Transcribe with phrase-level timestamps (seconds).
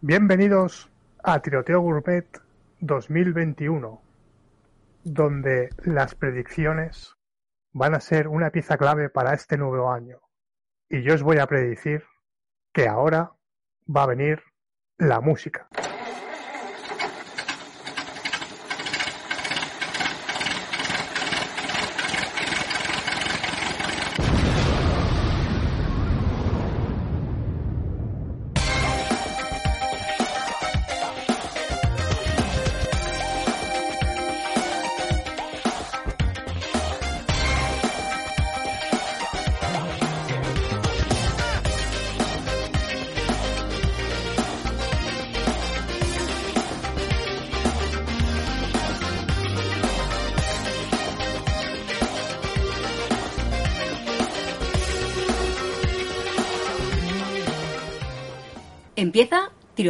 [0.00, 0.90] Bienvenidos
[1.22, 2.26] a Tiroteo Gourmet
[2.80, 4.00] 2021,
[5.04, 7.16] donde las predicciones
[7.72, 10.18] van a ser una pieza clave para este nuevo año.
[10.88, 12.04] Y yo os voy a predecir
[12.72, 13.32] que ahora
[13.88, 14.42] va a venir
[14.98, 15.68] la música.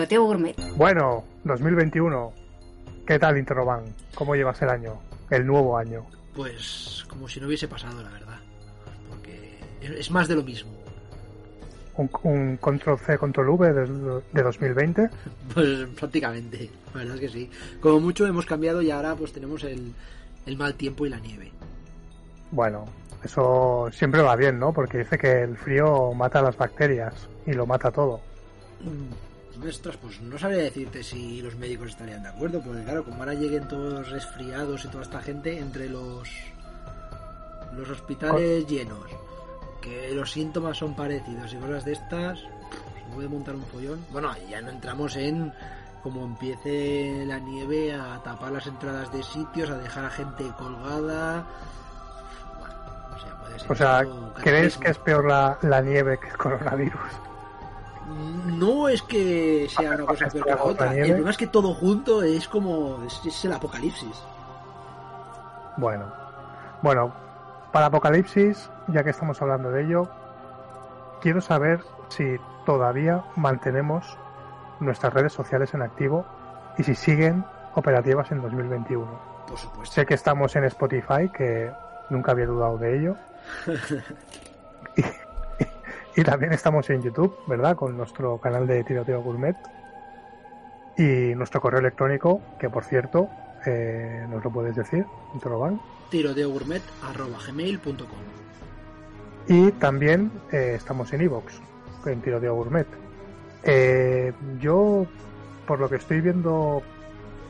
[0.07, 0.57] Tiroteo Gourmet.
[0.77, 2.33] Bueno, 2021.
[3.07, 3.85] ¿Qué tal, Interroban?
[4.15, 5.01] ¿Cómo llevas el año?
[5.31, 6.07] El nuevo año.
[6.35, 8.39] Pues como si no hubiese pasado, la verdad.
[9.11, 10.71] Porque es más de lo mismo.
[11.97, 15.11] ¿Un, un control C, control V de, de 2020?
[15.55, 17.51] Pues prácticamente, la verdad es que sí.
[17.81, 19.93] Como mucho hemos cambiado y ahora pues tenemos el,
[20.45, 21.51] el mal tiempo y la nieve.
[22.53, 22.85] Bueno,
[23.25, 24.73] eso siempre va bien, ¿no?
[24.73, 28.21] Porque dice que el frío mata las bacterias y lo mata todo.
[29.65, 33.35] Ostras, pues no sabría decirte si los médicos estarían de acuerdo, porque claro, como ahora
[33.35, 36.29] lleguen todos resfriados y toda esta gente entre los
[37.77, 39.11] los hospitales llenos,
[39.83, 44.05] que los síntomas son parecidos y cosas de estas, se puede montar un follón.
[44.11, 45.53] Bueno, ahí ya no entramos en
[46.03, 51.45] como empiece la nieve a tapar las entradas de sitios, a dejar a gente colgada.
[52.59, 52.75] Bueno,
[53.15, 54.07] o sea, puede ser O sea,
[54.43, 57.26] ¿crees que es peor la, la nieve que el coronavirus?
[58.07, 60.95] No es que sea una cosa peor que la otra.
[60.95, 63.03] El problema es que todo junto es como.
[63.05, 64.23] Es, es el apocalipsis.
[65.77, 66.07] Bueno,
[66.83, 67.13] bueno,
[67.73, 70.09] para Apocalipsis, ya que estamos hablando de ello,
[71.21, 74.17] quiero saber si todavía mantenemos
[74.81, 76.25] nuestras redes sociales en activo
[76.79, 77.45] y si siguen
[77.75, 79.07] operativas en 2021.
[79.47, 79.95] Por supuesto.
[79.95, 81.71] Sé que estamos en Spotify, que
[82.09, 83.17] nunca había dudado de ello.
[84.97, 85.03] y,
[86.17, 87.77] y también estamos en YouTube, ¿verdad?
[87.77, 89.55] Con nuestro canal de Tiroteo Gourmet.
[90.97, 93.29] Y nuestro correo electrónico, que por cierto,
[93.67, 95.79] eh, nos lo puedes decir, Interroban.
[96.11, 98.07] tiroteogourmet.gmail.com
[99.47, 101.61] Y también eh, estamos en Evox,
[102.07, 102.87] en Tiroteo Gourmet.
[103.63, 105.07] Eh, yo,
[105.67, 106.81] por lo que estoy viendo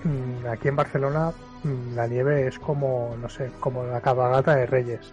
[0.02, 1.32] mm, aquí en Barcelona,
[1.62, 5.12] mm, la nieve es como, no sé, como la cabalgata de Reyes.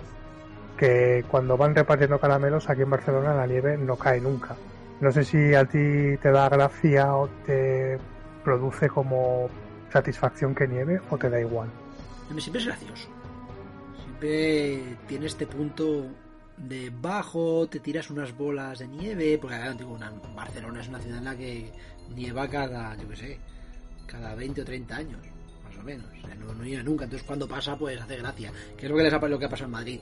[0.83, 4.57] Que cuando van repartiendo caramelos aquí en Barcelona la nieve no cae nunca.
[4.99, 7.97] No sé si a ti te da gracia o te
[8.43, 9.47] produce como
[9.93, 11.69] satisfacción que nieve o te da igual.
[12.29, 13.07] A mí siempre es gracioso.
[14.03, 16.05] Siempre tiene este punto
[16.57, 21.19] de bajo, te tiras unas bolas de nieve, porque digo, una, Barcelona es una ciudad
[21.19, 21.71] en la que
[22.13, 23.39] nieva cada, yo qué sé,
[24.05, 25.21] cada 20 o 30 años,
[25.63, 26.07] más o menos.
[26.21, 28.51] O sea, no, no nieva nunca, entonces cuando pasa, pues hace gracia.
[28.75, 29.99] Que es lo que, les lo que ha pasado en Madrid.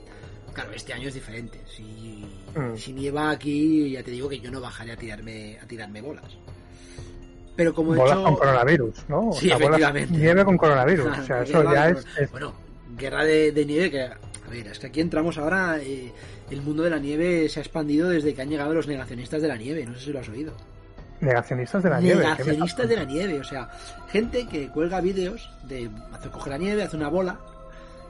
[0.52, 1.60] Claro, este año es diferente.
[1.66, 2.76] Si, Mm.
[2.76, 6.36] si nieva aquí, ya te digo que yo no bajaré a tirarme, a tirarme bolas.
[7.56, 8.24] Pero como he Bolas hecho...
[8.24, 9.28] con coronavirus, ¿no?
[9.28, 10.16] O Sí, sea, efectivamente.
[10.16, 11.18] nieve con coronavirus.
[11.18, 12.52] O sea, eso ya es, es- Bueno,
[12.96, 14.02] guerra de, de nieve que...
[14.02, 15.78] A ver, es que aquí entramos ahora...
[15.80, 16.12] eh,
[16.50, 19.48] el mundo de la nieve se ha expandido desde que han llegado los negacionistas de
[19.48, 19.86] la nieve.
[19.86, 20.52] No sé si lo has oído.
[21.20, 22.20] negacionistas de la nieve.
[22.20, 23.40] ¿qué me Negacionistas de la nieve.
[23.40, 23.70] O sea,
[24.10, 25.88] gente que cuelga vídeos de...
[26.12, 27.38] Hace, coge la nieve, hace una bola.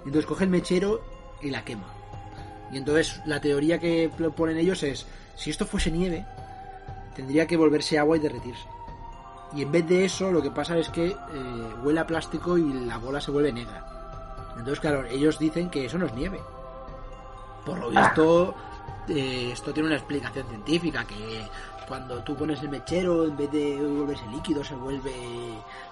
[0.04, 1.04] Entonces coge el mechero
[1.40, 1.86] y la quema.
[2.72, 5.06] Y entonces la teoría que ponen ellos es...
[5.36, 6.24] Si esto fuese nieve,
[7.14, 8.66] tendría que volverse agua y derretirse.
[9.54, 11.16] Y en vez de eso, lo que pasa es que eh,
[11.82, 13.84] huele a plástico y la bola se vuelve negra.
[14.52, 16.40] Entonces, claro, ellos dicen que eso no es nieve.
[17.64, 18.54] Por lo visto,
[19.08, 21.46] eh, esto tiene una explicación científica, que
[21.86, 25.12] cuando tú pones el mechero, en vez de volverse líquido, se vuelve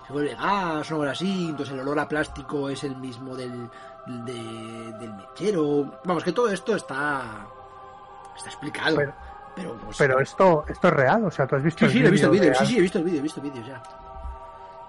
[0.07, 3.69] se vuelve gas o algo así, entonces el olor a plástico es el mismo del,
[4.07, 6.01] de- del mechero.
[6.05, 7.47] Vamos, que todo esto está,
[8.37, 8.97] está explicado.
[8.97, 9.13] Pero-
[9.57, 12.11] Pero, pues, Pero esto, esto es real, o sea, tú has visto Sí, sí, he
[12.11, 13.83] visto el vídeo, sí, sí, he visto el vídeo, he visto vídeos ya.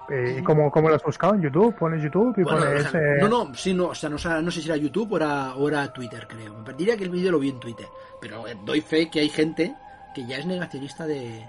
[0.08, 1.34] Eh, ¿Y cómo, cómo lo has buscado?
[1.34, 1.74] ¿En YouTube?
[1.76, 2.86] ¿Pones YouTube y Bueno, pones...
[2.86, 4.76] o sea, eh, no, no, sí, no, o sea, no, sé- no sé si era
[4.76, 6.54] YouTube o era, o era Twitter, creo.
[6.54, 7.86] Me diría que el vídeo lo vi en Twitter.
[8.20, 9.74] Pero eh, doy fe que hay gente
[10.14, 11.44] que ya es negacionista de,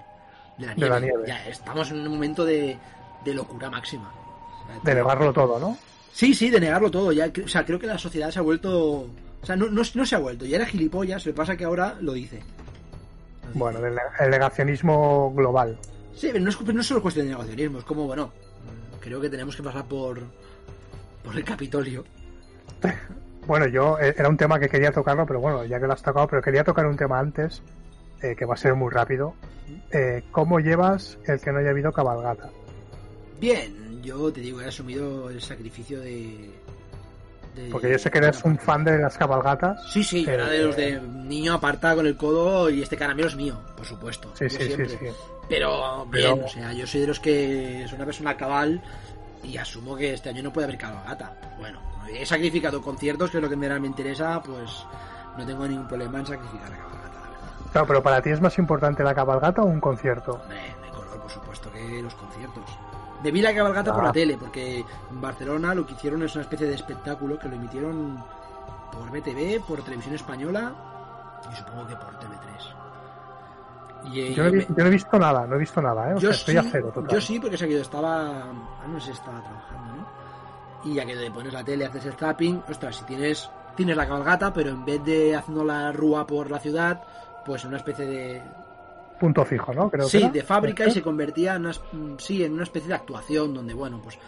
[0.58, 0.90] de la De nieve.
[0.90, 1.24] la nieve.
[1.26, 2.76] Ya estamos en un momento de,
[3.24, 4.12] de locura máxima.
[4.82, 5.76] De negarlo todo, ¿no?
[6.14, 7.10] Sí, sí, de negarlo todo.
[7.10, 9.08] Ya, o sea, creo que la sociedad se ha vuelto.
[9.42, 10.46] O sea, no, no, no se ha vuelto.
[10.46, 12.40] Ya era gilipollas, lo que pasa que ahora lo dice.
[13.52, 15.76] Bueno, el negacionismo global.
[16.14, 18.32] Sí, pero no es, no es solo cuestión de negacionismo, es como, bueno,
[19.00, 20.20] creo que tenemos que pasar por,
[21.22, 22.04] por el Capitolio.
[23.46, 26.02] Bueno, yo eh, era un tema que quería tocarlo, pero bueno, ya que lo has
[26.02, 27.60] tocado, pero quería tocar un tema antes,
[28.22, 29.34] eh, que va a ser muy rápido.
[29.90, 32.48] Eh, ¿Cómo llevas el que no haya habido cabalgata?
[33.38, 36.50] Bien, yo te digo, he asumido el sacrificio de...
[37.54, 39.90] de- Porque yo sé que eres un fan de las cabalgatas.
[39.92, 42.96] Sí, sí, yo era de Eh, los de niño aparta con el codo y este
[42.96, 44.30] caramelo es mío, por supuesto.
[44.34, 44.88] Sí, sí, sí, siempre.
[44.88, 44.96] sí.
[45.48, 48.80] Pero Pero- bien, o sea, yo soy de los que soy una persona cabal
[49.42, 51.36] y asumo que este año no puede haber cabalgata.
[51.58, 51.80] Bueno,
[52.10, 54.70] he sacrificado conciertos, que es lo que me me interesa, pues
[55.36, 57.70] no tengo ningún problema en sacrificar la cabalgata, la verdad.
[57.72, 60.32] Claro, pero para ti es más importante la cabalgata o un concierto.
[60.42, 62.64] Hombre, de color, por supuesto, que los conciertos.
[63.24, 66.42] Me vi la cabalgata por la tele, porque en Barcelona lo que hicieron es una
[66.42, 68.22] especie de espectáculo que lo emitieron
[68.92, 70.72] por BTV, por Televisión Española
[71.50, 74.12] y supongo que por TV3.
[74.12, 75.80] Y, eh, Yo no, he, me- vi- yo no he visto nada, no he visto
[75.80, 76.14] nada, ¿eh?
[76.14, 77.10] O yo sea, estoy sí, a cero total.
[77.14, 78.42] yo sí, porque sé que yo estaba.
[78.42, 80.06] Ah, no sé si estaba trabajando, ¿no?
[80.84, 84.06] Y ya que te pones la tele, haces el zapping, ostras, si tienes tienes la
[84.06, 87.02] cabalgata, pero en vez de haciendo la rúa por la ciudad,
[87.46, 88.42] pues una especie de.
[89.18, 89.90] Punto fijo, ¿no?
[89.90, 90.28] Creo que Sí, era.
[90.30, 91.72] de fábrica y ¿Puede se convertía en una,
[92.18, 94.18] sí, en una especie de actuación donde, bueno, pues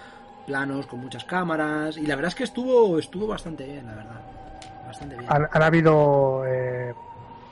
[0.46, 1.96] planos con muchas cámaras.
[1.96, 4.20] Y la verdad es que estuvo, estuvo bastante bien, la verdad.
[4.86, 5.26] Bastante bien.
[5.32, 6.94] ¿Han, han habido eh,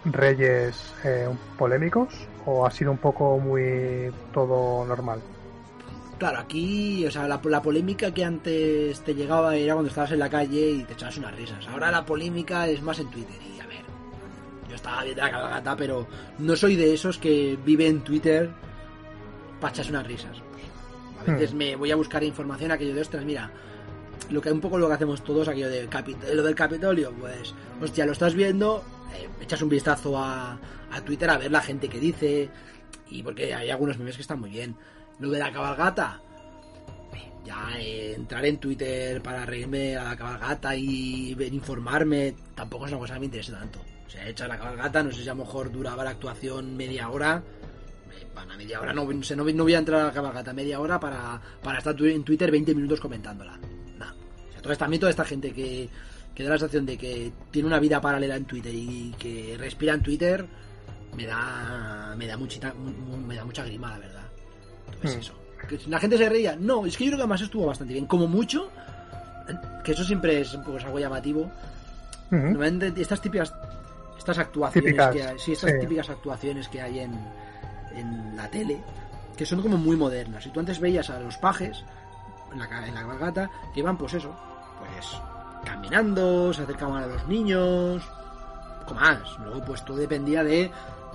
[0.05, 1.29] reyes eh,
[1.59, 2.15] polémicos
[2.47, 5.21] o ha sido un poco muy todo normal?
[6.19, 10.21] Claro, aquí, o sea, la, la polémica que antes te llegaba era cuando estabas en
[10.21, 11.67] la calle y te echabas unas risas.
[11.67, 13.37] Ahora la polémica es más en Twitter.
[13.54, 13.54] Y
[14.75, 16.07] yo estaba viendo la cabalgata, pero
[16.39, 18.51] no soy de esos que vive en Twitter
[19.61, 20.43] para echarse unas risas.
[21.21, 21.57] A veces Hmm.
[21.57, 23.51] me voy a buscar información, aquello de ostras, mira,
[24.31, 25.89] lo que un poco lo que hacemos todos, aquello de
[26.35, 28.83] lo del Capitolio, pues, hostia, lo estás viendo,
[29.15, 30.59] eh, echas un vistazo a,
[30.91, 32.51] a Twitter a ver la gente que dice,
[33.11, 34.77] y porque hay algunos memes que están muy bien.
[35.21, 36.21] Lo de la cabalgata,
[37.45, 43.01] ya eh, entrar en Twitter para reírme a la cabalgata y informarme, tampoco es una
[43.01, 43.79] cosa que me interese tanto.
[44.15, 47.09] O sea, hecha la cabalgata, no sé si a lo mejor duraba la actuación media
[47.09, 47.43] hora.
[48.17, 48.27] Eh,
[48.57, 51.79] media hora no, no, no voy a entrar a la cabalgata media hora para, para
[51.79, 53.59] estar tu- en Twitter 20 minutos comentándola.
[53.99, 54.07] No.
[54.71, 55.89] O sea, a mí toda esta gente que,
[56.35, 59.95] que da la sensación de que tiene una vida paralela en Twitter y que respira
[59.95, 60.47] en Twitter,
[61.17, 64.23] me da, me da, muchita, mu- mu- me da mucha grima, la verdad.
[64.93, 65.21] Entonces Hmm.
[65.21, 65.89] eso.
[65.89, 66.55] La gente se reía.
[66.57, 68.07] No, es que yo creo que además estuvo bastante bien.
[68.07, 68.71] Como mucho,
[69.83, 71.51] que eso siempre es algo llamativo.
[72.31, 73.53] Normalmente estas típicas
[74.25, 75.79] estas actuaciones Típicas, que hay, sí, estas sí.
[75.81, 77.13] típicas actuaciones que hay en,
[77.95, 78.81] en la tele
[79.37, 80.47] que son como muy modernas.
[80.47, 81.85] Y tú antes veías a los pajes
[82.51, 84.35] en la, en la cabalgata que iban pues eso
[84.79, 85.21] pues
[85.65, 88.03] caminando se acercaban a los niños
[88.81, 89.39] poco más.
[89.41, 90.71] Luego pues todo dependía de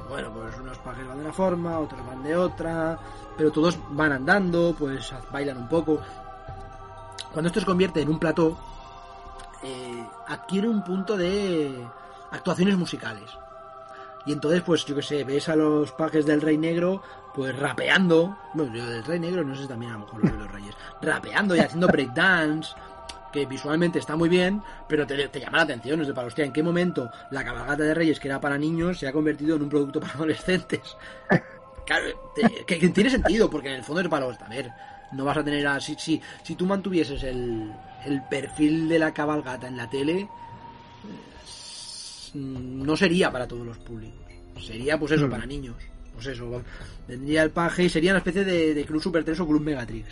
[0.08, 3.00] bueno pues unos pajes van de una forma otros van de otra
[3.36, 6.00] pero todos van andando pues bailan un poco.
[7.34, 8.56] Cuando esto se convierte en un plató
[9.64, 11.88] eh, adquiere un punto de
[12.32, 13.30] actuaciones musicales.
[14.26, 17.02] Y entonces, pues yo que sé, ves a los pajes del Rey Negro,
[17.34, 18.38] pues rapeando.
[18.54, 20.52] Bueno, yo del Rey Negro no sé si también a lo mejor lo de los
[20.52, 20.76] Reyes.
[21.02, 22.76] Rapeando y haciendo breakdance,
[23.32, 26.02] que visualmente está muy bien, pero te, llama la atención.
[26.02, 29.00] Es de para hostia, ¿en qué momento la cabalgata de Reyes, que era para niños,
[29.00, 30.98] se ha convertido en un producto para adolescentes?
[31.86, 32.06] Claro,
[32.68, 34.40] que, tiene sentido, porque en el fondo es para los.
[34.42, 34.72] A ver,
[35.12, 35.80] no vas a tener a.
[35.80, 37.74] Si, si, si tú mantuvieses el,
[38.06, 40.30] el perfil de la cabalgata en la tele,
[42.36, 44.16] no sería para todos los públicos.
[44.62, 45.32] Sería, pues eso, Mm.
[45.32, 45.76] para niños.
[46.14, 46.62] Pues eso,
[47.08, 50.08] vendría el paje y sería una especie de, de Club Super 3 o Club Megatrix.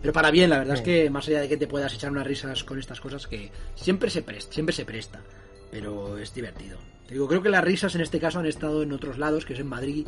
[0.00, 0.84] Pero para bien, la verdad es Sí.
[0.84, 4.10] que más allá de que te puedas echar unas risas con estas cosas, que siempre
[4.10, 5.20] se presta, siempre se presta,
[5.70, 6.78] pero es divertido.
[7.06, 9.52] Te digo, creo que las risas en este caso han estado en otros lados, que
[9.54, 10.06] es en Madrid,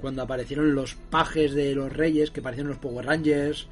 [0.00, 3.66] cuando aparecieron los pajes de los reyes, que parecieron los Power Rangers.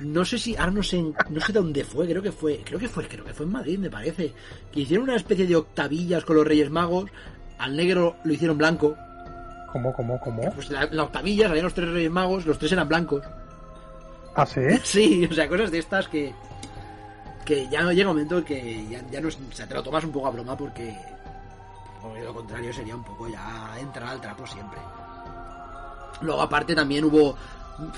[0.00, 2.88] No sé si, ahora no sé, no sé dónde fue, creo que fue, creo que
[2.88, 4.32] fue, creo que fue en Madrid, me parece.
[4.72, 7.10] Que hicieron una especie de octavillas con los Reyes Magos,
[7.58, 8.96] al negro lo hicieron blanco.
[9.72, 10.52] ¿Cómo, cómo, cómo?
[10.52, 13.22] Pues la, la octavilla salían los tres Reyes Magos, los tres eran blancos.
[14.34, 14.60] ¿Ah, sí?
[14.82, 16.34] Sí, o sea, cosas de estas que.
[17.44, 20.04] que ya no llega un momento que ya, ya no o sea, te lo tomas
[20.04, 20.96] un poco a broma porque.
[22.02, 24.78] Porque lo contrario sería un poco ya entrar al trapo siempre.
[26.20, 27.36] Luego, aparte, también hubo.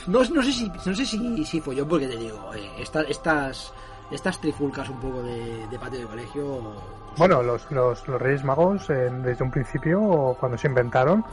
[0.06, 3.02] No, no sé si no sé si, si fue yo, porque te digo, eh, esta-
[3.02, 3.72] estas.
[4.08, 6.60] Estas trifulcas un poco de, de patio de colegio.
[7.16, 11.24] Bueno, los, los, los Reyes Magos, eh, desde un principio, cuando se inventaron,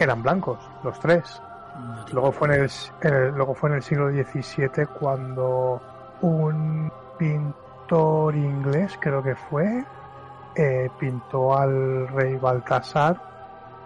[0.00, 1.40] eran blancos, los tres.
[1.76, 2.70] no Luego fue en el,
[3.02, 5.80] en el- luego fue en el siglo XVII cuando
[6.22, 9.84] un pintor inglés, creo que fue,
[10.56, 13.16] eh, pintó al rey Baltasar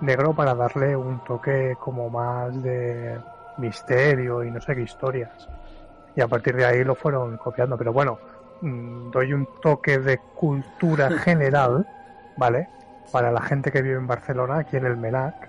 [0.01, 3.21] negro para darle un toque como más de
[3.59, 5.49] misterio y no sé qué historias.
[6.15, 7.77] Y a partir de ahí lo fueron copiando.
[7.77, 8.19] Pero bueno,
[8.61, 11.87] mm, doy un toque de cultura general,
[12.37, 12.69] ¿vale?
[13.11, 15.49] Para la gente que vive en Barcelona, aquí en el MENAC,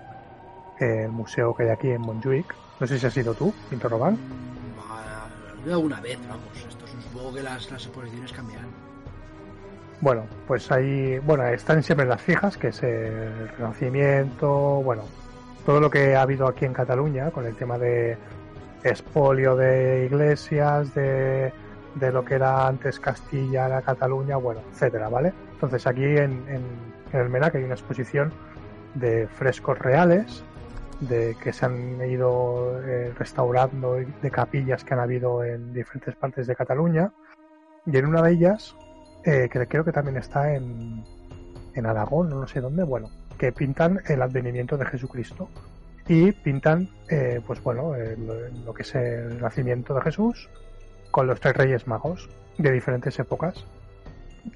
[0.80, 2.54] el museo que hay aquí en Montjuic.
[2.80, 4.18] No sé si has sido tú, Pinto Robán.
[5.64, 6.44] Vez, vamos.
[6.68, 6.84] Esto
[7.14, 8.68] juego que las, las exposiciones cambiarán.
[10.00, 15.04] Bueno, pues ahí, bueno, están siempre las fijas, que es el Renacimiento, bueno,
[15.64, 18.16] todo lo que ha habido aquí en Cataluña con el tema de
[18.82, 21.52] expolio de iglesias, de,
[21.94, 25.32] de lo que era antes Castilla, la Cataluña, bueno, etcétera, ¿vale?
[25.52, 28.32] Entonces aquí en, en, el MENAC hay una exposición
[28.94, 30.44] de frescos reales,
[31.00, 36.46] de que se han ido eh, restaurando de capillas que han habido en diferentes partes
[36.46, 37.12] de Cataluña
[37.86, 38.76] y en una de ellas
[39.24, 41.04] eh, que creo que también está en,
[41.74, 45.48] en Aragón, no sé dónde, bueno, que pintan el advenimiento de Jesucristo
[46.08, 48.26] y pintan, eh, pues bueno, el,
[48.64, 50.48] lo que es el nacimiento de Jesús
[51.10, 53.64] con los tres reyes magos de diferentes épocas.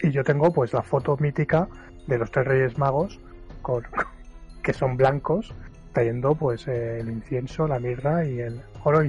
[0.02, 1.68] Y yo tengo pues la foto mítica
[2.06, 3.18] de los tres reyes magos
[3.62, 3.84] con,
[4.62, 5.54] que son blancos
[5.92, 9.00] trayendo pues eh, el incienso, la mirra y el oro.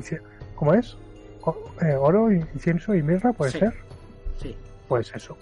[0.56, 0.98] ¿Cómo es?
[1.42, 3.60] O, eh, oro, incienso y mirra, puede Sí.
[3.60, 3.74] ser.
[4.38, 4.58] Sí.
[4.88, 5.38] Pues eso.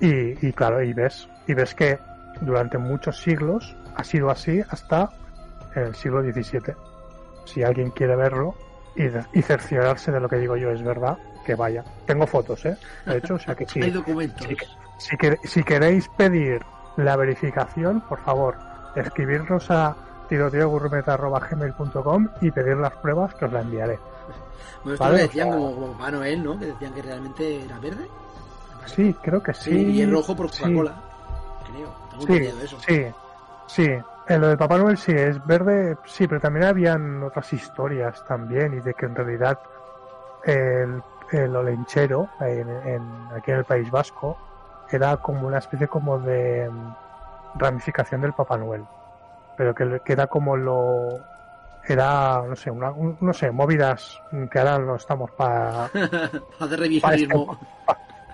[0.00, 1.98] Y, y claro, y ves, y ves que
[2.40, 5.10] durante muchos siglos ha sido así hasta
[5.74, 6.74] el siglo XVII.
[7.44, 8.54] Si alguien quiere verlo
[8.96, 9.04] y,
[9.38, 11.84] y cerciorarse de lo que digo yo es verdad, que vaya.
[12.06, 12.76] Tengo fotos, ¿eh?
[13.06, 13.82] De hecho, o sea que sí.
[13.82, 14.46] Hay documentos.
[14.46, 14.56] Si,
[15.10, 16.62] si, que- si queréis pedir
[16.96, 18.56] la verificación, por favor,
[18.96, 19.96] escribirnos a
[20.28, 23.98] tiroteogourmet.gmail.com y pedir las pruebas que os la enviaré.
[24.82, 26.58] Bueno, esto Vale, lo decían o sea- como, como Papá Noel, ¿no?
[26.58, 28.06] Que decían que realmente era verde.
[28.86, 29.70] Sí, creo que sí.
[29.70, 30.50] Sí, y el rojo por.
[30.50, 30.94] Coca-Cola.
[31.74, 31.88] Creo.
[32.10, 32.78] Tengo Sí, eso.
[32.80, 33.04] sí,
[33.66, 33.90] sí.
[34.26, 38.72] En lo de Papá Noel sí es verde, sí, pero también habían otras historias también
[38.74, 39.58] y de que en realidad
[40.44, 41.02] el,
[41.32, 44.36] el olenchero en, en- aquí en el País Vasco
[44.90, 48.84] era como una especie como de mm, ramificación del Papá Noel,
[49.56, 51.18] pero que, que era como lo
[51.86, 54.18] era no sé una, un- no sé movidas
[54.50, 55.84] que ahora no estamos para
[56.60, 56.80] Hacer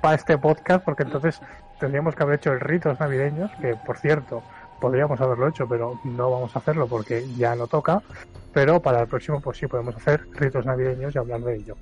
[0.00, 1.40] para este podcast porque entonces
[1.80, 4.42] tendríamos que haber hecho el ritos navideños que por cierto
[4.80, 8.02] podríamos haberlo hecho pero no vamos a hacerlo porque ya no toca.
[8.52, 11.76] Pero para el próximo pues sí podemos hacer ritos navideños y hablar de ello.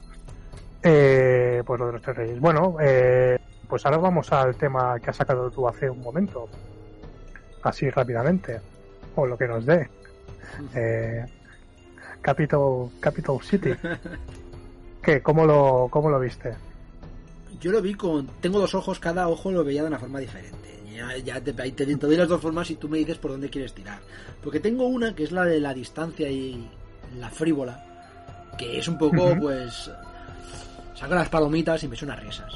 [0.82, 2.40] Eh, pues lo de los tres reyes.
[2.40, 3.38] Bueno eh,
[3.68, 6.48] pues ahora vamos al tema que has sacado tú hace un momento.
[7.62, 8.60] Así rápidamente
[9.16, 9.90] o lo que nos dé.
[10.74, 11.24] Eh,
[12.22, 13.72] Capital Capital City.
[15.02, 15.22] ¿Qué?
[15.22, 16.54] ¿Cómo lo, cómo lo viste?
[17.60, 18.26] Yo lo vi con.
[18.40, 20.78] Tengo dos ojos, cada ojo lo veía de una forma diferente.
[20.94, 23.50] Ya, ya te, te, te doy las dos formas y tú me dices por dónde
[23.50, 24.00] quieres tirar.
[24.42, 26.68] Porque tengo una que es la de la distancia y
[27.18, 27.84] la frívola,
[28.58, 29.40] que es un poco, Ujú.
[29.40, 29.90] pues.
[30.94, 32.52] Saco las palomitas y me echo unas risas.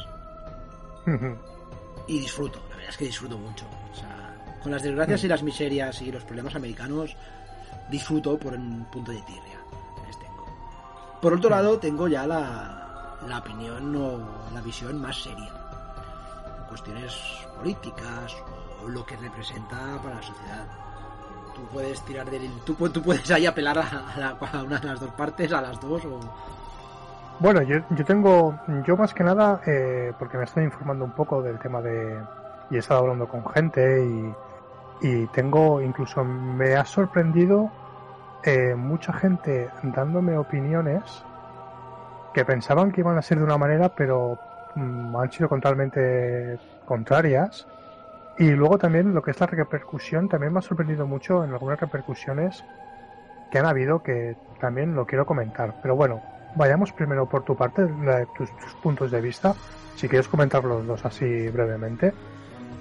[2.09, 3.65] Y disfruto, la verdad es que disfruto mucho.
[3.93, 7.17] O sea, con las desgracias y las miserias y los problemas americanos,
[7.91, 9.61] disfruto por un punto de tirria.
[10.07, 10.47] Les tengo.
[11.21, 12.82] Por otro lado, tengo ya la,
[13.29, 14.19] la opinión o
[14.53, 15.51] la visión más seria.
[16.69, 18.37] Cuestiones políticas
[18.85, 20.65] o lo que representa para la sociedad.
[21.55, 22.51] Tú puedes tirar del.
[22.65, 23.85] Tú, tú puedes ahí apelar a,
[24.17, 26.19] la- una de las dos partes, a las dos, o.
[27.39, 31.43] Bueno, yo, yo tengo, yo más que nada, eh, porque me estoy informando un poco
[31.43, 32.23] del tema de,
[32.71, 37.69] y he estado hablando con gente y, y tengo, incluso me ha sorprendido
[38.45, 41.25] eh, mucha gente dándome opiniones
[42.33, 44.39] que pensaban que iban a ser de una manera, pero
[44.75, 47.67] mm, han sido totalmente contrarias.
[48.39, 51.79] Y luego también lo que es la repercusión, también me ha sorprendido mucho en algunas
[51.79, 52.65] repercusiones
[53.51, 55.75] que han habido que también lo quiero comentar.
[55.83, 56.23] Pero bueno,
[56.57, 59.55] vayamos primero por tu parte, la- tus, tus puntos de vista.
[59.97, 62.13] Si quieres comentar los dos así brevemente,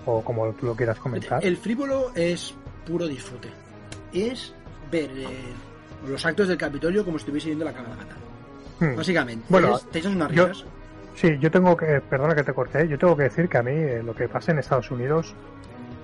[0.06, 1.44] o como tú lo quieras comentar.
[1.46, 2.56] El frívolo es
[2.88, 3.50] puro disfrute.
[4.14, 4.56] Es
[4.90, 5.28] ver eh,
[6.08, 8.16] los actos del Capitolio como si estuviese viendo la cabalgata.
[8.82, 8.96] Hmm.
[8.98, 9.46] Básicamente.
[9.48, 10.66] Bueno, te echas unas yo- risas.
[11.16, 13.72] Sí, yo tengo que, perdona que te corté, yo tengo que decir que a mí
[13.74, 15.36] eh, lo que pasa en Estados Unidos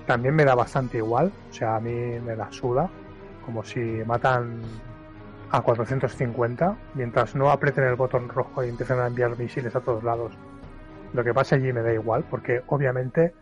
[0.06, 2.88] también me da bastante igual, o sea, a mí me la suda,
[3.44, 4.60] como si matan
[5.50, 10.04] a 450, mientras no aprieten el botón rojo y empiecen a enviar misiles a todos
[10.04, 10.32] lados.
[11.14, 13.34] Lo que pasa allí me da igual, porque obviamente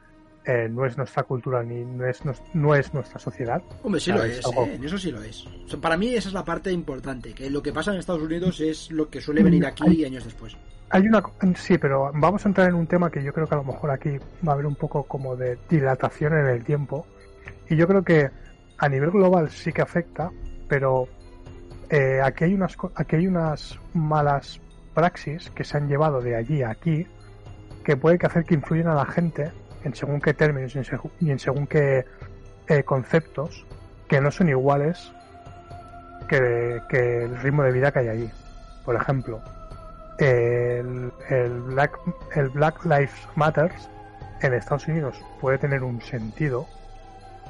[0.47, 3.61] eh, no es nuestra cultura ni no es, nos- no es nuestra sociedad.
[3.83, 5.45] Hombre, sí lo es eh, eso sí lo es.
[5.65, 8.23] O sea, para mí esa es la parte importante, que lo que pasa en Estados
[8.23, 10.57] Unidos es lo que suele venir aquí años después.
[10.91, 11.21] Hay una,
[11.57, 13.91] sí, pero vamos a entrar en un tema que yo creo que a lo mejor
[13.91, 14.11] aquí
[14.47, 17.07] va a haber un poco como de dilatación en el tiempo.
[17.69, 18.31] Y yo creo que
[18.79, 20.31] a nivel global sí que afecta,
[20.69, 21.09] pero
[21.91, 24.61] eh, aquí, hay unas, aquí hay unas malas
[24.95, 27.05] praxis que se han llevado de allí a aquí
[27.85, 29.51] que puede que hacer que influyan a la gente
[29.87, 30.75] en según qué términos
[31.21, 32.05] y en, según qué
[32.69, 33.65] eh, conceptos
[34.09, 35.13] que no son iguales
[36.29, 36.83] que,
[37.25, 38.31] el ritmo de vida que hay allí.
[38.85, 39.41] Por ejemplo,
[40.19, 41.13] el,
[41.67, 41.99] Black,
[42.35, 43.89] el Black Lives Matters
[44.43, 46.67] en Estados Unidos puede tener un sentido,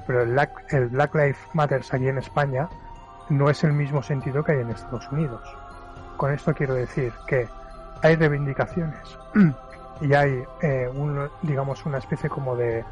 [0.07, 2.69] pero el Black, el Black Lives Matters allí en España
[3.31, 5.43] no es el mismo sentido que hay en Estados Unidos.
[6.19, 7.49] Con esto quiero decir que
[8.03, 9.19] hay reivindicaciones
[10.01, 12.85] y hay, eh, un, digamos, una especie como de,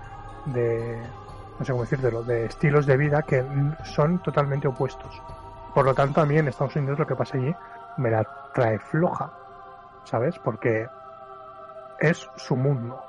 [0.47, 1.03] de,
[1.59, 3.45] no sé cómo decirlo, de estilos de vida que
[3.85, 5.23] son totalmente opuestos.
[5.75, 7.55] Por lo tanto, a mí en Estados Unidos lo que pasa allí
[7.97, 9.33] me la trae floja,
[10.05, 10.39] ¿sabes?
[10.39, 10.89] Porque
[11.99, 13.01] es su mundo.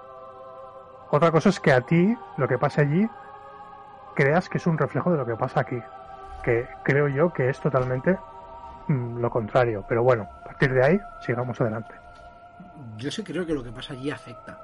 [1.12, 3.08] Otra cosa es que a ti lo que pasa allí
[4.16, 5.82] creas que es un reflejo de lo que pasa aquí,
[6.44, 8.18] que creo yo que es totalmente
[8.88, 9.84] mm, lo contrario.
[9.88, 12.05] Pero bueno, a partir de ahí, sigamos adelante.
[12.98, 14.60] Yo sí creo que lo que pasa allí afecta.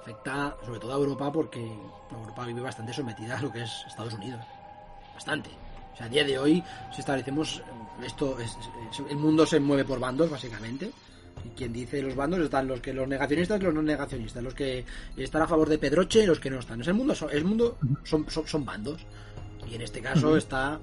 [0.00, 1.60] Afecta sobre todo a Europa porque
[2.10, 4.40] Europa vive bastante sometida a lo que es Estados Unidos.
[5.14, 5.50] Bastante.
[5.92, 7.62] O sea, a día de hoy, si establecemos
[8.04, 8.56] esto, es,
[9.08, 10.90] el mundo se mueve por bandos, básicamente.
[11.44, 14.54] Y quien dice los bandos están los que los negacionistas y los no negacionistas, los
[14.54, 14.84] que
[15.16, 16.80] están a favor de Pedroche y los que no están.
[16.80, 19.06] Es el mundo, el mundo son, son, bandos.
[19.70, 20.80] Y en este caso está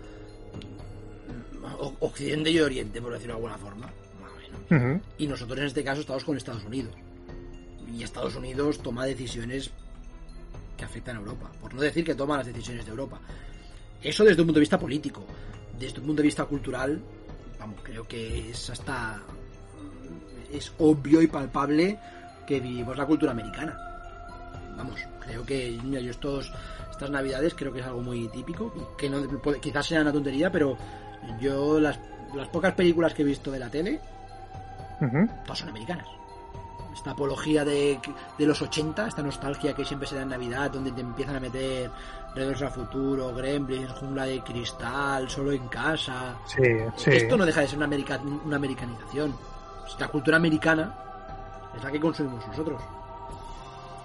[2.00, 3.92] Occidente y Oriente, por decirlo de alguna forma.
[5.18, 6.94] Y nosotros en este caso estamos con Estados Unidos.
[7.94, 9.72] Y Estados Unidos toma decisiones
[10.78, 11.52] que afectan a Europa.
[11.62, 13.20] Por no decir que toma las decisiones de Europa.
[14.02, 15.26] Eso desde un punto de vista político.
[15.78, 17.02] Desde un punto de vista cultural,
[17.60, 19.22] vamos, creo que es hasta.
[20.52, 21.98] Es obvio y palpable
[22.48, 23.78] que vivimos la cultura americana.
[24.76, 26.52] Vamos, creo que yo estos,
[26.90, 28.96] estas navidades creo que es algo muy típico.
[28.98, 29.22] Que no,
[29.62, 30.78] quizás sea una tontería, pero
[31.40, 32.00] yo las,
[32.36, 34.00] las pocas películas que he visto de la tele,
[35.46, 36.08] todas son americanas
[36.94, 38.00] esta apología de,
[38.38, 41.40] de, los 80, esta nostalgia que siempre se da en Navidad, donde te empiezan a
[41.40, 41.90] meter
[42.36, 46.36] Regreso al Futuro, Gremlins, Jungla de Cristal, Solo en Casa.
[46.46, 46.62] Sí,
[46.96, 47.12] sí.
[47.12, 47.90] Esto no deja de ser una,
[48.46, 49.34] una americanización.
[50.00, 50.94] La cultura americana
[51.76, 52.82] es la que consumimos nosotros.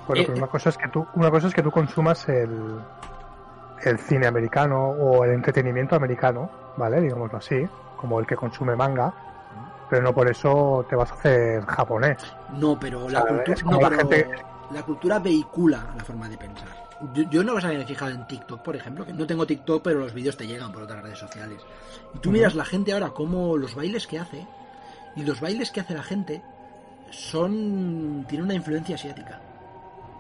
[0.09, 2.79] Bueno, pero eh, una cosa es que tú, una cosa es que tú consumas el,
[3.85, 7.01] el cine americano o el entretenimiento americano, ¿vale?
[7.01, 9.13] Digámoslo así, como el que consume manga
[9.89, 12.19] pero no por eso te vas a hacer japonés.
[12.59, 13.91] No, pero la, cultura,
[14.73, 16.69] la, cultura vehicula la forma de pensar.
[17.31, 19.99] Yo, no vas a haber fijado en TikTok, por ejemplo, que no tengo TikTok, pero
[20.01, 21.61] los vídeos te llegan por otras redes sociales.
[22.15, 24.47] Y tú miras la gente ahora como los bailes que hace,
[25.15, 26.43] y los bailes que hace la gente
[27.11, 29.41] son tienen una influencia asiática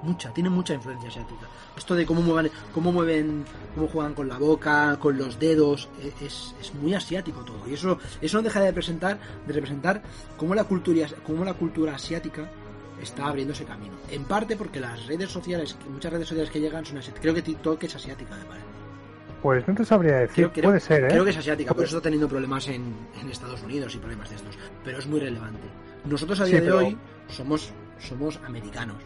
[0.03, 1.47] mucha, tiene mucha influencia asiática.
[1.77, 6.25] Esto de cómo mueven, cómo mueven, cómo juegan con la boca, con los dedos, e,
[6.25, 7.69] es, es muy asiático todo.
[7.69, 10.03] Y eso, eso no deja de representar, de representar
[10.37, 12.49] cómo la cultura, cómo la cultura asiática
[13.01, 13.95] está abriendo ese camino.
[14.11, 17.23] En parte porque las redes sociales, muchas redes sociales que llegan son asiáticas.
[17.23, 18.67] Creo que TikTok es asiática, me parece.
[19.43, 21.09] Pues no te sabría decir, puede ser, ¿eh?
[21.09, 24.31] Creo que es asiática, por eso está teniendo problemas en, en, Estados Unidos y problemas
[24.31, 24.59] de estos.
[24.83, 25.69] Pero es muy relevante.
[26.05, 28.97] Nosotros a día de hoy somos, somos americanos.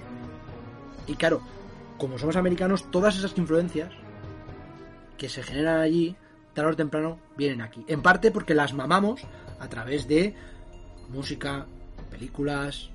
[1.07, 1.41] Y claro,
[1.99, 3.91] como somos americanos, todas esas influencias
[5.17, 6.17] que se generan allí,
[6.55, 7.85] tarde o temprano, vienen aquí.
[7.89, 9.23] En parte porque las mamamos
[9.59, 10.35] a través de
[11.11, 11.67] música,
[12.11, 12.91] películas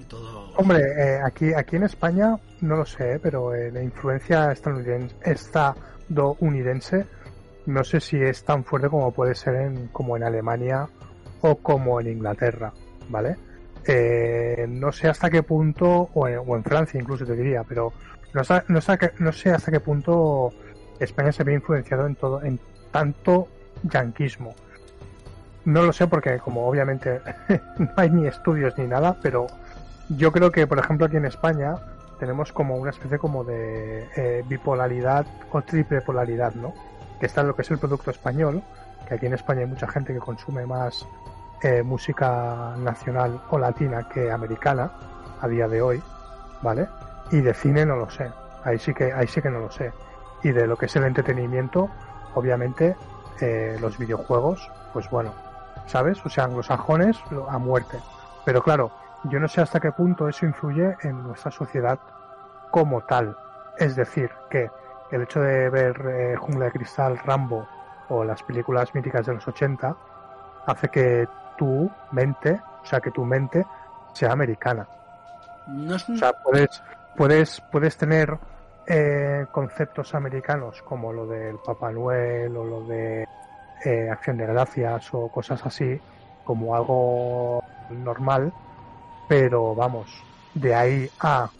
[0.00, 0.52] y todo.
[0.56, 7.06] Hombre, eh, aquí, aquí en España, no lo sé, pero eh, la influencia estadounidense, estadounidense
[7.68, 10.88] no sé si es tan fuerte como puede ser en, como en Alemania
[11.42, 12.72] o como en Inglaterra,
[13.10, 13.36] ¿vale?
[13.90, 17.94] Eh, no sé hasta qué punto, o en, Francia incluso te diría, pero
[18.34, 18.80] no, no,
[19.18, 20.52] no, sé hasta qué punto
[21.00, 22.60] España se ve influenciado en todo, en
[22.92, 23.48] tanto
[23.84, 24.54] yanquismo.
[25.64, 27.22] No lo sé porque como obviamente
[27.78, 29.46] no hay ni estudios ni nada, pero
[30.10, 31.76] yo creo que por ejemplo aquí en España
[32.20, 36.74] tenemos como una especie como de eh, bipolaridad o triple polaridad, ¿no?
[37.18, 38.62] Que está en lo que es el producto español,
[39.08, 41.06] que aquí en España hay mucha gente que consume más
[41.62, 44.90] eh, música nacional o latina que americana
[45.40, 46.02] a día de hoy,
[46.62, 46.88] ¿vale?
[47.30, 48.30] Y de cine no lo sé,
[48.64, 49.92] ahí sí que, ahí sí que no lo sé.
[50.42, 51.88] Y de lo que es el entretenimiento,
[52.34, 52.96] obviamente,
[53.40, 55.32] eh, los videojuegos, pues bueno,
[55.86, 56.24] ¿sabes?
[56.24, 57.18] O sea, anglosajones
[57.48, 57.98] a muerte.
[58.44, 58.90] Pero claro,
[59.24, 61.98] yo no sé hasta qué punto eso influye en nuestra sociedad
[62.70, 63.36] como tal.
[63.78, 64.70] Es decir, que
[65.10, 67.66] el hecho de ver eh, Jungla de Cristal, Rambo
[68.08, 69.96] o las películas míticas de los 80
[70.66, 73.64] hace que tu mente, o sea, que tu mente
[74.14, 74.88] sea americana.
[75.66, 76.82] No O sea, puedes,
[77.16, 78.38] puedes, puedes tener
[78.86, 83.26] eh, conceptos americanos como lo del Papá Noel o lo de
[83.84, 86.00] eh, Acción de Gracias o cosas así
[86.44, 88.50] como algo normal,
[89.28, 90.08] pero vamos,
[90.54, 91.50] de ahí a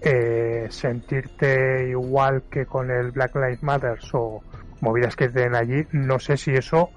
[0.00, 4.42] eh, sentirte igual que con el Black Lives Matter o
[4.80, 6.90] movidas que tienen allí, no sé si eso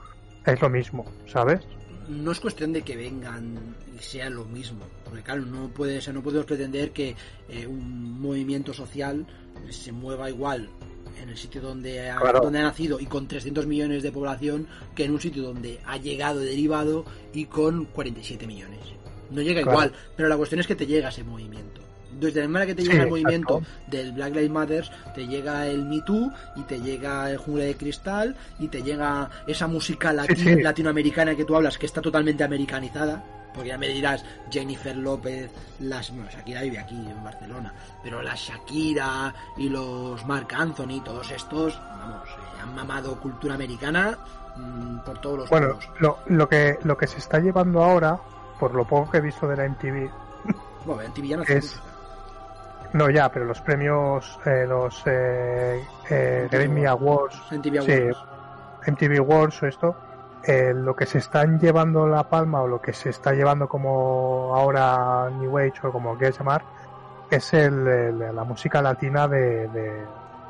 [0.44, 1.60] es lo mismo, ¿sabes?
[2.10, 6.02] No es cuestión de que vengan y sea lo mismo, porque claro, no puede, o
[6.02, 7.16] sea, no podemos pretender que
[7.50, 9.26] eh, un movimiento social
[9.70, 10.70] se mueva igual
[11.22, 12.42] en el sitio donde ha, Claro.
[12.42, 15.98] donde ha nacido y con 300 millones de población que en un sitio donde ha
[15.98, 18.80] llegado y derivado y con 47 millones.
[19.32, 19.72] No llega Claro.
[19.78, 21.82] igual, pero la cuestión es que te llega ese movimiento.
[22.20, 23.24] Desde la manera que te Sí, llega el exacto.
[23.24, 27.66] movimiento del Black Lives Matter, te llega el Me Too y te llega el Jungla
[27.66, 30.62] de Cristal y te llega esa música sí.
[30.62, 33.24] latinoamericana que tú hablas, que está totalmente americanizada.
[33.54, 35.50] Porque ya me dirás, Jennifer López,
[35.80, 36.12] las.
[36.12, 37.74] Bueno, Shakira vive aquí en Barcelona,
[38.04, 42.28] pero la Shakira y los Marc Anthony, todos estos, vamos,
[42.62, 44.18] han mamado cultura americana
[44.58, 48.20] mm, por todos los Bueno, lo, lo que lo que se está llevando ahora,
[48.60, 50.10] por lo poco que he visto de la MTV,
[50.86, 51.80] Bueno, en TV ya no es-.
[52.96, 57.62] No ya, pero los premios, eh, los eh, eh, Grammy Awards, sí.
[58.92, 59.96] MTV Awards o esto,
[60.44, 64.54] eh, lo que se están llevando la palma o lo que se está llevando como
[64.56, 66.64] ahora New Age o como quieras llamar,
[67.30, 70.06] es el, el- la música latina de, de,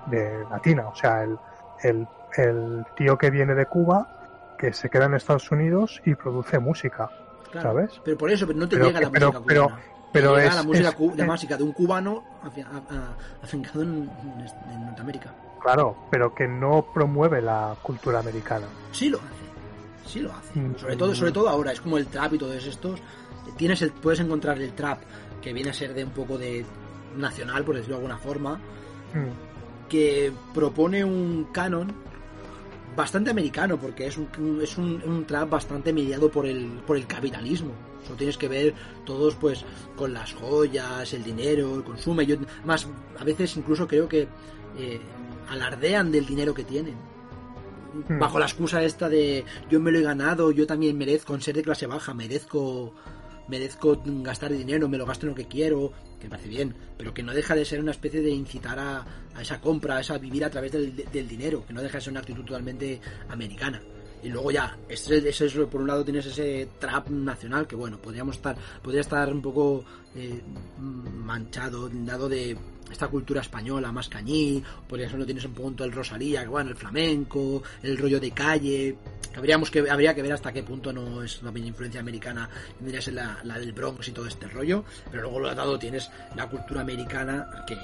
[0.07, 1.37] de latina, o sea, el,
[1.83, 4.07] el, el tío que viene de Cuba,
[4.57, 7.09] que se queda en Estados Unidos y produce música,
[7.51, 7.69] claro.
[7.69, 8.01] ¿sabes?
[8.03, 9.81] Pero por eso, pero no te Pero llega la pero- música pero- cubana.
[10.21, 12.23] Pero es- la música, es- la es- música de un cubano
[13.41, 13.89] afincado en,
[14.39, 15.33] en- en Norteamérica.
[15.61, 18.67] Claro, pero que no promueve la cultura americana.
[18.91, 20.09] Sí lo hace.
[20.09, 20.59] Sí lo hace.
[20.59, 20.75] Mm.
[20.77, 23.01] Sobre todo, sobre todo ahora, es como el trap y todos estos.
[23.57, 24.99] Tienes el, puedes encontrar el trap
[25.41, 26.65] que viene a ser de un poco de
[27.15, 28.59] nacional, por decirlo de alguna forma,
[29.13, 31.91] Mm, que propone un canon
[32.95, 37.05] bastante americano, porque es un, es un, un trap bastante mediado por el, por el
[37.07, 37.71] capitalismo.
[38.05, 39.65] Eso tienes que ver todos pues
[39.95, 42.21] con las joyas, el dinero, el consumo.
[42.21, 42.87] Yo, más,
[43.19, 44.27] a veces incluso creo que
[44.77, 45.01] eh,
[45.49, 46.95] alardean del dinero que tienen.
[48.07, 48.19] Hmm.
[48.19, 51.55] Bajo la excusa esta de yo me lo he ganado, yo también merezco, en ser
[51.55, 52.93] de clase baja, merezco
[53.47, 57.13] merezco gastar dinero, me lo gasto en lo que quiero, que me parece bien, pero
[57.13, 60.17] que no deja de ser una especie de incitar a, a esa compra, a esa
[60.17, 63.81] vivir a través del, del dinero, que no deja de ser una actitud totalmente americana.
[64.25, 68.37] Y luego ya, ese, ese por un lado tienes ese trap nacional que bueno, podríamos
[68.37, 69.85] estar, podría estar un poco
[70.15, 70.41] eh,
[70.79, 72.57] manchado, dado de
[72.91, 76.75] esta cultura española más cañí, por ejemplo tienes un punto el Rosalía, que bueno, el
[76.75, 78.97] flamenco, el rollo de calle,
[79.35, 83.05] habríamos que habría que ver hasta qué punto no es también influencia americana, tendría que
[83.05, 86.49] ser la, la del Bronx y todo este rollo, pero luego lo dado tienes la
[86.49, 87.77] cultura americana que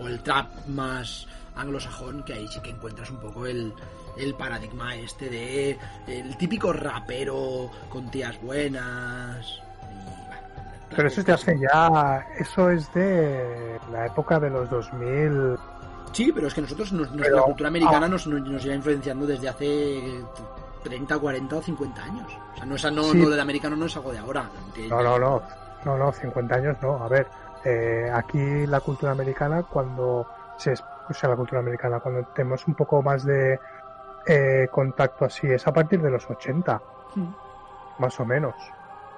[0.00, 3.74] o el trap más anglosajón, que ahí sí que encuentras un poco el,
[4.16, 9.60] el paradigma este de el típico rapero con tías buenas.
[10.90, 15.56] y, Pero eso es de hace ya, eso es de la época de los 2000.
[16.12, 18.08] Sí, pero es que nosotros, nos- nos- Pero- la cultura americana ah.
[18.08, 20.00] nos, nos, lleva influenciando desde hace
[20.82, 22.32] 30, 40 o 50 años.
[22.54, 23.18] O sea, no, es- no, Sí.
[23.18, 24.48] no, del americano no es algo de ahora.
[24.74, 25.42] que- No, no, no,
[25.84, 27.02] no, no, 50 años no.
[27.04, 27.26] A ver,
[27.64, 30.26] eh, aquí la cultura americana cuando
[30.56, 33.58] se, es- o sea, la cultura americana cuando tenemos un poco más de
[34.26, 36.80] eh, contacto así es a partir de los 80,
[37.14, 37.32] Hmm.
[37.98, 38.54] más o menos.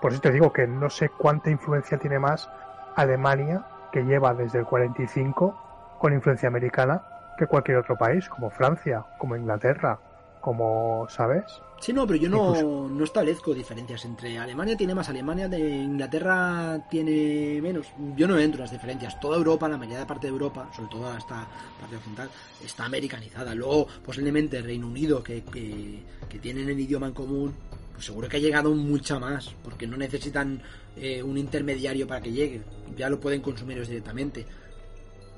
[0.00, 2.48] Por eso te digo que no sé cuánta influencia tiene más
[2.94, 7.02] Alemania, que lleva desde el 45 con influencia americana,
[7.36, 9.98] que cualquier otro país, como Francia, como Inglaterra,
[10.40, 11.44] como, ¿sabes?
[11.80, 15.60] Sí, no, pero yo no, Incluso- no establezco diferencias entre Alemania tiene más, Alemania de
[15.82, 17.86] Inglaterra tiene menos.
[18.16, 19.18] Yo no entro en las diferencias.
[19.20, 21.46] Toda Europa, la mayoría de parte de Europa, sobre todo esta
[21.80, 22.28] parte occidental,
[22.64, 23.54] está americanizada.
[23.54, 27.54] Luego, posiblemente Reino Unido, que, que, que tienen el idioma en común,
[27.92, 30.60] pues seguro que ha llegado mucha más, porque no necesitan
[30.96, 32.60] eh, un intermediario para que llegue.
[32.96, 34.44] Ya lo pueden consumir ellos directamente.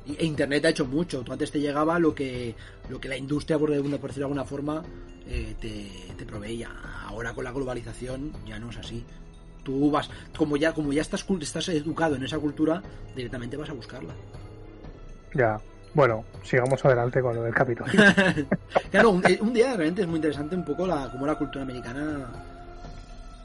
[0.07, 1.23] Y- E Internet ha hecho mucho.
[1.23, 2.55] Tú antes te llegaba lo que,
[2.89, 4.83] lo que la industria, por, de- por decirlo de alguna forma,
[5.27, 6.71] eh, te, te proveía.
[7.07, 9.05] Ahora con la globalización ya no es así.
[9.63, 12.83] Tú vas, como ya, como ya estás, estás educado en esa cultura,
[13.15, 14.15] directamente vas a buscarla.
[15.35, 15.61] Ya.
[15.93, 18.01] Bueno, sigamos adelante con lo del Capitolio.
[18.91, 21.63] claro, un, eh, un día realmente es muy interesante un poco la, cómo la cultura
[21.65, 22.29] americana,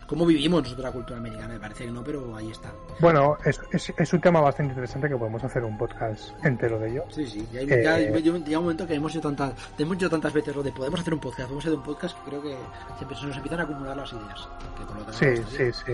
[0.08, 2.72] cómo vivimos nosotros la cultura americana, me parece que no, pero ahí está.
[3.00, 6.92] Bueno, es, es, es un tema bastante interesante que podemos hacer un podcast entero de
[6.92, 7.04] ello.
[7.10, 10.32] Sí, sí, ya, Eh, ya- ya- un momento que hemos hecho tantas, hemos hecho tantas
[10.34, 12.56] veces lo de podemos hacer un podcast, podemos hacer un podcast que creo que
[12.98, 14.48] siempre se nos empiezan a acumular las ideas.
[14.78, 15.94] Que por lo tanto Sí, sí, sí.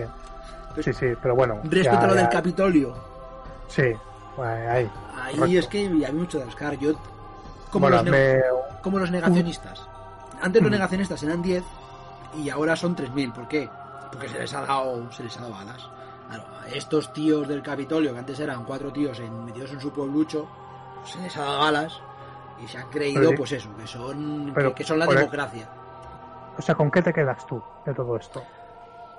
[0.73, 1.59] Pues, Sí, sí, pero bueno.
[1.63, 2.95] Respecto a lo del Capitolio,
[3.67, 3.81] Sí,
[4.41, 4.89] ahí.
[5.17, 5.59] ahí Correcto.
[5.59, 6.77] es que había mucho de rascar.
[6.79, 6.93] Yo,
[7.69, 8.41] como, Bueno, los, me-
[8.81, 9.81] como los negacionistas.
[10.41, 11.63] Antes los negacionistas eran 10
[12.37, 13.33] y ahora son 3.000.
[13.33, 13.69] ¿Por qué?
[14.11, 15.89] Porque se les ha dado, se les ha dado alas.
[16.27, 19.91] Claro, a estos tíos del Capitolio, que antes eran cuatro tíos en, metidos en su
[19.91, 20.47] pueblucho,
[21.03, 21.99] se les ha dado alas
[22.63, 25.67] y se han creído, pues eso, que son, pero que, que son la democracia.
[26.57, 28.43] O sea, ¿con qué te quedas tú de todo esto?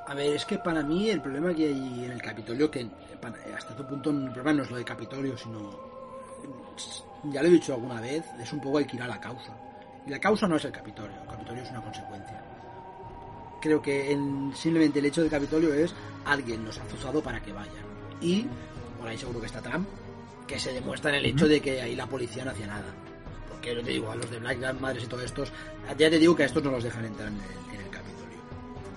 [0.06, 2.88] A ver, es que para mí el problema que hay en el Capitolio, que
[3.54, 5.70] hasta tu punto el problema no es lo de Capitolio, sino,
[7.24, 9.52] ya lo he dicho alguna vez, es un poco hay que ir a la causa.
[10.06, 12.42] Y la causa no es el Capitolio, el Capitolio es una consecuencia.
[13.62, 15.94] Creo que en- simplemente el hecho del Capitolio es
[16.26, 17.84] alguien nos ha azuzado para que vayan.
[18.20, 18.46] Y,
[18.98, 19.88] por ahí seguro que está Trump,
[20.46, 22.92] que se demuestra en el hecho de que ahí la policía no hacía nada.
[23.48, 25.52] Porque yo te digo, a los de Black Lives Matter y todos estos,
[25.96, 28.38] ya te digo que a estos no los dejan entrar en el, en el Capitolio.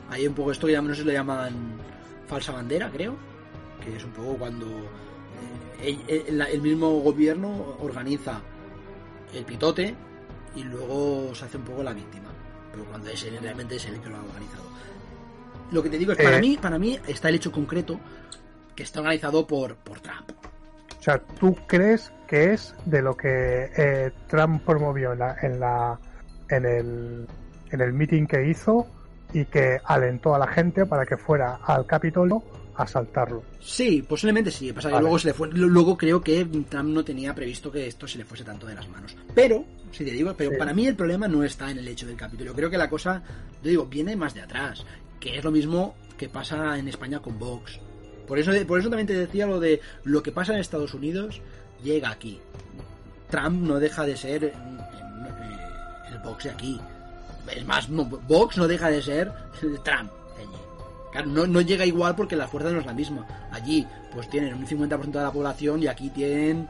[0.09, 1.53] Hay un poco esto que ya no si lo llaman
[2.27, 3.15] falsa bandera, creo,
[3.83, 4.65] que es un poco cuando
[5.81, 8.41] eh, el, el- el mismo gobierno organiza
[9.33, 9.93] el pitote
[10.55, 12.29] y luego se hace un poco la víctima.
[12.75, 14.63] Pero cuando es él, realmente es él el que lo ha organizado.
[15.71, 16.41] Lo que te digo es, para Eh.
[16.41, 17.99] mí, para mí está el hecho concreto
[18.75, 20.31] que está organizado por, por Trump.
[20.99, 25.59] O sea, ¿tú crees que es de lo que eh, Trump promovió en, la, en,
[25.59, 25.99] la,
[26.49, 27.27] en, el,
[27.71, 28.87] en el meeting que hizo
[29.31, 32.43] y que alentó a la gente para que fuera al Capitolio
[32.77, 33.43] asaltarlo?
[33.61, 34.71] Sí, posiblemente sí.
[34.73, 38.07] Pasa que luego se le fue, luego creo que Trump no tenía previsto que esto
[38.07, 39.15] se le fuese tanto de las manos.
[39.33, 40.57] Pero, si te digo, pero Sí.
[40.57, 42.53] para mí el problema no está en el hecho del Capitolio.
[42.53, 43.21] Creo que la cosa,
[43.63, 44.85] yo digo, viene más de atrás.
[45.19, 47.79] Que es lo mismo que pasa en España con Vox.
[48.27, 51.41] Por eso, por eso también te decía lo de lo que pasa en Estados Unidos
[51.83, 52.39] llega aquí.
[53.29, 54.53] Trump no deja de ser eh,
[56.11, 56.79] el Vox de aquí.
[57.55, 59.31] Es más, no, Vox no deja de ser
[59.83, 60.11] Trump.
[61.15, 63.25] Claro, no, no llega igual porque la fuerza no es la misma.
[63.51, 66.67] Allí, pues tienen un 50% de la población y aquí tienen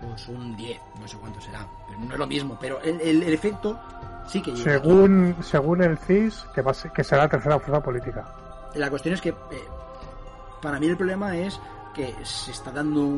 [0.00, 1.66] pues un 10, no sé cuánto será.
[1.88, 3.78] Pero no es lo mismo, pero el, el- el efecto
[4.28, 4.72] sí que llega.
[4.72, 8.24] Según, según el CIS, que, va a ser- que será la tercera fuerza política.
[8.74, 9.34] La cuestión es que eh,
[10.62, 11.58] para mí el problema es
[11.94, 13.16] que se está dando un,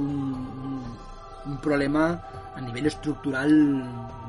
[1.44, 2.22] un- un problema
[2.54, 3.50] a nivel estructural,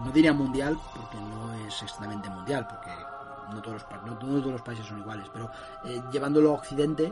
[0.03, 2.89] no diría mundial, porque no es exactamente mundial, porque
[3.51, 5.49] no todos los, pa- no, no todos los países son iguales, pero
[5.85, 7.05] eh, llevándolo a Occidente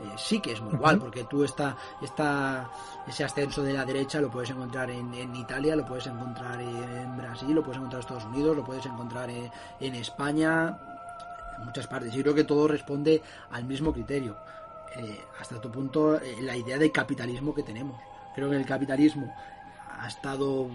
[0.00, 2.68] eh, sí que es muy igual, porque tú esta, esta,
[3.06, 7.16] ese ascenso de la derecha lo puedes encontrar en, en Italia, lo puedes encontrar en
[7.16, 9.50] Brasil, lo puedes encontrar en Estados Unidos, lo puedes encontrar en,
[9.80, 10.76] en España,
[11.58, 12.12] en muchas partes.
[12.12, 14.36] Yo creo que todo responde al mismo criterio.
[14.96, 18.00] Eh, hasta tu punto, eh, la idea de capitalismo que tenemos.
[18.34, 19.32] Creo que el capitalismo
[20.00, 20.66] ha estado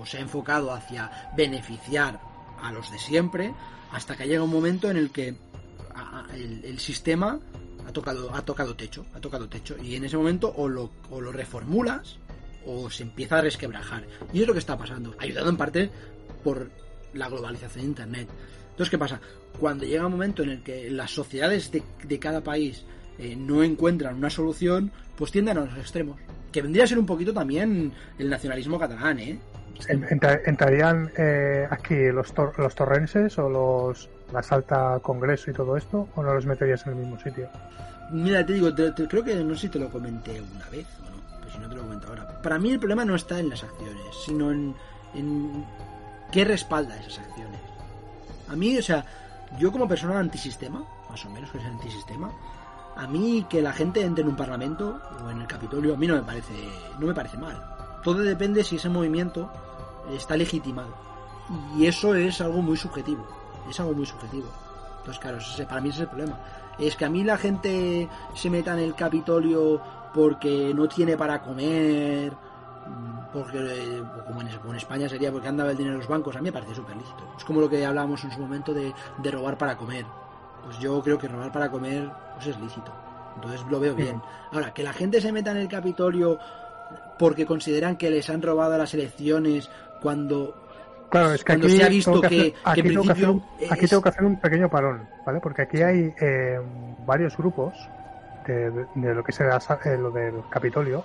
[0.00, 2.18] o se ha enfocado hacia beneficiar
[2.62, 3.54] a los de siempre
[3.92, 5.34] hasta que llega un momento en el que
[6.34, 7.38] el, sistema
[7.86, 11.20] ha tocado ha tocado techo ha tocado techo y en ese momento o lo, o
[11.20, 12.18] lo reformulas
[12.64, 14.06] o se empieza a resquebrajar.
[14.32, 15.90] Y es lo que está pasando ayudado en parte
[16.44, 16.70] por
[17.12, 18.28] la globalización de internet.
[18.70, 19.20] Entonces qué pasa
[19.58, 22.84] cuando llega un momento en el que las sociedades de, de cada país
[23.18, 26.18] eh, no encuentran una solución pues tienden a los extremos
[26.50, 29.38] que vendría a ser un poquito también el nacionalismo catalán eh
[29.88, 36.08] ¿Entrarían eh, aquí los, tor- los torrenses o los la Salta Congreso y todo esto?
[36.14, 37.48] ¿O no los meterías en el mismo sitio?
[38.10, 41.10] Mira, te digo, te- creo que no sé si te lo comenté una vez o
[41.10, 42.40] no, pero si no te lo comento ahora.
[42.42, 44.74] Para mí el problema no está en las acciones, sino en,
[45.14, 45.64] en
[46.30, 47.60] qué respalda esas acciones.
[48.48, 49.04] A mí, o sea,
[49.58, 52.30] yo como persona antisistema, más o menos que es antisistema,
[52.96, 56.06] a mí que la gente entre en un parlamento o en el Capitolio, a mí
[56.06, 56.52] no me parece,
[56.98, 57.62] no me parece mal.
[58.02, 59.50] Todo depende si ese movimiento
[60.10, 60.88] está legitimado.
[61.76, 63.26] Y eso es algo muy subjetivo.
[63.68, 64.48] Es algo muy subjetivo.
[64.98, 66.38] Entonces, claro, ese- para mí ese es el problema.
[66.78, 69.80] Es que a mí la gente se meta en el Capitolio
[70.14, 74.40] porque no tiene para comer, mm, porque, eh, como
[74.72, 76.96] en, España sería porque andaba el dinero en los bancos, a mí me parece súper
[76.96, 77.24] lícito.
[77.36, 78.94] Es como lo que hablábamos en su momento de
[79.30, 80.06] robar para comer.
[80.64, 82.92] Pues yo creo que robar para comer pues es lícito.
[83.34, 84.20] Entonces lo veo bien.
[84.52, 86.38] Ahora, que la gente se meta en el Capitolio
[87.18, 89.70] porque consideran que les han robado las elecciones
[90.02, 90.54] cuando
[91.08, 93.02] Claro, es que Cuando aquí, se ha visto tengo que, que- hacer, aquí, en tengo
[93.04, 95.40] que hacer un, principio aquí es- tengo que hacer un pequeño parón, ¿vale?
[95.40, 96.58] Porque aquí hay eh,
[97.04, 97.88] varios grupos
[98.46, 101.04] de, de lo que será eh, lo del Capitolio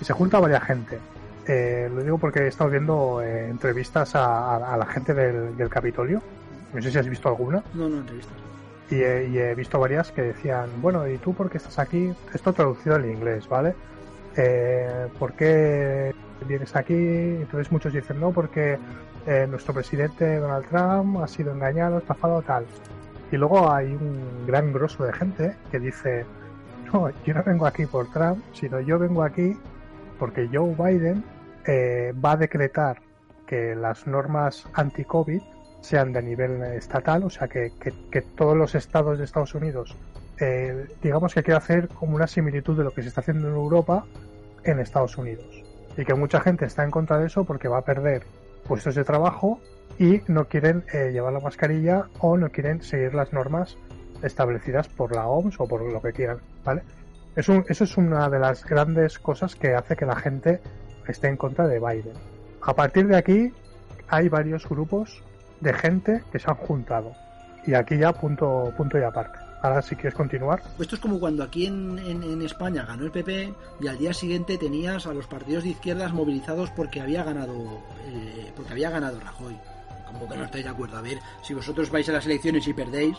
[0.00, 0.98] y se junta varias gente.
[1.46, 5.56] Eh, lo digo porque he estado viendo eh, entrevistas a, a- a la gente del,
[5.56, 6.20] del Capitolio.
[6.74, 7.62] No sé si has visto alguna.
[7.72, 8.36] no, no entrevistas.
[8.90, 12.12] Y he, y he visto varias que decían, bueno, ¿y tú por qué estás aquí?
[12.34, 13.74] Esto traducido al inglés, ¿vale?
[14.36, 16.12] Eh, ¿Por qué
[16.46, 16.94] vienes aquí?
[16.94, 18.78] Entonces muchos dicen, no, porque
[19.26, 22.64] eh, nuestro presidente Donald Trump ha sido engañado, estafado, tal.
[23.30, 26.24] Y luego hay un gran grosso de gente que dice,
[26.92, 29.56] no, yo no vengo aquí por Trump, sino yo vengo aquí
[30.18, 31.22] porque Joe Biden
[31.66, 32.98] eh, va a decretar
[33.46, 35.40] que las normas anti-COVID
[35.80, 39.96] sean de nivel estatal, o sea, que, que- todos los estados de Estados Unidos,
[40.40, 43.54] eh, digamos que quiere hacer como una similitud de lo que se está haciendo en
[43.54, 44.04] Europa
[44.64, 45.64] en Estados Unidos.
[45.98, 48.22] Y que mucha gente está en contra de eso porque va a perder
[48.66, 49.60] puestos de trabajo
[49.98, 53.76] y no quieren eh, llevar la mascarilla o no quieren seguir las normas
[54.22, 56.82] establecidas por la OMS o por lo que quieran, ¿vale?
[57.34, 60.60] Es eso es una de las grandes cosas que hace que la gente
[61.06, 62.14] esté en contra de Biden.
[62.62, 63.52] A partir de aquí
[64.08, 65.22] hay varios grupos
[65.60, 67.12] de gente que se han juntado.
[67.66, 69.47] Y aquí ya punto, punto y aparte.
[69.62, 70.62] Ahora si quieres continuar.
[70.78, 74.12] Esto es como cuando aquí en, en- en España ganó el PP y al día
[74.14, 77.54] siguiente tenías a los partidos de izquierdas movilizados porque había ganado
[78.06, 79.58] eh, porque había ganado Rajoy.
[80.06, 80.96] Como que no estáis de acuerdo.
[80.96, 83.16] A ver, si vosotros vais a las elecciones y perdéis,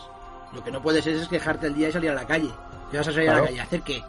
[0.52, 2.50] lo que no puedes es, es quejarte el día y salir a la calle.
[2.90, 3.60] ¿Qué vas a salir a la calle?
[3.60, 4.02] ¿A hacer qué?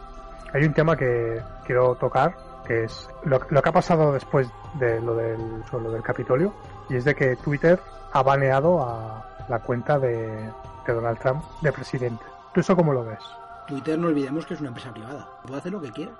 [0.54, 4.48] Hay un tema que quiero tocar, que es lo, lo que ha pasado después
[4.80, 5.38] de lo del,
[5.70, 6.52] lo del Capitolio,
[6.90, 7.78] y es de que Twitter
[8.12, 10.50] ha baneado a la cuenta de,
[10.86, 12.24] de Donald Trump de presidente.
[12.52, 13.18] ¿Tú eso cómo lo ves?
[13.66, 15.28] Twitter no olvidemos que es una empresa privada.
[15.46, 16.12] Puede hacer lo que quiera.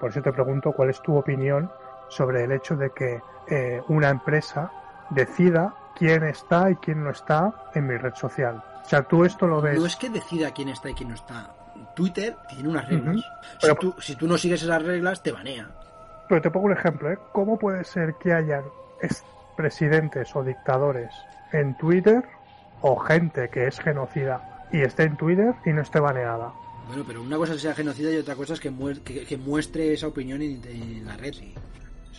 [0.00, 1.70] Por eso te pregunto cuál es tu opinión
[2.08, 4.70] sobre el hecho de que eh, una empresa
[5.10, 8.62] decida quién está y quién no está en mi red social.
[8.84, 9.78] O sea, tú esto lo ves.
[9.78, 11.50] No es que decida quién está y quién no está.
[11.94, 13.16] Twitter tiene unas reglas.
[13.16, 13.18] Ujú.
[13.20, 13.26] si,
[13.60, 15.68] Pero- tú, si tú no sigues esas reglas, te banea.
[16.28, 17.18] Pero te pongo un ejemplo, ¿eh?
[17.32, 18.64] ¿Cómo puede ser que hayan
[19.00, 19.24] es-
[19.56, 21.10] presidentes o dictadores
[21.52, 22.22] en Twitter
[22.82, 26.52] o gente que es genocida y esté en Twitter y no esté baneada?
[26.88, 29.24] Bueno, pero una cosa es que sea genocida y otra cosa es que, muer- que,
[29.24, 31.32] que muestre esa opinión en, en la red.
[31.34, 31.52] sí.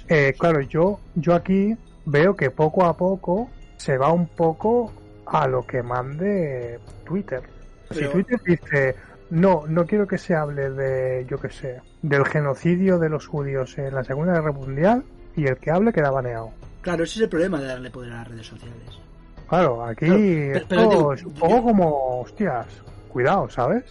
[0.09, 4.91] Eh, claro, yo, yo aquí veo que poco a poco se va un poco
[5.25, 7.41] a lo que mande Twitter.
[7.89, 8.95] Pero- Si Twitter dice,
[9.29, 13.77] no, no quiero que se hable de, yo qué sé, del genocidio de los judíos
[13.77, 15.03] en la Segunda Guerra Mundial
[15.35, 16.51] y el que hable queda baneado.
[16.81, 18.99] Claro, ese es el problema de darle poder a las redes sociales.
[19.47, 20.17] Claro, aquí pero-
[20.57, 22.67] esto pero es un poco como, hostias,
[23.09, 23.83] cuidado, ¿sabes?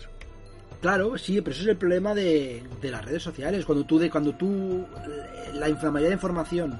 [0.80, 3.64] Claro, sí, pero ese es el problema de, de las redes sociales.
[3.64, 6.78] Cuando tú, de, cuando tú, eh, la, inf- la mayoría de información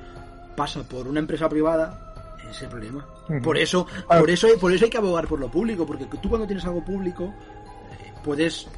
[0.54, 3.04] pasa por una empresa privada, es el problema.
[3.42, 6.46] Por eso, por eso, por eso hay que abogar por lo público, porque tú cuando
[6.46, 7.24] tienes algo público
[8.00, 8.68] eh, puedes,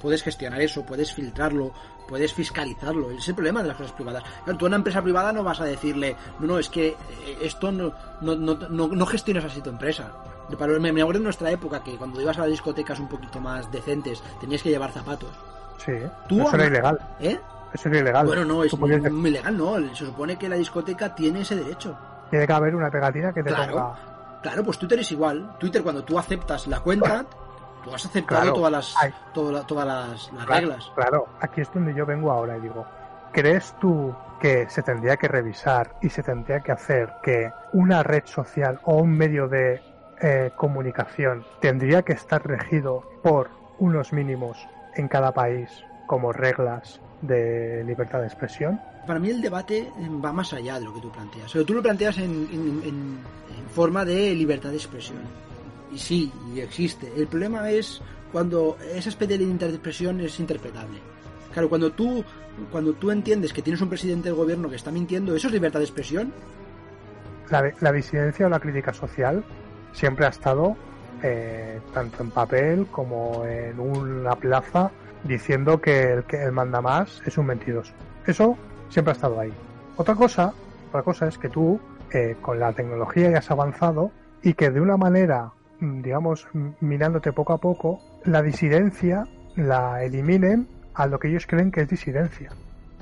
[0.00, 1.72] puedes gestionar eso, puedes filtrarlo,
[2.08, 3.10] puedes fiscalizarlo.
[3.10, 4.22] Ese es el problema de las cosas privadas.
[4.44, 6.96] Claro, tú a una empresa privada no vas a decirle, no, no, es que eh,
[7.42, 10.10] esto no, no, no, no, no gestionas así tu empresa.
[10.58, 13.40] Para- Me, me acuerdo en nuestra época que cuando ibas a las discotecas un poquito
[13.40, 15.30] más decentes tenías que llevar zapatos.
[15.84, 15.92] Sí,
[16.28, 16.98] Tú eso era ilegal.
[17.20, 17.38] ¿Eh?
[17.72, 18.26] Eso era ilegal.
[18.26, 19.76] Bueno, no, es podías- muy ilegal, no.
[19.94, 21.96] Se supone que la discoteca tiene ese derecho.
[22.30, 23.72] Tiene que haber una pegatina que te Claro.
[23.72, 24.40] ponga...
[24.42, 25.54] Claro, pues Twitter es igual.
[25.58, 27.24] Twitter, cuando tú aceptas la cuenta,
[27.84, 28.54] tú has aceptado Claro.
[28.54, 28.94] todas las,
[29.32, 30.92] toda todas las, las Claro, reglas.
[30.94, 32.86] Claro, aquí es donde yo vengo ahora y digo,
[33.32, 38.22] ¿crees tú que se tendría que revisar y se tendría que hacer que una red
[38.24, 39.82] social o un medio de
[40.22, 44.58] eh, comunicación tendría que estar regido por unos mínimos
[44.94, 45.70] en cada país
[46.06, 48.80] como reglas de libertad de expresión?
[49.06, 49.92] Para mí el debate eh,
[50.24, 51.50] va más allá de lo que tú planteas.
[51.52, 53.18] Pero tú lo planteas en, en- en-
[53.58, 55.18] en forma de libertad de expresión.
[55.92, 57.12] Y sí, y existe.
[57.16, 58.00] El problema es
[58.32, 60.98] cuando esa especie de expresión es interpretable.
[61.52, 62.24] Claro, cuando tú,
[62.70, 65.80] cuando tú entiendes que tienes un presidente del gobierno que está mintiendo, ¿eso es libertad
[65.80, 66.32] de expresión?
[67.48, 69.42] La, la disidencia o la crítica social
[69.92, 70.76] siempre ha estado
[71.22, 74.90] eh, tanto en papel como en una plaza
[75.24, 77.92] diciendo que el que el manda más es un mentiroso.
[78.26, 78.56] Eso
[78.88, 79.52] siempre ha estado ahí.
[79.96, 80.54] Otra cosa,
[80.88, 81.78] otra cosa es que tú
[82.12, 84.10] eh, con la tecnología ya has avanzado
[84.42, 86.46] y que de una manera, digamos,
[86.80, 91.88] mirándote poco a poco, la disidencia la eliminen a lo que ellos creen que es
[91.88, 92.50] disidencia.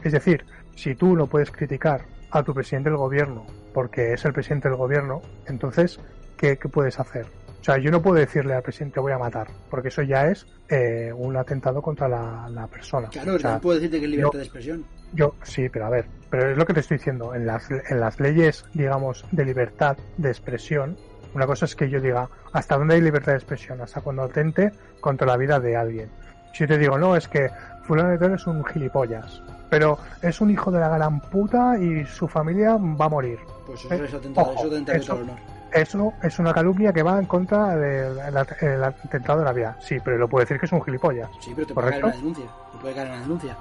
[0.03, 4.33] Es decir, si tú no puedes criticar a tu presidente del gobierno porque es el
[4.33, 6.01] presidente del gobierno, entonces,
[6.37, 7.27] ¿qué, qué puedes hacer?
[7.61, 10.47] O sea, yo no puedo decirle al presidente voy a matar, porque eso ya es
[10.69, 13.09] eh, un atentado contra la, la persona.
[13.09, 14.85] Claro, O sea, no puedo decirte que es libertad yo- de expresión.
[15.13, 17.35] yo, sí, pero a ver, pero es lo que te estoy diciendo.
[17.35, 20.97] En las, en las leyes, digamos, de libertad de expresión,
[21.35, 23.81] una cosa es que yo diga, ¿hasta dónde hay libertad de expresión?
[23.81, 26.11] Hasta cuando atente contra la vida de alguien.
[26.53, 27.51] Si yo te digo, no, es que
[27.85, 32.05] fulano de tal es un gilipollas, pero es un hijo de la gran puta y
[32.07, 33.39] su familia va a morir.
[33.67, 35.37] Pues eso es atentado, ojo, eso es atentado eso- honor.
[35.71, 39.77] Eso es una calumnia que va en contra del el- el atentado de la vida.
[39.81, 41.29] Sí, pero lo puedo decir que es un gilipollas.
[41.41, 42.07] Sí, pero te puede caer ¿correcto?
[42.07, 42.55] una denuncia.
[42.73, 43.57] Te puede caer una denuncia.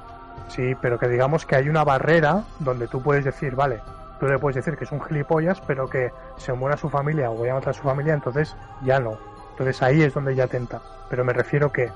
[0.47, 3.81] Sí, pero que digamos que hay una barrera donde tú puedes decir, vale,
[4.19, 7.35] tú le puedes decir que es un gilipollas, pero que se muera su familia o
[7.35, 9.17] voy a matar a su familia, entonces ya no.
[9.51, 10.81] Entonces ahí es donde ya atenta.
[11.09, 11.91] Pero me refiero que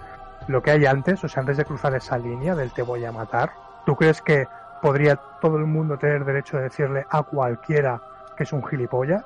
[0.47, 3.11] lo que hay antes, o sea, antes de cruzar esa línea del te voy a
[3.11, 3.51] matar,
[3.85, 4.47] ¿tú crees que
[4.81, 8.01] podría todo el mundo tener derecho de decirle a cualquiera
[8.35, 9.23] que es un gilipollas.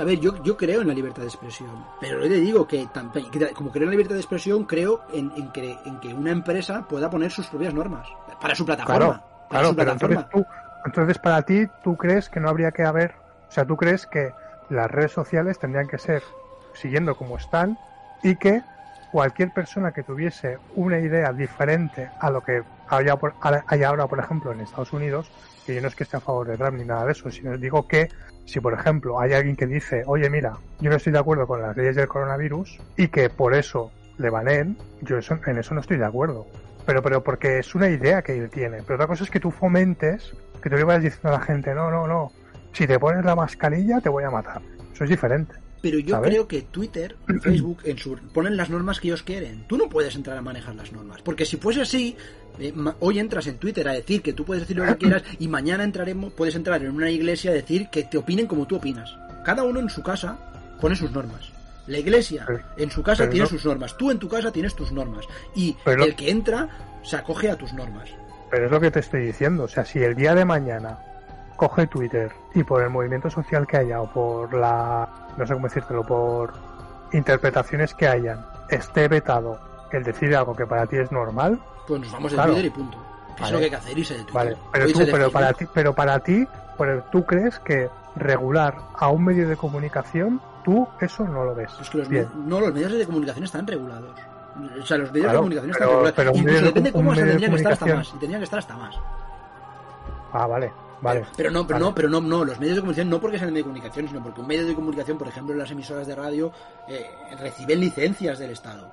[0.00, 2.88] A ver, yo, yo creo en la libertad de expresión, pero le digo que,
[3.30, 6.30] que como creo en la libertad de expresión, creo en, en, que, en que una
[6.30, 8.08] empresa pueda poner sus propias normas
[8.40, 9.20] para su plataforma.
[9.50, 10.46] Claro, claro pero entonces, tú,
[10.86, 13.14] entonces para ti, ¿tú crees que no habría que haber,
[13.48, 14.32] o sea, tú crees que
[14.70, 16.22] las redes sociales tendrían que ser
[16.74, 17.76] siguiendo como están
[18.22, 18.62] y que
[19.10, 24.60] cualquier persona que tuviese una idea diferente a lo que hay, ahora, por ejemplo, en
[24.60, 25.30] Estados Unidos,
[25.64, 27.56] que yo no es que esté a favor de Trump ni nada de eso, sino
[27.58, 28.08] digo que
[28.44, 31.62] si, por ejemplo, hay alguien que dice, oye, mira, yo no estoy de acuerdo con
[31.62, 35.80] las leyes del coronavirus y que por eso le baneen, yo eso, en eso no
[35.80, 36.46] estoy de acuerdo.
[36.86, 38.82] Pero, pero porque es una idea que él tiene.
[38.82, 41.74] Pero otra cosa es que tú fomentes, que tú le vayas diciendo a la gente,
[41.74, 42.32] no, no, no,
[42.72, 44.60] si te pones la mascarilla te voy a matar.
[44.92, 45.54] Eso es diferente.
[45.82, 49.64] Pero yo creo que Twitter, Facebook, en su, ponen las normas que ellos quieren.
[49.68, 51.22] Tú no puedes entrar a manejar las normas.
[51.22, 52.16] Porque si fuese así,
[52.58, 55.48] eh, hoy entras en Twitter a decir que tú puedes decir lo que quieras y
[55.48, 59.16] mañana entraremos, puedes entrar en una iglesia a decir que te opinen como tú opinas.
[59.44, 60.38] Cada uno en su casa
[60.80, 61.52] pone sus normas.
[61.86, 62.46] La iglesia
[62.76, 63.96] en su casa tiene sus normas.
[63.96, 65.24] Tú en tu casa tienes tus normas.
[65.54, 66.68] Y el que entra
[67.04, 68.10] se acoge a tus normas.
[68.56, 69.64] Pero es lo que te estoy diciendo.
[69.64, 70.98] O sea, si el día de mañana
[71.56, 75.68] coge Twitter y por el movimiento social que haya o por la, no sé cómo
[75.68, 76.54] decírtelo, por
[77.12, 79.60] interpretaciones que hayan, esté vetado
[79.92, 82.98] el decir algo que para ti es normal, pues nos vamos de Twitter y punto.
[83.38, 84.34] es lo que hay que hacer, irse de Twitter.
[84.34, 84.56] Vale.
[84.72, 86.48] Pero, tú, pero, para ti, pero para ti,
[87.12, 91.72] ¿tú crees que regular a un medio de comunicación, tú eso no lo ves?
[91.78, 94.18] Es que los, no, los medios de comunicación están regulados.
[94.80, 96.14] O sea, los medios de comunicación están regulados.
[96.16, 98.08] Pero Incluso depende de cómo se tendrían que estar hasta más.
[98.08, 98.96] Y tendrían que estar hasta más.
[100.32, 100.72] Ah, vale.
[101.00, 101.24] Vale.
[101.36, 103.62] Pero no, pero no, pero no, no, los medios de comunicación no porque sean de
[103.62, 106.52] comunicación, sino porque un medio de comunicación, por ejemplo, las emisoras de radio,
[106.88, 107.06] eh,
[107.38, 108.90] reciben licencias del Estado.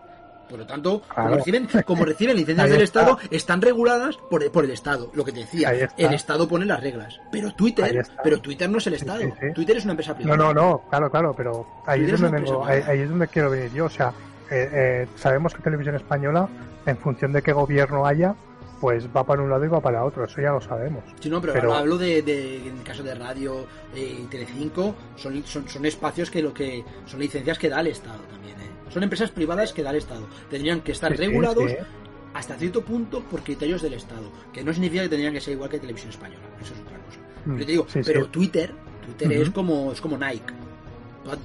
[0.50, 4.72] Por lo tanto, como, reciben, como reciben licencias del Estado, están reguladas por, por el
[4.72, 5.10] Estado.
[5.14, 7.20] Lo que te decía, el Estado pone las reglas.
[7.32, 9.22] Pero Twitter, pero Twitter no es el Estado.
[9.56, 10.38] Twitter es una empresa privada.
[10.38, 13.86] No, no, no, claro, claro, pero ahí es, donde ahí, es donde quiero venir yo.
[13.86, 14.14] O sea,
[14.54, 16.48] eh, eh, sabemos que Televisión Española,
[16.86, 18.36] en función de qué gobierno haya,
[18.80, 21.04] pues va para un lado y va para otro, eso ya lo sabemos.
[21.20, 25.68] Sí, no, pero, hablo de, en el caso de radio eh, y Telecinco, son, son,
[25.68, 28.70] son espacios que lo que son licencias que da el Estado también, ¿eh?
[28.90, 30.28] Son empresas privadas que da el Estado.
[30.52, 31.72] Tendrían que estar regulados
[32.34, 35.70] hasta cierto punto por criterios del Estado, que no significa que tendrían que ser igual
[35.70, 37.20] que Televisión Española, eso es otra cosa.
[37.46, 38.72] Mm, te digo, pero Twitter,
[39.06, 40.63] Twitter es como es como Nike.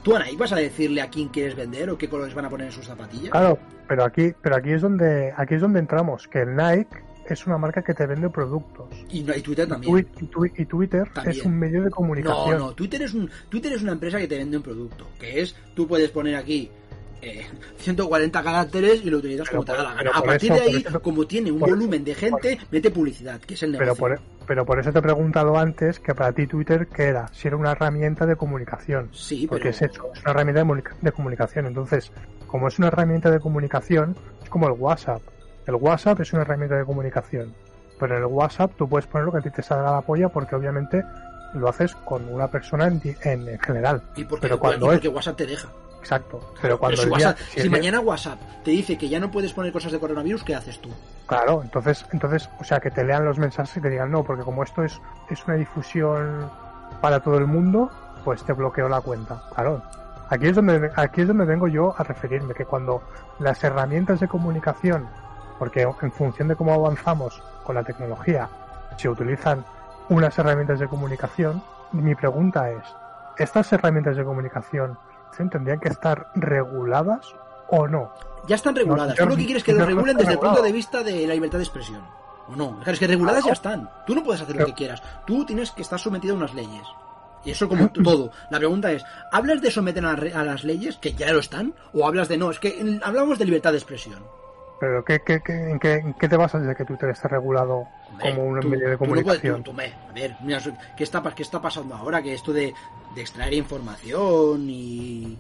[0.03, 2.51] ¿Tú a Nike vas a decirle a quién quieres vender o qué colores van a
[2.51, 3.31] poner en sus zapatillas?
[3.31, 7.47] Claro, pero aquí, pero aquí es donde, aquí es donde entramos, que el Nike es
[7.47, 8.87] una marca que te vende productos.
[9.11, 10.09] Y, Twitter también.
[10.57, 12.59] Y, Twitter es un medio de comunicación.
[12.59, 15.09] No, no, Twitter es, un, Twitter es una empresa que te vende un producto.
[15.19, 16.71] Que es, tú puedes poner aquí
[17.79, 20.11] 140 eh, caracteres y lo utilizas como te da la gana.
[20.15, 23.73] A partir de ahí, como tiene un volumen de gente, mete publicidad, que es el
[23.73, 23.95] negocio.
[23.95, 27.29] Pero por, pero por eso te he preguntado antes que para ti Twitter, ¿qué era?
[27.33, 29.11] Si era una herramienta de comunicación.
[29.13, 30.65] Sí, Porque es eso, es una herramienta
[31.01, 31.67] de comunicación.
[31.67, 32.11] Entonces,
[32.49, 35.21] como es una herramienta de comunicación, es como el WhatsApp
[35.69, 37.53] el WhatsApp es una herramienta de comunicación,
[38.01, 40.31] pero en el WhatsApp tú puedes poner lo que a ti te salga la polla
[40.31, 41.05] porque obviamente
[41.53, 43.01] lo haces con una persona en,
[43.61, 44.03] general.
[44.17, 45.69] Y porque, pero cuando porque WhatsApp te deja.
[46.09, 46.41] Exacto.
[46.63, 47.03] Pero cuando
[47.51, 50.81] si, mañana WhatsApp te dice que ya no puedes poner cosas de coronavirus, ¿qué haces
[50.81, 50.89] tú?
[51.27, 54.43] Claro, entonces, entonces, o sea, que te lean los mensajes y te digan no, porque
[54.43, 54.99] como esto es,
[55.29, 56.51] es una difusión
[57.03, 57.91] para todo el mundo,
[58.25, 59.43] pues te bloqueo la cuenta.
[59.55, 59.83] Claro.
[60.31, 63.03] Aquí es donde, aquí es donde vengo yo a referirme, que cuando
[63.39, 65.07] las herramientas de comunicación
[65.59, 68.49] porque en función de cómo avanzamos con la tecnología,
[68.97, 69.65] se utilizan
[70.09, 72.83] unas herramientas de comunicación, mi pregunta es,
[73.37, 74.97] ¿estas herramientas de comunicación
[75.51, 77.35] tendrían que estar reguladas
[77.69, 78.13] o no?
[78.47, 79.17] Ya están reguladas.
[79.17, 81.35] Tú lo que quieres es que lo regulen desde el punto de vista de la
[81.35, 82.03] libertad de expresión.
[82.49, 82.81] ¿O no?
[82.85, 83.91] Es que reguladas ya están.
[84.07, 85.03] Tú no puedes hacer lo que quieras.
[85.27, 86.87] Tú tienes que estar sometido a unas leyes.
[87.45, 88.31] Y eso como todo.
[88.51, 91.75] La pregunta es, ¿hablas de someter a, las leyes, que ya lo están?
[91.93, 92.51] ¿O hablas de no?
[92.51, 94.25] Es que hablamos de libertad de expresión.
[94.81, 95.79] Pero ¿qué, qué, qué, en,
[96.15, 97.89] qué, te basas de que Twitter esté regulado
[98.21, 99.65] como un medio de comunicación?
[99.67, 100.61] a ver, mira,
[100.97, 102.23] ¿qué está, ¿qué está pasando ahora?
[102.23, 102.73] Que esto de,
[103.15, 105.37] de extraer información y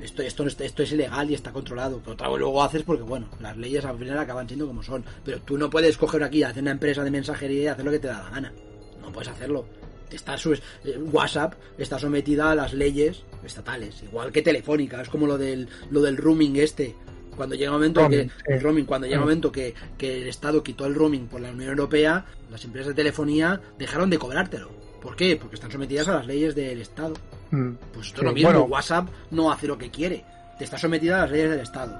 [0.00, 2.00] esto, esto, esto es ilegal y está controlado.
[2.04, 5.04] Pero luego haces porque, bueno, las leyes al final acaban siendo como son.
[5.24, 7.98] Pero tú no puedes coger aquí, hacer una empresa de mensajería y hacer lo que
[7.98, 8.52] te da la gana.
[9.00, 9.66] No puedes hacerlo.
[10.10, 15.02] Está, eh, WhatsApp está sometida a las leyes estatales, igual que Telefónica.
[15.02, 16.94] Es como lo del, lo del rooming este
[17.36, 20.86] cuando llega un momento que el roaming, cuando llega un momento que, el Estado quitó
[20.86, 24.70] el roaming por la Unión Europea, las empresas de telefonía dejaron de cobrártelo.
[25.00, 25.36] ¿Por qué?
[25.36, 27.14] Porque están sometidas a las leyes del Estado.
[27.50, 27.72] Mm.
[27.92, 30.24] Pues esto es lo mismo, WhatsApp no hace lo que quiere,
[30.58, 31.96] te está sometida a las leyes del Estado.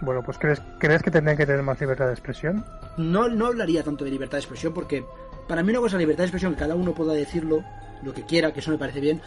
[0.00, 2.64] Bueno, pues ¿crees, ¿crees que tendrían que tener más libertad de expresión?
[2.96, 5.04] No, no hablaría tanto de libertad de expresión porque
[5.48, 7.64] para mí una cosa es libertad de expresión, que cada uno pueda decirlo
[8.02, 9.20] lo que quiera, que eso me parece bien.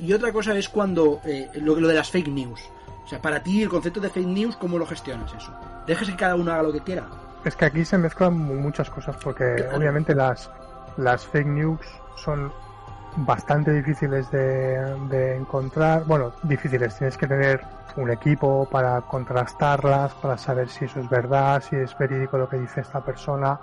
[0.00, 2.60] Y otra cosa es cuando eh, lo, lo de las fake news.
[3.06, 5.52] O sea, para ti el concepto de fake news, ¿cómo lo gestionas eso?
[5.86, 7.04] ¿Dejas que cada uno haga lo que quiera?
[7.44, 10.50] Es que aquí se mezclan muchas cosas porque obviamente las,
[10.96, 11.80] las fake news
[12.16, 12.52] son
[13.18, 16.04] bastante difíciles de, de encontrar.
[16.04, 17.64] Bueno, difíciles, tienes que tener
[17.96, 22.58] un equipo para contrastarlas, para saber si eso es verdad, si es verídico lo que
[22.58, 23.60] dice esta persona.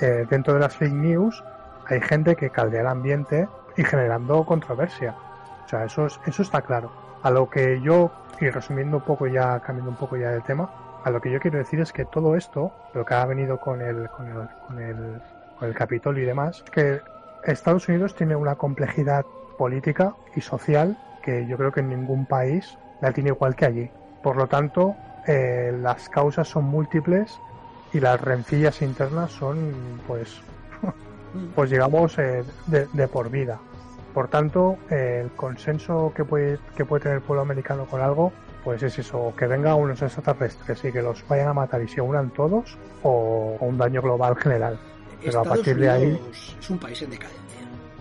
[0.00, 1.42] Eh, dentro de las fake news
[1.86, 5.14] hay gente que caldea el ambiente y generando controversia.
[5.64, 6.92] O sea, eso, es, eso está claro.
[7.22, 8.10] A lo que yo,
[8.40, 10.70] y resumiendo un poco ya, cambiando un poco ya del tema,
[11.04, 13.80] a lo que yo quiero decir es que todo esto, lo que ha venido con
[13.80, 15.20] el, con el, con el,
[15.58, 17.00] con el Capitolio y demás, que
[17.44, 19.24] Estados Unidos tiene una complejidad
[19.58, 23.90] política y social que yo creo que en ningún país la tiene igual que allí.
[24.22, 24.94] Por lo tanto,
[25.26, 27.38] eh, las causas son múltiples
[27.92, 30.40] y las rencillas internas son, pues,
[31.54, 33.58] pues digamos, eh, de, de, por vida.
[34.14, 38.32] Por tanto, el consenso que puede, que puede tener el pueblo americano con algo,
[38.62, 42.00] pues es eso, que venga unos extraterrestres y que los vayan a matar y se
[42.00, 44.78] unan todos, o, o un daño global general.
[45.18, 47.40] Pero Estados a partir de ahí, Unidos es un país en decadencia.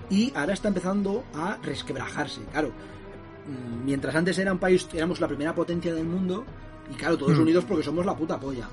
[0.09, 2.41] Y ahora está empezando a resquebrajarse.
[2.51, 6.43] Claro, mm, mientras antes era un país, éramos la primera potencia del mundo,
[6.91, 7.41] y claro, todos Mm.
[7.41, 8.67] unidos porque somos la puta polla.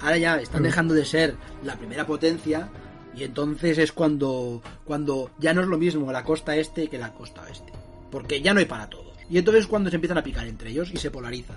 [0.00, 0.64] Ahora ya están Mm.
[0.64, 2.68] dejando de ser la primera potencia,
[3.14, 7.12] y entonces es cuando, cuando ya no es lo mismo la costa este que la
[7.12, 7.72] costa oeste.
[8.10, 9.14] Porque ya no hay para todos.
[9.28, 11.54] Y entonces es cuando se empiezan a picar entre ellos y se polariza.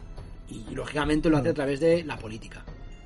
[0.50, 1.56] Y, lógicamente lo hace a Mm.
[1.56, 2.64] través de la política.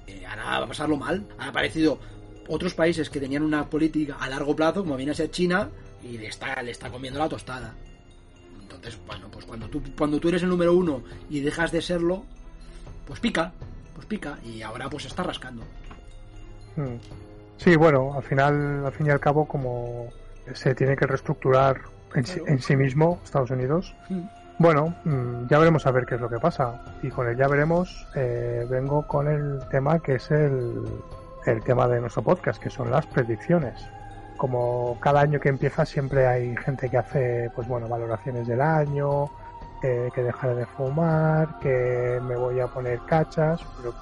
[0.08, 1.28] Eh, ahora va a pasarlo mal.
[1.38, 2.00] Han aparecido
[2.48, 5.70] otros países que tenían una política a largo plazo, como viene a ser China,
[6.04, 7.76] y le está, le está comiendo la tostada.
[8.62, 12.24] Entonces, bueno, pues cuando tú, cuando tú eres el número uno y dejas de serlo,
[13.06, 13.54] pues pica,
[13.93, 15.64] pues pica, y ahora pues está rascando.
[16.76, 16.96] Mm.
[17.58, 20.08] Sí, bueno, al final, al fin y al cabo, como
[20.53, 21.78] se tiene que reestructurar
[22.14, 24.22] en, sí, en sí mismo Estados Unidos, Mm.
[24.60, 26.82] bueno, mm, ya veremos a ver qué es lo que pasa.
[27.01, 30.84] Y con el ya veremos, eh, vengo con el tema que es el,
[31.45, 33.86] el tema de nuestro podcast, que son las predicciones.
[34.38, 39.30] Como cada año que empieza siempre hay gente que hace, pues bueno, valoraciones del año,
[39.82, 43.93] eh, que dejaré de fumar, que me voy a poner cachas, pero,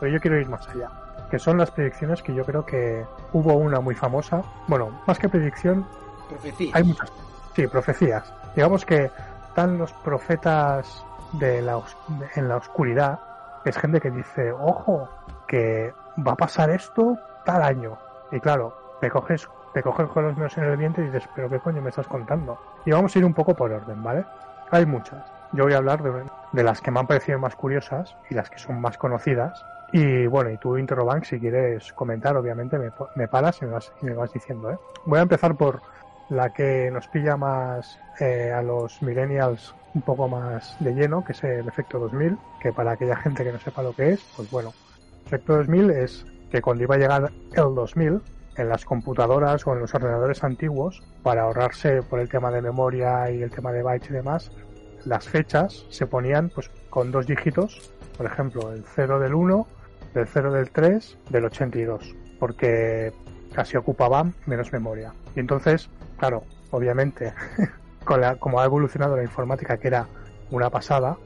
[0.00, 0.88] pero yo quiero ir más allá
[1.32, 4.42] que son las predicciones que yo creo que hubo una muy famosa.
[4.68, 5.86] Bueno, más que predicción,
[6.74, 7.10] hay muchas.
[7.56, 8.34] Sí, profecías.
[8.54, 9.10] Digamos que
[9.48, 11.02] están los profetas
[11.32, 11.96] de la, os-
[12.36, 13.18] en la oscuridad.
[13.64, 15.08] Es gente que dice, ojo,
[15.48, 17.16] que va a pasar esto
[17.46, 17.96] tal año.
[18.30, 21.48] Y claro, te coges, te coges con los menos en el diente y dices, pero
[21.48, 22.58] qué coño me estás contando.
[22.84, 24.26] Y vamos a ir un poco por orden, ¿vale?
[24.70, 25.24] Hay muchas.
[25.52, 28.50] Yo voy a hablar de, de las que me han parecido más curiosas y las
[28.50, 29.64] que son más conocidas.
[29.92, 33.92] Y bueno, y tú, Interrobank, si quieres comentar, obviamente me, me paras y me, vas,
[34.00, 34.78] y me vas diciendo, ¿eh?
[35.04, 35.82] Voy a empezar por
[36.30, 41.32] la que nos pilla más eh, a los millennials un poco más de lleno, que
[41.32, 44.50] es el efecto 2000, que para aquella gente que no sepa lo que es, pues
[44.50, 44.72] bueno,
[45.20, 48.22] el efecto 2000 es que cuando iba a llegar el 2000,
[48.56, 53.30] en las computadoras o en los ordenadores antiguos, para ahorrarse por el tema de memoria
[53.30, 54.50] y el tema de bytes y demás,
[55.04, 59.66] las fechas se ponían pues con dos dígitos, por ejemplo, el 0 del 1,
[60.14, 63.12] del 0 del 3, del 82, porque
[63.54, 65.12] casi ocupaban menos memoria.
[65.34, 65.88] Y entonces,
[66.18, 67.32] claro, obviamente,
[68.38, 70.06] como ha evolucionado la informática, que era
[70.50, 71.16] una pasada,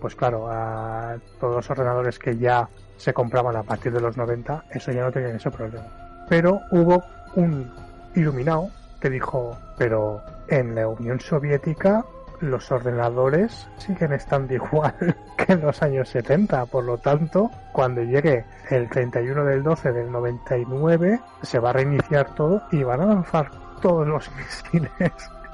[0.00, 4.64] pues claro, a todos los ordenadores que ya se compraban a partir de los 90,
[4.70, 5.86] eso ya no tenían ese problema.
[6.28, 7.02] Pero hubo
[7.34, 7.70] un
[8.14, 8.70] iluminado
[9.00, 12.04] que dijo, pero en la Unión Soviética
[12.40, 18.44] los ordenadores siguen estando igual que en los años 70, por lo tanto, cuando llegue
[18.70, 23.50] el 31 del 12 del 99, se va a reiniciar todo y van a lanzar
[23.80, 24.90] todos los misiles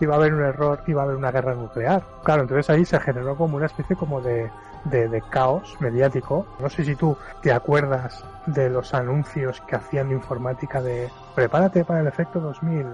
[0.00, 2.02] y va a haber un error y va a haber una guerra nuclear.
[2.24, 4.50] Claro, entonces ahí se generó como una especie como de,
[4.84, 6.46] de, de caos mediático.
[6.60, 11.84] No sé si tú te acuerdas de los anuncios que hacían de informática de prepárate
[11.84, 12.86] para el efecto 2000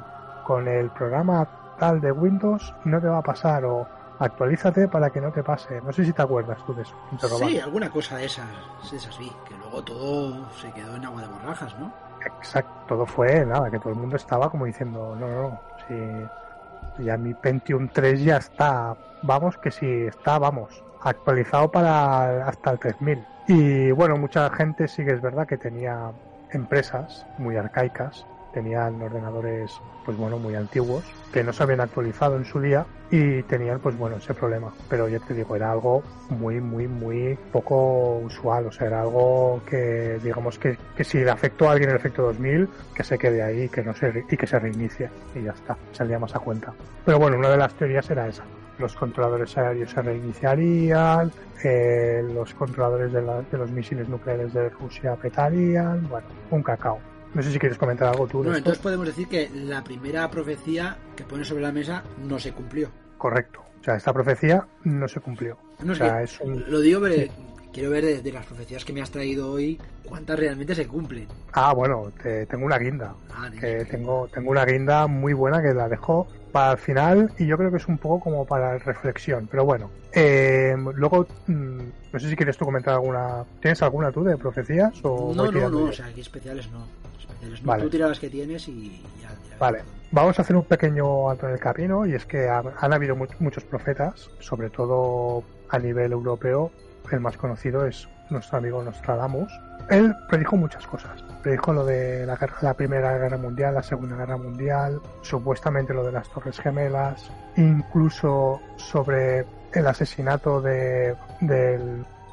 [0.44, 1.46] con el programa
[1.80, 3.88] tal de Windows no te va a pasar o
[4.20, 5.80] actualízate para que no te pase.
[5.80, 6.94] No sé si te acuerdas tú de eso.
[7.38, 8.46] Sí, alguna cosa de esas,
[8.90, 11.92] de esas vi, que luego todo se quedó en agua de borrajas, ¿no?
[12.24, 17.04] Exacto, todo fue nada, que todo el mundo estaba como diciendo, no, no, no, si
[17.04, 22.78] ya mi Pentium 3 ya está, vamos que si está, vamos, actualizado para hasta el
[22.78, 23.26] 3000.
[23.48, 26.12] Y bueno, mucha gente sí que es verdad que tenía
[26.50, 32.44] empresas muy arcaicas tenían ordenadores pues bueno muy antiguos que no se habían actualizado en
[32.44, 34.72] su día y tenían pues bueno ese problema.
[34.88, 38.66] Pero ya te digo era algo muy muy muy poco usual.
[38.66, 42.22] O sea era algo que digamos que, que si le afectó a alguien el efecto
[42.22, 45.10] 2000 que se quede ahí que no se y que se reinicie.
[45.34, 46.72] Y ya está saldría más a cuenta.
[47.04, 48.44] Pero bueno una de las teorías era esa.
[48.78, 51.30] Los controladores aéreos se reiniciarían,
[51.62, 56.98] eh, los controladores de, la, de, los misiles nucleares de Rusia petarían, bueno, un cacao.
[57.34, 58.38] No sé si quieres comentar algo tú.
[58.38, 62.52] Bueno, entonces podemos decir que la primera profecía que pone sobre la mesa no se
[62.52, 62.90] cumplió.
[63.18, 63.60] Correcto.
[63.80, 65.56] O sea, esta profecía no se cumplió.
[65.82, 66.64] No, o sea, es un...
[66.70, 67.30] Lo digo, pero sí.
[67.72, 71.28] Quiero ver de, de, las profecías que me has traído hoy cuántas realmente se cumplen.
[71.52, 73.14] Ah, bueno, te, tengo una guinda.
[73.32, 77.46] Ah, que tengo, tengo una guinda muy buena que la dejo para el final y
[77.46, 79.48] yo creo que es un poco como para reflexión.
[79.50, 81.78] Pero bueno, eh, luego, mmm,
[82.12, 83.44] no sé si quieres tú comentar alguna.
[83.60, 84.92] ¿Tienes alguna tú de profecías?
[85.02, 86.86] O no, no, no, o sea, aquí especiales no.
[87.18, 87.66] Especiales no.
[87.68, 87.84] Vale.
[87.84, 89.28] Tú tiras las que tienes y ya.
[89.28, 89.82] ya vale.
[90.12, 93.14] Vamos a hacer un pequeño alto en el camino y es que han, han habido
[93.14, 96.72] mu muchos profetas, sobre todo a nivel europeo.
[97.10, 99.52] El más conocido es nuestro amigo Nostradamus.
[99.88, 101.22] Él predijo muchas cosas.
[101.42, 106.28] Predijo lo de la, Primera Guerra Mundial, la Segunda Guerra Mundial, supuestamente lo de las
[106.28, 111.16] Torres Gemelas, incluso sobre el asesinato de,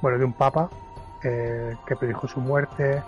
[0.01, 0.69] bueno, de un papa
[1.23, 3.01] eh, que predijo su muerte.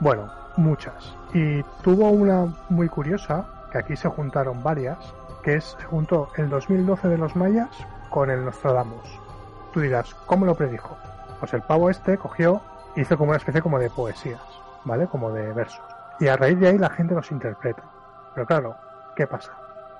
[0.00, 1.16] Bueno, muchas.
[1.34, 4.98] Y tuvo una muy curiosa, que aquí se juntaron varias,
[5.42, 7.70] que es, se juntó el 2012 de los mayas
[8.10, 9.19] con el Nostradamus.
[9.72, 10.96] Tú dirás, ¿cómo lo predijo?
[11.38, 12.60] Pues el pavo este cogió,
[12.96, 14.40] hizo como una especie como de poesías,
[14.84, 15.06] ¿vale?
[15.06, 15.82] Como de versos.
[16.18, 17.82] Y a raíz de ahí la gente los interpreta.
[18.34, 18.76] Pero claro,
[19.16, 19.52] ¿qué pasa?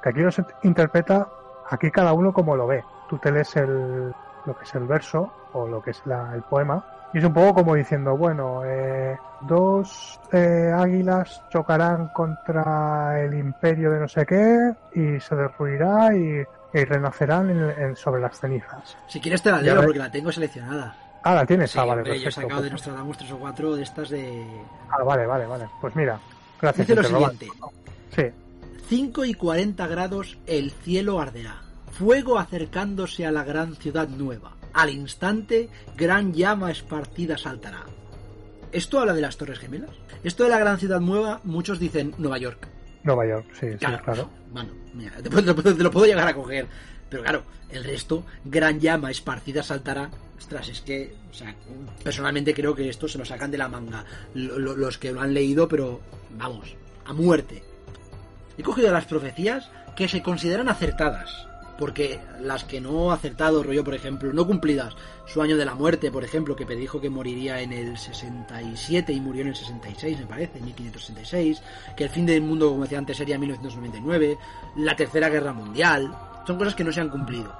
[0.02, 1.28] Que aquí los interpreta,
[1.68, 2.84] aquí cada uno como lo ve.
[3.08, 4.14] Tú te lees el,
[4.44, 7.32] lo que es el verso o lo que es la, el poema y es un
[7.32, 14.24] poco como diciendo, bueno, eh, dos eh, águilas chocarán contra el imperio de no sé
[14.24, 18.96] qué y se destruirá y, y renacerán en, en, sobre las cenizas.
[19.08, 20.96] Si quieres te la leo porque la tengo seleccionada.
[21.22, 22.02] Ah, la tienes, sí, ah, vale.
[22.02, 24.46] Hombre, yo he sacado de Nostradamus tres o cuatro de estas de.
[24.88, 25.68] Ah, vale, vale, vale.
[25.80, 26.18] Pues mira,
[26.60, 26.86] gracias.
[26.86, 27.48] Dice lo siguiente:
[28.14, 28.22] Sí.
[28.88, 31.62] 5 y 40 grados el cielo arderá.
[31.92, 34.54] Fuego acercándose a la gran ciudad nueva.
[34.72, 37.84] Al instante, gran llama esparcida saltará.
[38.72, 39.90] ¿Esto habla de las Torres Gemelas?
[40.24, 42.68] Esto de la gran ciudad nueva, muchos dicen Nueva York.
[43.02, 43.98] Nueva York, sí, claro.
[43.98, 44.30] sí, claro.
[44.52, 46.66] Bueno, mira, te, te, te lo puedo llegar a coger.
[47.08, 50.10] Pero claro, el resto, gran llama esparcida saltará.
[50.38, 51.54] Ostras, es que, o sea,
[52.02, 55.68] personalmente creo que esto se lo sacan de la manga los que lo han leído,
[55.68, 56.74] pero vamos,
[57.04, 57.62] a muerte.
[58.56, 61.46] He cogido las profecías que se consideran acertadas,
[61.80, 64.94] porque las que no acertado, rollo, por ejemplo, no cumplidas,
[65.26, 69.20] su año de la muerte, por ejemplo, que predijo que moriría en el 67 y
[69.20, 71.62] murió en el 66, me parece, en 1566,
[71.96, 74.38] que el fin del mundo, como decía antes, sería 1999,
[74.76, 76.14] la Tercera Guerra Mundial,
[76.46, 77.52] son cosas que no se han cumplido.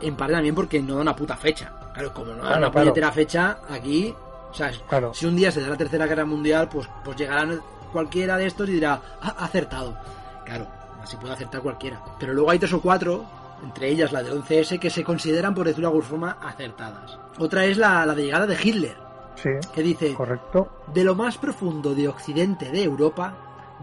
[0.00, 1.72] En parte también porque no da una puta fecha.
[1.92, 2.84] Claro, como no da Claro, una claro.
[2.86, 4.14] puñetera fecha, aquí,
[4.50, 5.12] o sea, Claro.
[5.12, 7.60] si un día se da la Tercera Guerra Mundial, pues, pues llegarán
[7.92, 9.96] cualquiera de estos y dirá, "Ah, ha acertado.
[10.44, 10.66] Claro,
[11.02, 12.00] así puede acertar cualquiera.
[12.20, 13.24] Pero luego hay tres o cuatro,
[13.64, 17.18] entre ellas la de 11S, que se consideran, por decirlo de alguna forma, acertadas.
[17.38, 18.96] Otra es la, la de llegada de Hitler,
[19.36, 20.82] Sí, que dice, correcto.
[20.94, 23.34] de lo más profundo de Occidente de Europa,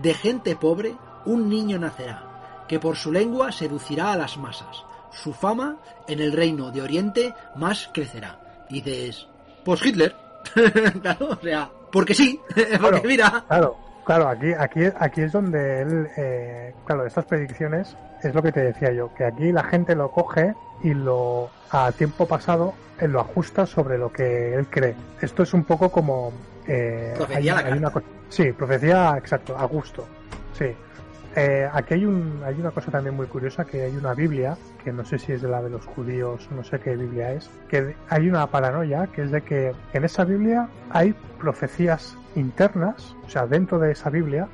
[0.02, 2.24] de gente pobre, un niño nacerá,
[2.68, 4.86] que por su lengua seducirá a las masas.
[5.12, 5.76] Su fama
[6.08, 8.40] en el reino de Oriente más crecerá.
[8.70, 9.28] Y dices,
[9.66, 10.16] pues Hitler.
[11.02, 13.02] claro, o sea, porque sí, porque Claro.
[13.04, 13.44] mira.
[13.48, 17.96] Claro, claro, aquí, aquí, aquí es donde él, eh, claro, estas predicciones
[18.28, 20.54] es lo que te decía yo, que aquí la gente lo coge
[20.84, 24.96] y lo, a tiempo pasado, él lo ajusta sobre lo que él cree.
[25.22, 26.32] Esto es un poco como...
[26.68, 27.90] Eh, Profecía a la carta.
[27.92, 30.06] co- sí, profecía, exacto, a gusto.
[30.54, 30.66] Sí.
[31.36, 34.92] Eh, aquí hay, un, hay una cosa también muy curiosa, que hay una Biblia, que
[34.92, 37.96] no sé si es de la de los judíos, no sé qué Biblia es, que
[38.10, 43.48] hay una paranoia, que es de que en esa Biblia hay profecías internas, o sea,
[43.48, 44.48] dentro de esa Biblia,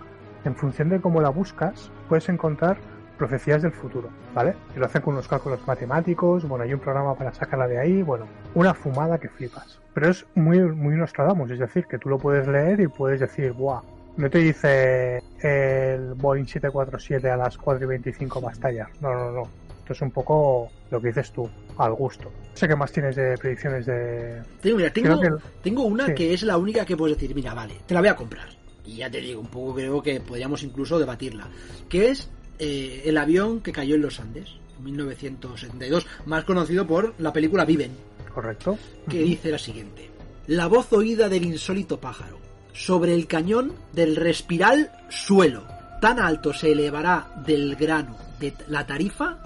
[0.45, 2.77] en función de cómo la buscas, puedes encontrar
[3.17, 4.53] profecías del futuro, ¿vale?
[4.75, 8.01] Y lo hacen con unos cálculos matemáticos, bueno, hay un programa para sacarla de ahí,
[8.03, 9.79] bueno, una fumada que flipas.
[9.93, 13.51] Pero es muy, muy Nostradamus, es decir, que tú lo puedes leer y puedes decir,
[13.53, 13.81] ¡buah!
[14.17, 18.87] No te dice el Boeing 747 a las 4 y 25 va a estallar.
[19.01, 19.47] No, no, no.
[19.79, 21.47] Esto es un poco lo que dices tú,
[21.77, 22.25] al gusto.
[22.25, 24.41] No sé qué más tienes de predicciones de...
[24.61, 26.13] Tengo, mira, tengo, Creo que- tengo una sí.
[26.15, 28.47] que es la única que puedes decir, mira, vale, te la voy a comprar.
[28.85, 31.47] Y ya te digo, un poco creo que podríamos incluso debatirla.
[31.87, 37.13] Que es eh, el avión que cayó en los Andes, en 1972, más conocido por
[37.19, 37.91] la película Viven,
[38.33, 38.77] ¿Correcto?
[39.09, 40.09] que dice la siguiente.
[40.47, 42.37] La voz oída del insólito pájaro,
[42.73, 45.65] sobre el cañón del respiral suelo,
[46.01, 49.39] tan alto se elevará del grano de la tarifa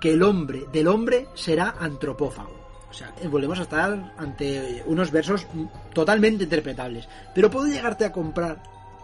[0.00, 2.60] que el hombre del hombre será antropófago.
[2.90, 5.46] O sea, volvemos a estar ante unos versos
[5.94, 7.08] totalmente interpretables.
[7.34, 8.62] Pero puedo llegarte a comprar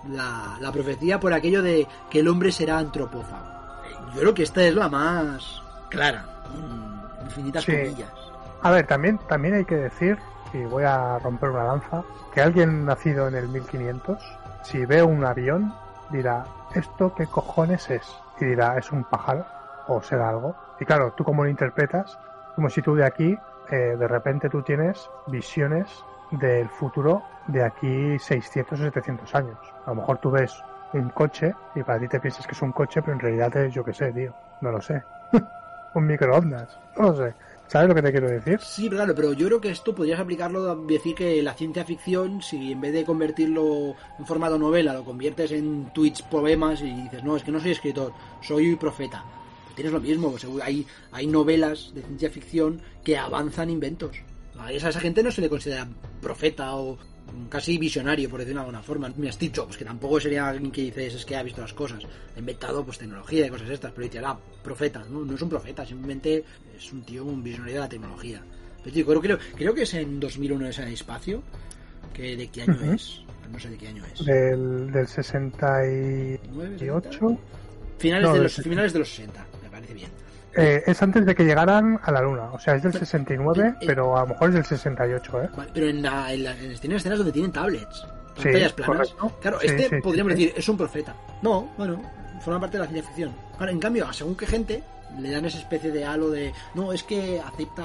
[0.08, 3.46] la, la profecía por aquello de que el hombre será antropófago.
[4.14, 6.24] Yo creo que esta es la más clara,
[7.24, 7.72] infinitas Sí.
[7.72, 8.10] comillas.
[8.62, 10.18] A ver, también, también hay que decir,
[10.52, 12.02] y voy a romper una lanza,
[12.34, 14.18] que alguien nacido en el 1500,
[14.62, 15.72] si ve un avión,
[16.10, 16.44] dirá,
[16.74, 18.02] ¿esto qué cojones es?
[18.40, 19.44] Y dirá, ¿es un pájaro?
[19.86, 20.56] ¿O será algo?
[20.80, 22.18] Y claro, tú como lo interpretas,
[22.54, 23.36] como si tú de aquí,
[23.70, 25.86] eh, de repente tú tienes visiones
[26.30, 29.58] del futuro de aquí 600 o 700 años.
[29.88, 30.52] A lo mejor tú ves
[30.92, 33.72] un coche y para ti te piensas que es un coche, pero en realidad es,
[33.72, 35.02] yo qué sé, tío, no lo sé.
[35.94, 37.34] un microondas, no lo sé.
[37.68, 38.60] ¿Sabes lo que te quiero decir?
[38.60, 42.42] Sí, claro, pero yo creo que esto podrías aplicarlo a decir que la ciencia ficción,
[42.42, 47.24] si en vez de convertirlo en formato novela, lo conviertes en tweets, poemas y dices,
[47.24, 48.12] no, es que no soy escritor,
[48.42, 49.24] soy profeta.
[49.64, 54.18] Pues tienes lo mismo, pues hay, hay novelas de ciencia ficción que avanzan inventos.
[54.58, 55.88] A esa, a esa gente no se le considera
[56.20, 56.98] profeta o
[57.48, 59.12] casi visionario, por decirlo de alguna forma.
[59.16, 62.04] Mira, Steve Jobs, que tampoco sería alguien que dices es que ha visto las cosas,
[62.36, 65.48] ha inventado pues tecnología y cosas estas, pero dice, ah, profeta, no, no es un
[65.48, 66.44] profeta, simplemente
[66.76, 68.42] es un tío, un visionario de la tecnología.
[68.82, 71.42] Pero tío, creo, creo, creo que es en 2001 es el espacio,
[72.12, 74.24] que de qué año es, no sé de qué año es.
[74.24, 77.38] Del, del 68.
[77.98, 78.70] Finales, No, de los, 60.
[78.70, 80.10] finales de los 60, me parece bien.
[80.56, 82.44] Eh, es antes de que llegaran a la luna.
[82.52, 85.48] O sea, es del 69, Eh, pero a lo mejor es del 68, ¿eh?
[85.74, 89.08] Pero en, la, en, la- en las- tienen escenas donde tienen tablets, Sí, pantallas planas.
[89.14, 89.38] correcto.
[89.40, 91.14] Claro, Sí, este sí, podríamos decir, es un profeta.
[91.42, 92.00] No, bueno,
[92.40, 93.32] forma parte de la ciencia ficción.
[93.58, 94.82] Ahora, en cambio, según qué gente
[95.18, 97.84] le dan esa especie de halo de no, es que acepta,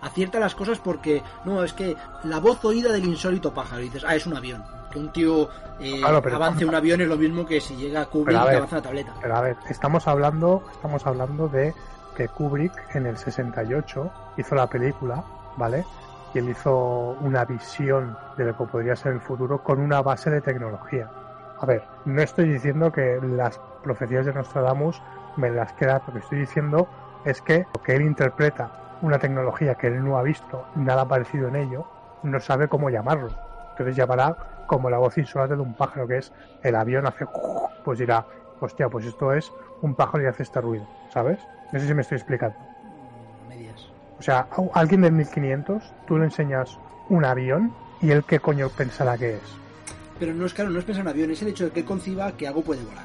[0.00, 4.04] acierta las cosas porque no, es que la voz oída del insólito pájaro, y dices,
[4.06, 4.62] ah, es un avión.
[4.92, 5.48] Que un tío
[5.80, 8.40] eh, Claro, pero- avance un avión es lo mismo que si llega a Kubrick y
[8.40, 9.12] avanza una tableta.
[9.20, 11.72] Pero a ver, estamos hablando, estamos hablando de
[12.28, 15.24] Kubrick en el 68 hizo la película,
[15.56, 15.84] ¿vale?
[16.34, 20.30] Y él hizo una visión de lo que podría ser el futuro con una base
[20.30, 21.10] de tecnología.
[21.58, 25.02] A ver, no estoy diciendo que las profecías de Nostradamus
[25.36, 26.88] me las queda, lo que estoy diciendo
[27.24, 28.70] es que lo que él interpreta
[29.02, 31.86] una tecnología que él no ha visto, nada parecido en ello,
[32.22, 33.30] no sabe cómo llamarlo.
[33.70, 37.26] Entonces llamará como la voz insolente de un pájaro, que es el avión hace...
[37.84, 38.26] Pues dirá,
[38.60, 39.50] hostia, pues esto es
[39.80, 41.40] un pájaro y hace este ruido, ¿sabes?
[41.72, 42.56] No sé si me estoy explicando.
[42.58, 43.80] Mm, Medias.
[44.18, 48.68] O sea, a alguien del 1500, tú le enseñas un avión y él qué coño
[48.70, 49.40] pensará que es.
[50.18, 52.32] Pero no es claro, no es pensar en avión, es el hecho de que conciba
[52.32, 53.04] que algo puede volar.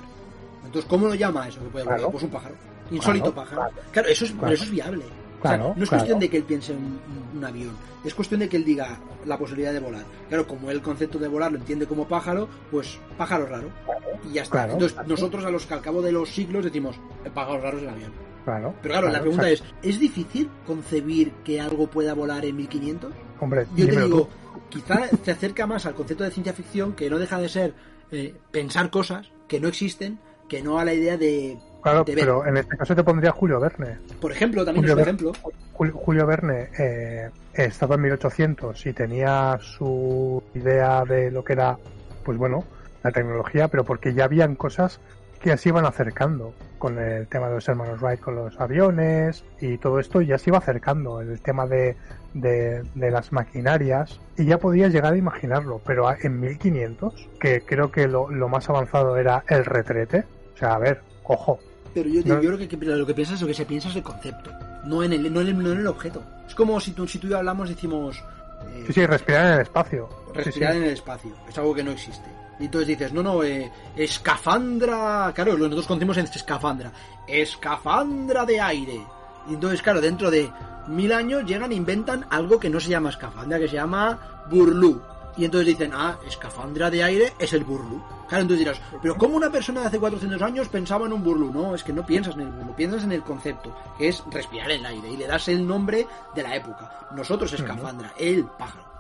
[0.66, 2.00] Entonces, ¿cómo lo llama eso que puede volar?
[2.00, 2.12] Claro.
[2.12, 2.56] Pues un pájaro.
[2.92, 3.72] Insólito Claro, pájaro.
[3.72, 3.88] claro.
[3.92, 5.06] Claro, eso es, pero eso es viable.
[5.06, 6.02] O sea, Claro, no es claro.
[6.02, 7.00] cuestión de que él piense en un,
[7.38, 7.72] un avión,
[8.04, 10.04] es cuestión de que él diga la posibilidad de volar.
[10.28, 13.70] Claro, como el concepto de volar lo entiende como pájaro, pues pájaro raro.
[14.30, 14.64] Y ya está.
[14.70, 17.84] Entonces, nosotros a los que al cabo de los siglos decimos, el pájaro raro es
[17.84, 18.12] el avión.
[18.46, 18.74] Claro.
[18.82, 19.76] Pero claro, la pregunta exacto.
[19.82, 23.12] es, ¿es difícil concebir que algo pueda volar en 1500?
[23.42, 24.60] Hombre, Yo te digo, tú.
[24.70, 27.74] quizá se acerca más al concepto de ciencia ficción que no deja de ser
[28.12, 32.24] eh, pensar cosas que no existen, que no a la idea de, Claro, de ver.
[32.24, 33.98] pero en este caso te pondría Julio Verne.
[34.22, 35.32] Por ejemplo, también Julio es un ejemplo.
[35.74, 41.78] Julio, Julio Verne eh, estaba en 1800 y tenía su idea de lo que era,
[42.24, 42.64] pues bueno,
[43.04, 45.00] la tecnología, pero porque ya habían cosas
[45.52, 49.78] que se iban acercando con el tema de los hermanos Wright con los aviones y
[49.78, 51.96] todo esto ya se iba acercando el tema de,
[52.34, 57.92] de, de las maquinarias y ya podías llegar a imaginarlo pero en 1500 que creo
[57.92, 60.24] que lo, lo más avanzado era el retrete
[60.56, 61.60] o sea a ver ojo
[61.94, 62.42] Pero yo, No.
[62.42, 64.50] yo creo que, lo que piensas, lo que se piensa es el concepto,
[64.86, 66.22] no en el, no en el, no en el objeto.
[66.48, 68.18] Es como si tú, si tú y yo hablamos, decimos
[68.74, 70.78] eh, sí sí respirar en el espacio Sí, respirar sí.
[70.80, 71.32] en el espacio.
[71.48, 72.30] Es algo que no existe.
[72.60, 75.32] Y entonces dices, no, no, eh, escafandra.
[75.34, 76.92] Claro, nosotros conocemos en escafandra.
[77.28, 79.02] Escafandra de aire.
[79.50, 80.50] Y entonces, claro, dentro de
[80.88, 85.02] mil años llegan e inventan algo que no se llama escafandra, que se llama burlú.
[85.38, 88.02] Y entonces dicen, ah, escafandra de aire es el burlú.
[88.28, 91.52] Claro, entonces dirás, pero ¿cómo una persona de hace 400 años pensaba en un burlú?
[91.52, 94.72] No, es que no piensas en el burlú, piensas en el concepto, que es respirar
[94.72, 97.10] el aire, y le das el nombre de la época.
[97.12, 98.95] Nosotros escafandra, el pájaro.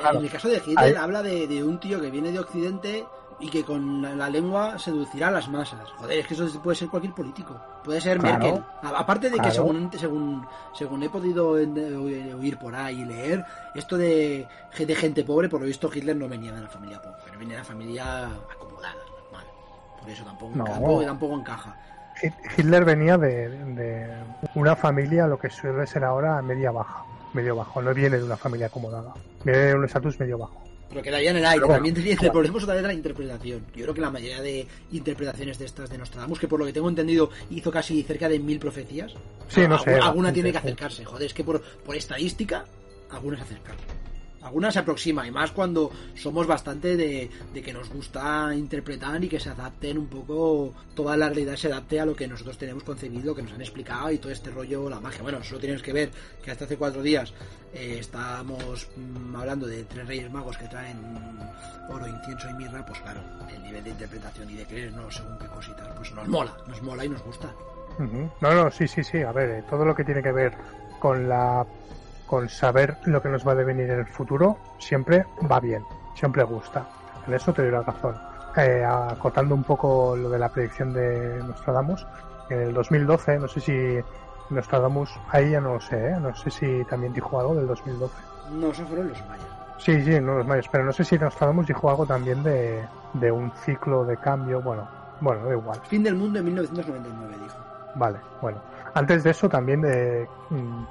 [0.00, 0.18] Claro.
[0.18, 3.04] En el caso de Hitler Ahí- habla de, de un tío que viene de Occidente
[3.40, 5.88] y que con la, la lengua seducirá a las masas.
[5.96, 7.60] Joder, es que eso puede ser cualquier político.
[7.82, 8.38] Puede ser Claro.
[8.38, 8.64] Merkel.
[8.82, 9.54] A- aparte de que Claro.
[9.54, 14.46] según, según, según he podido en- oír por ahí y leer, esto de,
[14.78, 17.54] de gente pobre, por lo visto Hitler no venía de la familia pobre, pero venía
[17.56, 19.44] de la familia acomodada, normal.
[20.00, 20.64] Por eso tampoco, No.
[20.64, 21.76] tampoco, tampoco encaja.
[22.20, 24.14] Hit- Hitler venía de, de
[24.54, 27.82] una familia, lo que suele ser ahora media baja, medio bajo.
[27.82, 29.14] No viene de una familia acomodada.
[29.44, 30.62] De un estatus medio bajo.
[30.88, 31.56] Pero quedaría en el aire.
[31.56, 32.30] Pero bueno, También tenía, igual.
[32.32, 33.64] volvemos otra vez a la interpretación.
[33.74, 36.72] Yo creo que la mayoría de interpretaciones de estas de Nostradamus, que por lo que
[36.72, 39.14] tengo entendido hizo casi cerca de mil profecías.
[39.48, 41.04] Sí, no sé, alguna, alguna bastante, tiene que acercarse.
[41.04, 42.64] Joder, es que por, por estadística,
[43.10, 43.76] algunas acercan.
[44.42, 49.28] Algunas se aproxima, y más cuando somos bastante de, de que nos gusta interpretar y
[49.28, 52.82] que se adapten un poco, toda la realidad se adapte a lo que nosotros tenemos
[52.82, 55.22] concebido, que nos han explicado y todo este rollo, la magia.
[55.22, 56.10] Bueno, solo tienes que ver
[56.42, 57.32] que hasta hace cuatro días
[57.72, 60.98] eh, estábamos mm, hablando de tres reyes magos que traen
[61.88, 63.20] oro, incienso y mirra, pues claro,
[63.54, 66.82] el nivel de interpretación y de creer, no según qué cositas, pues nos mola, nos
[66.82, 67.52] mola y nos gusta.
[68.40, 69.22] No, no, sí, sí, sí.
[69.22, 70.54] A ver, eh, todo lo que tiene que ver
[70.98, 71.66] con la
[72.32, 76.42] con saber lo que nos va a devenir en el futuro siempre va bien, siempre
[76.44, 76.88] gusta.
[77.26, 78.14] En eso te doy la razón.
[78.56, 82.06] Eh, acotando un poco lo de la predicción de Nostradamus,
[82.48, 83.98] en el 2012, no sé si
[84.48, 86.16] Nostradamus, ahí ya no lo sé, ¿eh?
[86.18, 88.14] no sé si también dijo algo del 2012.
[88.52, 89.46] No, esos fueron los mayas.
[89.76, 93.30] Sí, sí, no los mayas, pero no sé si Nostradamus dijo algo también de, de
[93.30, 94.88] un ciclo de cambio, bueno,
[95.20, 95.78] bueno, da igual.
[95.82, 97.56] Fin del mundo en 1999, dijo.
[97.94, 98.58] Vale, bueno.
[98.94, 100.26] Antes de eso también eh,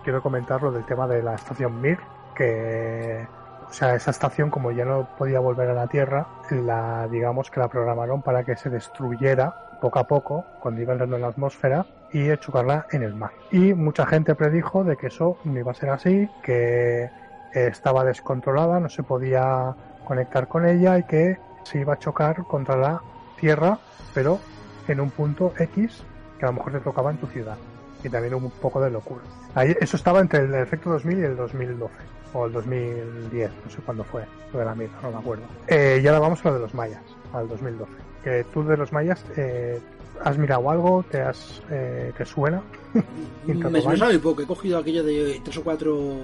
[0.04, 1.99] quiero comentar lo del tema de la estación Mir,
[2.36, 3.28] que
[3.70, 7.60] o sea, esa estación como ya no podía volver a la Tierra, la digamos que
[7.60, 11.86] la programaron para que se destruyera poco a poco cuando iba entrando en la atmósfera
[12.12, 13.32] y chocarla en el mar.
[13.52, 17.10] Y mucha gente predijo de que eso no iba a ser así, que eh,
[17.54, 22.76] estaba descontrolada, no se podía conectar con ella y que se iba a chocar contra
[22.76, 23.02] la
[23.39, 23.80] Tierra,
[24.14, 24.39] pero
[24.88, 26.04] en un punto X
[26.38, 27.58] que a lo mejor te tocaba en tu ciudad.
[28.04, 29.22] Y también hubo un poco de locura.
[29.56, 31.93] Ahí, eso estaba entre el efecto 2000 y el 2012.
[32.34, 34.24] O el 2010, no sé cuándo fue.
[34.54, 35.43] Lo de la mierda, no me acuerdo.
[35.68, 37.02] Eh, y ahora vamos a lo de los mayas,
[37.34, 37.91] al 2012.
[38.24, 39.80] Que tú de los mayas, eh,
[40.24, 41.04] ¿has mirado algo?
[41.10, 42.62] ¿Te, has, eh, ¿te suena?
[43.45, 46.20] Me, me sabe poco, he cogido aquello de tres o cuatro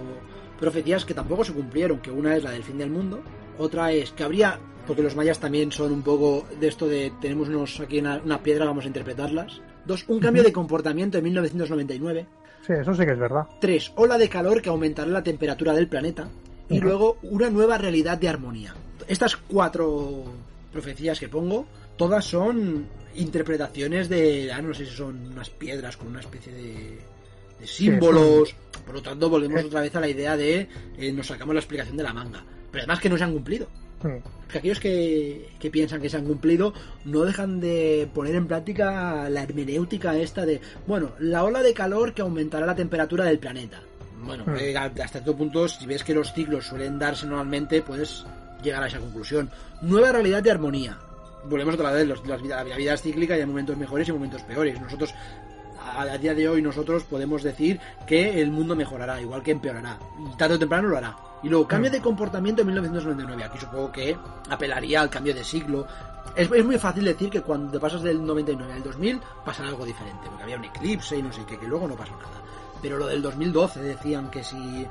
[0.60, 3.22] profecías que tampoco se cumplieron, que una es la del fin del mundo,
[3.58, 7.50] otra es que habría, porque los mayas también son un poco de esto de tenemos
[7.50, 9.62] unos aquí una, una piedra, vamos a interpretarlas.
[9.88, 12.26] Dos, un cambio de comportamiento en 1999.
[12.66, 13.48] Sí, eso sí que es verdad.
[13.62, 16.28] Tres, ola de calor que aumentará la temperatura del planeta.
[16.70, 18.76] Y luego una nueva realidad de armonía.
[19.08, 20.26] Estas cuatro
[20.74, 21.66] profecías que pongo,
[21.96, 22.86] todas son
[23.16, 27.00] interpretaciones de, ah, no sé si son unas piedras con una especie de,
[27.60, 28.54] de símbolos.
[28.86, 29.68] Por lo tanto, volvemos Sí.
[29.68, 30.68] otra vez a la idea de
[30.98, 32.44] eh, nos sacamos la explicación de la manga.
[32.70, 33.68] Pero además que no se han cumplido.
[34.04, 34.18] Mm.
[34.44, 36.74] Porque aquellos que, que piensan que se han cumplido
[37.06, 42.14] no dejan de poner en práctica la hermenéutica esta de, bueno, la ola de calor
[42.14, 43.82] que aumentará la temperatura del planeta.
[44.24, 44.56] Bueno, Hmm.
[44.60, 48.26] eh, hasta cierto punto, si ves que los ciclos suelen darse normalmente, puedes
[48.64, 49.50] llegar a esa conclusión.
[49.82, 50.98] Nueva realidad de armonía.
[51.46, 54.12] Volvemos otra vez, los- las vida- la vida es cíclica y hay momentos mejores y
[54.12, 54.80] momentos peores.
[54.82, 55.14] Nosotros,
[55.92, 59.98] a, a día de hoy, nosotros podemos decir que el mundo mejorará, igual que empeorará.
[60.20, 61.16] Y tarde o temprano lo hará.
[61.44, 63.44] Y luego, cambio de comportamiento en 1999.
[63.44, 64.18] Aquí supongo que
[64.50, 65.86] apelaría al cambio de siglo.
[66.36, 69.86] Es, es muy fácil decir que cuando te pasas del 99 al 2000 pasará algo
[69.86, 72.42] diferente, porque había un eclipse y no sé qué, que luego no pasó nada.
[72.82, 74.88] Pero lo del 2012 decían que si...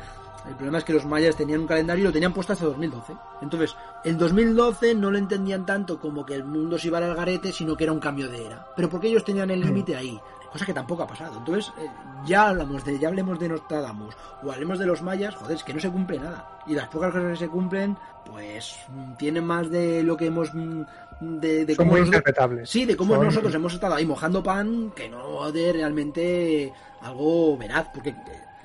[0.47, 3.15] El problema es que los mayas tenían un calendario y lo tenían puesto hasta 2012.
[3.43, 3.75] Entonces,
[4.05, 7.77] el 2012 no lo entendían tanto como que el mundo se iba al garete, sino
[7.77, 8.65] que era un cambio de era.
[8.77, 10.21] Pero porque ellos tenían el límite ahí,
[10.57, 11.39] cosa que tampoco ha pasado.
[11.39, 11.87] Entonces, eh,
[12.27, 15.73] ya hablamos de, ya hablemos de Nostradamus o hablemos de los mayas, joder, es que
[15.75, 16.49] no se cumple nada.
[16.67, 18.75] Y las pocas cosas que se cumplen, pues
[19.19, 20.83] tienen más de lo que hemos mm,
[21.21, 22.71] de, de Son cómo muy nosotros- interpretables.
[22.71, 27.57] Sí, de cómo Son- nosotros hemos estado ahí mojando pan, que no de realmente algo
[27.57, 28.17] veraz, porque eh,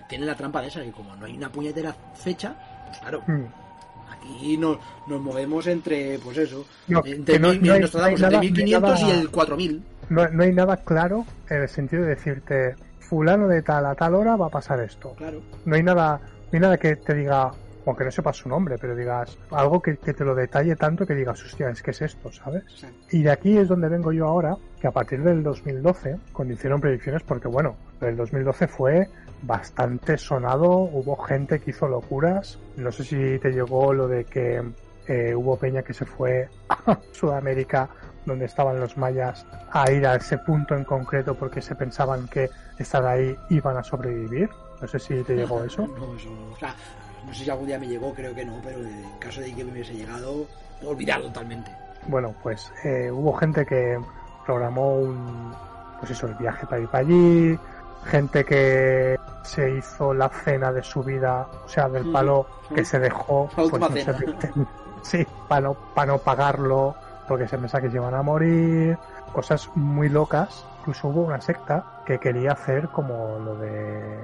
[0.09, 2.55] tiene la trampa de esa, que como no hay una puñetera fecha,
[2.87, 3.43] pues claro, Mm.
[4.11, 4.77] aquí nos,
[5.07, 9.11] nos movemos entre, pues eso, No, entre, no- mil- no hay- entre nada- 1500 y
[9.11, 9.83] el 4000.
[10.11, 14.13] No, no hay nada claro en el sentido de decirte, fulano de tal a tal
[14.13, 15.13] hora va a pasar esto.
[15.15, 15.41] Claro.
[15.63, 17.49] No hay nada, no hay nada que te diga,
[17.85, 21.15] aunque no sepas su nombre, pero digas algo que, que te lo detalle tanto que
[21.15, 22.63] digas, hostia, es que es esto, ¿sabes?
[23.09, 26.81] Y de aquí es donde vengo yo ahora, que a partir del 2012, cuando hicieron
[26.81, 29.07] predicciones, porque bueno, el 2012 fue
[29.43, 34.61] bastante sonado, hubo gente que hizo locuras, no sé si te llegó lo de que
[35.07, 37.89] eh, hubo peña que se fue a Sudamérica,
[38.25, 42.49] donde estaban los mayas, a ir a ese punto en concreto porque se pensaban que
[42.77, 44.49] estar ahí iban a sobrevivir.
[44.81, 45.87] No sé si te llegó eso.
[45.97, 46.75] No, eso, o sea,
[47.25, 49.63] no sé si algún día me llegó, creo que no, pero en caso de que
[49.63, 50.45] me hubiese llegado,
[50.83, 51.71] olvidarlo totalmente.
[52.07, 53.99] Bueno, pues eh, hubo gente que
[54.45, 55.53] programó un,
[55.99, 57.59] pues eso, el viaje para ir para allí,
[58.05, 62.99] gente que se hizo la cena de su vida, o sea, del palo que se
[62.99, 64.05] dejó, pues no sé,
[65.03, 66.95] sí, para no, para no pagarlo,
[67.31, 68.97] porque se pensaba que se iban a morir,
[69.31, 70.65] cosas muy locas.
[70.79, 74.19] Incluso hubo una secta que quería hacer como lo de,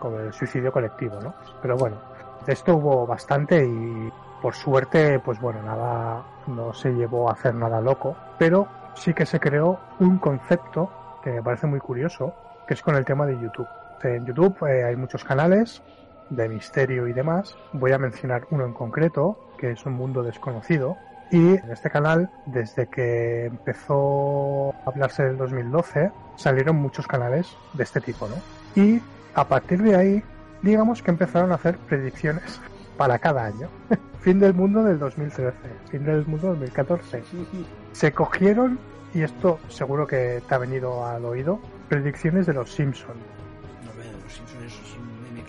[0.00, 1.34] como el suicidio colectivo, ¿no?
[1.62, 1.98] Pero bueno,
[2.44, 4.12] de esto hubo bastante y
[4.42, 9.24] por suerte, pues bueno, nada, no se llevó a hacer nada loco, pero sí que
[9.24, 10.90] se creó un concepto
[11.22, 12.34] que me parece muy curioso,
[12.66, 13.68] que es con el tema de YouTube.
[14.02, 15.80] En YouTube eh, hay muchos canales
[16.28, 17.56] de misterio y demás.
[17.72, 20.96] Voy a mencionar uno en concreto, que es un mundo desconocido.
[21.32, 27.84] Y en este canal, desde que empezó a hablarse del 2012, salieron muchos canales de
[27.84, 28.34] este tipo, ¿no?
[28.80, 29.00] Y
[29.32, 30.22] a partir de ahí,
[30.60, 32.60] digamos que empezaron a hacer predicciones
[32.98, 33.68] para cada año.
[34.20, 35.54] fin del mundo del 2013,
[35.90, 37.22] fin del mundo 2014.
[37.92, 38.78] Se cogieron,
[39.14, 43.16] y esto seguro que te ha venido al oído, predicciones de los Simpson.
[43.86, 44.81] No veo, los Simpsons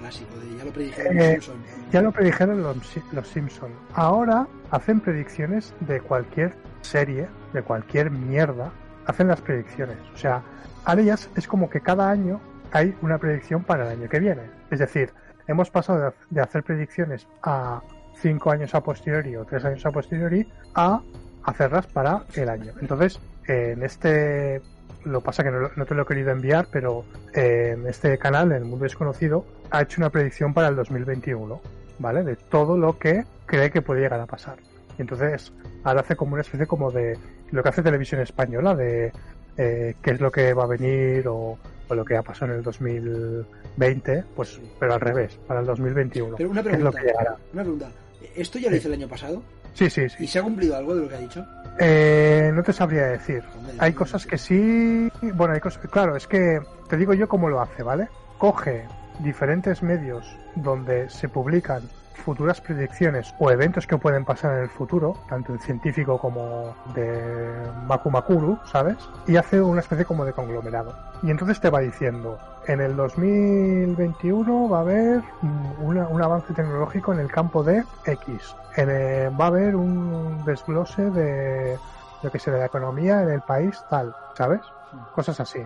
[0.04, 1.92] clásico, de, ya lo predijeron Eh, los Simpsons.
[1.92, 2.78] Ya lo predijeron los,
[3.14, 3.72] los Simpson.
[3.94, 8.72] Ahora hacen predicciones de cualquier serie, de cualquier mierda,
[9.06, 9.98] hacen las predicciones.
[10.14, 10.42] O sea,
[10.86, 12.40] ahora ya es- como que cada año
[12.72, 14.42] hay una predicción para el año que viene.
[14.72, 15.12] Es decir,
[15.48, 17.82] hemos pasado de, hacer predicciones a
[18.16, 21.02] cinco años a posteriori o tres años a posteriori a
[21.44, 22.72] hacerlas para el año.
[22.82, 24.62] Entonces, eh, en este
[25.06, 28.58] lo pasa que no, no te lo he querido enviar, pero eh, este canal, en
[28.60, 31.62] el mundo desconocido, ha hecho una predicción para el 2021,
[32.00, 32.24] ¿vale?
[32.24, 34.58] De todo lo que cree que puede llegar a pasar.
[34.98, 35.52] Y entonces,
[35.84, 37.18] ahora hace como una especie como de
[37.52, 39.12] lo que hace televisión española, de
[39.58, 41.58] eh, qué es lo que va a venir o,
[41.90, 46.36] o lo que ha pasado en el 2020, pues, pero al revés, para el 2021.
[46.38, 47.92] Pero una ¿Qué es lo pregunta, una pregunta.
[48.36, 48.78] ¿Esto ya lo Sí.
[48.78, 49.42] hice el año pasado?
[49.74, 50.24] Sí, sí, sí.
[50.24, 51.46] ¿Y se ha cumplido algo de lo que ha dicho?
[51.80, 53.44] Eh, no te sabría decir.
[53.80, 55.10] Hay cosas que sí.
[55.34, 55.86] Bueno, hay cosas.
[55.90, 58.10] Claro, es que te digo yo cómo lo hace, ¿vale?
[58.38, 58.86] Coge
[59.20, 61.82] diferentes medios donde se publican
[62.14, 67.52] futuras predicciones o eventos que pueden pasar en el futuro, tanto en científico como de
[67.88, 68.98] Makumakuru, ¿sabes?
[69.28, 70.96] Y hace una especie como de conglomerado.
[71.22, 77.14] Y entonces te va diciendo, en el 2021 va a haber una- un avance tecnológico
[77.14, 78.58] en el campo de X.
[78.76, 81.80] En, eh, va a haber un desglose de,
[82.22, 84.74] yo que sé, de la economía en el país tal, ¿sabes?
[85.12, 85.66] Cosas así.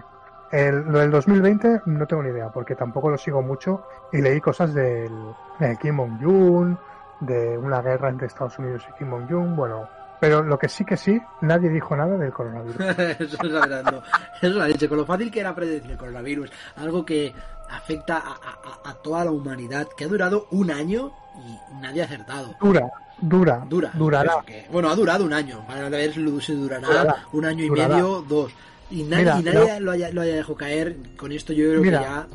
[0.50, 4.74] Lo del 2020 no tengo ni idea, porque tampoco lo sigo mucho y leí cosas
[4.74, 6.80] del, de Kim Jong-un,
[7.20, 10.98] de una guerra entre Estados Unidos y Kim Jong-un, bueno, pero lo que sí que
[10.98, 12.80] sí, nadie dijo nada del coronavirus.
[13.20, 13.98] eso es la verdad, no.
[13.98, 14.88] Eso es la leche.
[14.90, 17.34] Con lo fácil que era predecir el coronavirus, algo que
[17.70, 22.06] afecta a, a- a toda la humanidad, que ha durado un año y nadie ha
[22.06, 22.56] acertado.
[22.62, 22.90] Dura,
[23.20, 23.92] dura, Dura.
[23.94, 24.34] durará.
[24.46, 25.66] Que- bueno, ha durado un año.
[25.68, 26.22] Para ver si
[26.54, 27.16] durará Durará.
[27.34, 27.96] un año y Durará.
[27.96, 28.52] medio, dos.
[28.90, 29.80] Y, na- Mira, y nadie no.
[29.82, 30.96] lo, haya, lo haya dejado caer.
[31.18, 32.00] Con esto yo creo Mira.
[32.00, 32.28] que ya.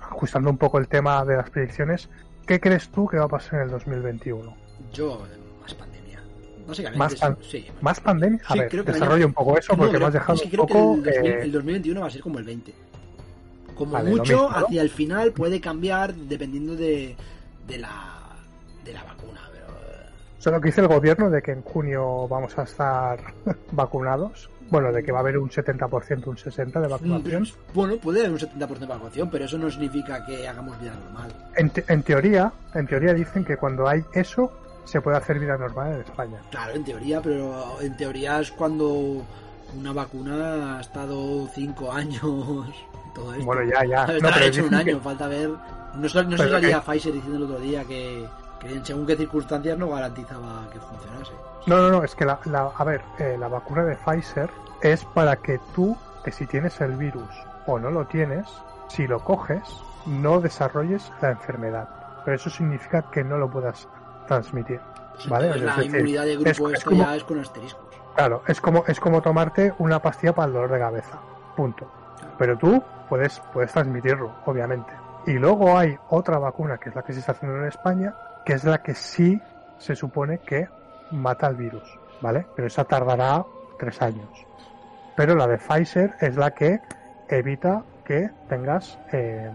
[0.00, 2.08] Ajustando un poco el tema de las predicciones,
[2.46, 4.54] ¿qué crees tú que va a pasar en el 2021?
[4.92, 5.22] Yo.
[6.66, 7.66] Básicamente, Más pan- sí.
[7.80, 8.40] ¿Más pandemia?
[8.46, 10.12] A Sí, ver, creo que desarrolla año- un poco eso No, porque me creo- has
[10.14, 10.94] dejado es que un creo que poco...
[10.94, 12.74] el, 2000 eh, el 2021 va a ser como el 20.
[13.74, 14.66] Como Vale, lo mucho, mismo, ¿no?
[14.66, 17.16] hacia el final puede cambiar dependiendo de,
[17.66, 18.12] de la
[18.84, 19.40] de la vacuna.
[19.52, 20.06] Pero, eh,
[20.38, 23.18] Solo que dice el gobierno de que en junio vamos a estar
[23.72, 24.48] vacunados.
[24.70, 27.46] Bueno, de que va a haber un 70%, un 60% de vacunación.
[27.74, 31.30] bueno, puede haber un 70% de vacunación, pero eso no significa que hagamos vida normal.
[31.56, 34.50] En, te- en teoría, en teoría dicen que cuando hay eso,
[34.84, 36.38] se puede hacer vida normal en España.
[36.50, 39.22] Claro, en teoría, pero en teoría es cuando
[39.78, 42.20] una vacuna ha estado 5 años.
[43.14, 43.44] Todo esto.
[43.44, 44.06] Bueno, ya, ya.
[44.22, 45.50] No, pero hecho un año, que- falta ver.
[45.94, 48.26] No, sé- no si salía que- Pfizer diciendo el otro día que,
[48.60, 51.32] que en según qué circunstancias no garantizaba que funcionase.
[51.66, 54.50] No, no, no, es que la, la- a ver, eh, la vacuna de Pfizer
[54.82, 57.28] es para que tú, que si tienes el virus
[57.66, 58.46] o no lo tienes,
[58.88, 59.62] si lo coges,
[60.06, 61.88] no desarrolles la enfermedad.
[62.24, 63.88] Pero eso significa que no lo puedas
[64.26, 64.80] transmitir.
[65.14, 67.24] Pues Vale, entonces es la decir, inmunidad de grupo es- es esto como- ya es
[67.24, 67.84] con asteriscos.
[68.16, 71.18] Claro, es como, es como tomarte una pastilla para el dolor de cabeza.
[71.56, 71.90] Punto.
[72.38, 74.92] Pero tú puedes, puedes transmitirlo, obviamente.
[75.26, 78.14] Y luego hay otra vacuna, que es la que se está haciendo en España,
[78.44, 79.40] que es la que sí
[79.78, 80.68] se supone que
[81.10, 82.46] mata el virus, ¿vale?
[82.54, 83.44] Pero esa tardará
[83.78, 84.28] tres años.
[85.16, 86.80] Pero la de Pfizer es la que
[87.28, 89.50] evita que tengas eh,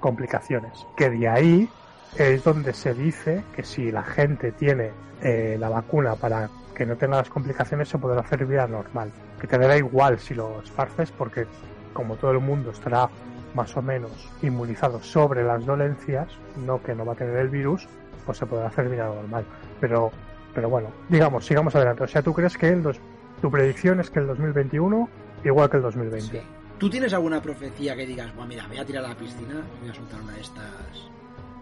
[0.00, 0.86] complicaciones.
[0.96, 1.70] Que de ahí
[2.16, 4.90] es donde se dice que si la gente tiene
[5.22, 9.10] eh, la vacuna para que no tenga las complicaciones se podrá hacer vida normal.
[9.40, 11.46] Que te dará igual si lo esparces porque
[11.92, 13.08] como todo el mundo estará
[13.54, 17.88] más o menos inmunizado sobre las dolencias, no que no va a tener el virus,
[18.24, 19.44] pues se podrá hacer vida normal.
[19.80, 20.12] Pero,
[20.54, 22.04] pero bueno, digamos, sigamos adelante.
[22.04, 23.00] O sea, ¿tú crees que el dos,
[23.40, 25.08] tu predicción es que el 2021
[25.44, 26.38] igual que el 2020?
[26.38, 26.46] Sí.
[26.78, 29.90] ¿Tú tienes alguna profecía que digas, bueno, mira, voy a tirar a la piscina, voy
[29.90, 31.10] a soltar una de estas?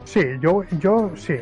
[0.06, 1.34] Sí, yo, yo sí.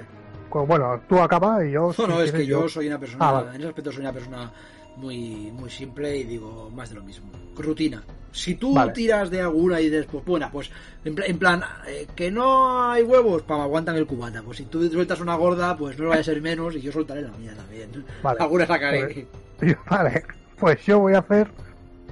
[0.50, 1.88] Bueno, tú acaba y yo...
[1.88, 3.48] No, si no, es quieres, que yo soy una persona, Ah, vale.
[3.50, 4.52] en ese aspecto soy una persona
[4.96, 7.28] muy, muy simple y digo, más de lo mismo.
[7.56, 8.02] Rutina.
[8.30, 8.92] Si tú Vale.
[8.92, 10.70] tiras de alguna y después, bueno, pues
[11.04, 14.42] en, pla- en plan, eh, que no hay huevos, para aguantan el cubata.
[14.42, 17.22] Pues si tú sueltas una gorda, pues no vaya a ser menos y yo soltaré
[17.22, 17.90] la mía también.
[18.22, 18.38] Vale.
[18.40, 19.26] Alguna sacaré.
[19.58, 20.24] Pues- Vale,
[20.58, 21.48] pues yo voy a hacer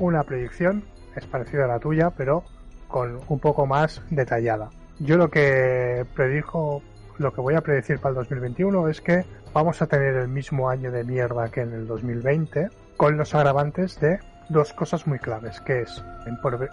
[0.01, 0.83] una predicción,
[1.15, 2.43] es parecida a la tuya, pero
[2.89, 4.69] con un poco más detallada.
[5.05, 6.81] Yo lo que predijo,
[7.19, 10.69] lo que voy a predecir para el 2021 es que vamos a tener el mismo
[10.69, 15.61] año de mierda que en el 2020, con los agravantes de dos cosas muy claves,
[15.61, 16.05] que es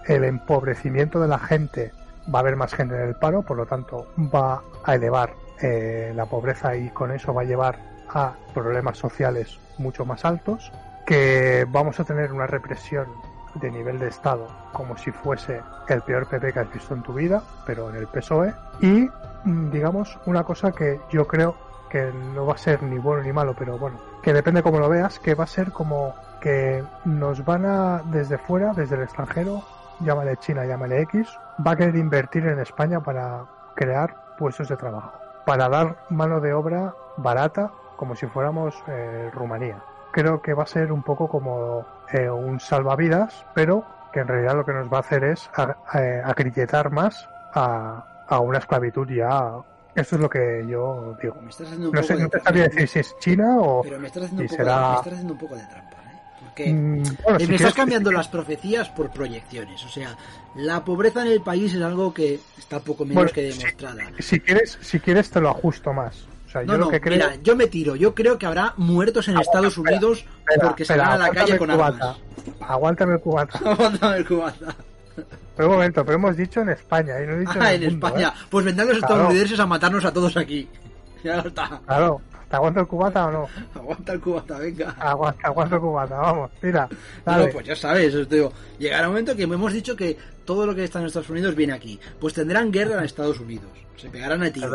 [0.07, 1.91] el empobrecimiento de la gente,
[2.34, 6.13] va a haber más gente en el paro, por lo tanto va a elevar eh,
[6.15, 10.71] la pobreza y con eso va a llevar a problemas sociales mucho más altos,
[11.07, 13.07] que vamos a tener una represión
[13.56, 17.14] de nivel de Estado como si fuese el peor PP que has visto en tu
[17.14, 19.10] vida, pero en el PSOE, y
[19.43, 21.56] mm, digamos una cosa que yo creo
[21.89, 24.89] que no va a ser ni bueno ni malo, pero bueno, que depende cómo lo
[24.89, 29.64] veas, que va a ser como que nos van a, desde fuera, desde el extranjero,
[30.00, 31.28] llámale China, llámale X,
[31.66, 33.45] va a querer invertir en España para
[33.76, 35.14] crear puestos de trabajo,
[35.45, 39.84] para dar mano de obra barata, como si fuéramos eh, Rumanía.
[40.20, 44.55] Creo que va a ser un poco como eh, un salvavidas, pero que en realidad
[44.55, 49.07] lo que nos va a hacer es a- eh, acriquetar más a, a una esclavitud
[49.09, 49.53] ya.
[49.95, 51.36] Esto es lo que yo digo.
[51.41, 53.57] Me estás haciendo un No poco sé, de no te sabría decir si es China
[53.59, 53.82] o...
[53.84, 55.97] Pero me estás haciendo, un poco, será- de, me estás haciendo un poco de trampa,
[55.97, 56.20] ¿eh?
[56.41, 59.86] Porque Mm, bueno, Eh, si me estás cambiando las profecías por proyecciones.
[59.86, 60.15] O sea,
[60.55, 64.03] la pobreza en el país es algo que está poco menos Bueno, que demostrada.
[64.20, 66.15] Si quieres, si quieres te lo ajusto más.
[66.50, 67.14] O sea, No, yo no, lo que creo...
[67.16, 67.95] mira, yo me tiro.
[67.95, 71.28] Yo creo que habrá muertos en Aguanta, Estados espera, Unidos espera, porque espera, salgan a
[71.28, 72.18] la calle con el armas.
[72.18, 72.66] cubata.
[72.74, 73.60] Aguántame el cubata.
[73.66, 74.76] Aguántame el cubata.
[75.56, 77.89] Pero un momento, pero hemos dicho en España y no he dicho Ah, en, en
[77.91, 78.28] mundo, España.
[78.30, 78.45] ¿eh?
[78.50, 79.14] Pues vendrán los Claro.
[79.16, 80.68] estadounidenses a matarnos a todos aquí.
[81.24, 81.82] Ya está.
[81.86, 83.47] Claro, ¿te aguanto el cubata o no?
[83.76, 84.95] Aguanta el cubata, venga.
[84.97, 86.88] Aguanta, aguanto el cubata, vamos, mira.
[87.26, 87.47] No, Dale.
[87.50, 90.86] pues ya sabes, os digo, llegará un momento que hemos dicho que todo lo que
[90.86, 92.00] está en Estados Unidos viene aquí.
[92.22, 93.70] Pues tendrán guerra en Estados Unidos.
[93.97, 94.72] Se pegarán a tiros.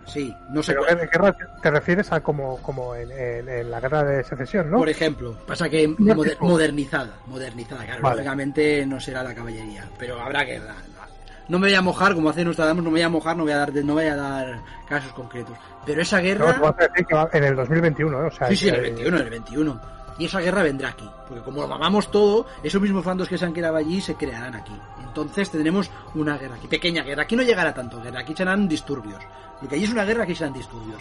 [0.00, 0.30] ¿Verdad que no?
[0.30, 0.72] Sí, no sé.
[0.74, 4.70] Pero ¿qué- guerra te refieres a como, como en, en- en la guerra de secesión,
[4.70, 4.78] ¿no?
[4.78, 6.48] Por ejemplo, pasa que No, moder- no.
[6.48, 8.16] modernizada, modernizada, claro, Vale.
[8.16, 10.74] lógicamente no será la caballería, pero habrá guerra.
[11.48, 13.50] No me voy a mojar, como hace Nostradamus, no me voy a mojar, no voy
[13.52, 15.56] a dar, no voy a dar casos concretos.
[15.84, 18.26] Pero esa No, guerra, te vas a decir que va en el 2021, ¿eh?
[18.26, 19.80] O sea, sí, sí, en el 21, en el 21.
[20.20, 23.46] Y esa guerra vendrá aquí, porque como lo mamamos todo, esos mismos bandos que se
[23.46, 24.78] han quedado allí se crearán aquí.
[25.02, 27.22] Entonces tendremos una guerra aquí, pequeña guerra.
[27.22, 29.18] Aquí no llegará tanto guerra, aquí serán disturbios.
[29.62, 31.00] Lo que allí es una guerra, aquí serán disturbios.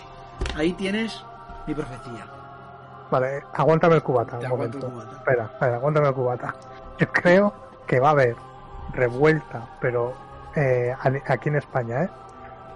[0.55, 1.21] Ahí tienes
[1.67, 2.27] mi profecía.
[3.11, 4.39] Vale, aguántame el cubata.
[4.39, 4.87] Te un aguanto momento.
[4.87, 5.17] el cubata.
[5.17, 6.55] Espera, espera, aguántame el cubata.
[6.97, 7.53] Yo creo
[7.87, 8.37] que va a haber
[8.93, 10.13] revuelta, pero
[10.55, 10.95] eh,
[11.27, 12.09] aquí en España, ¿eh?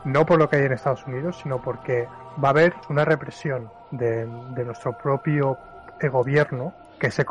[0.03, 2.05] No por lo que hay en Estados Unidos, sino porque
[2.43, 5.57] va a haber una represión de, de nuestro propio
[6.03, 7.25] eh, gobierno que se,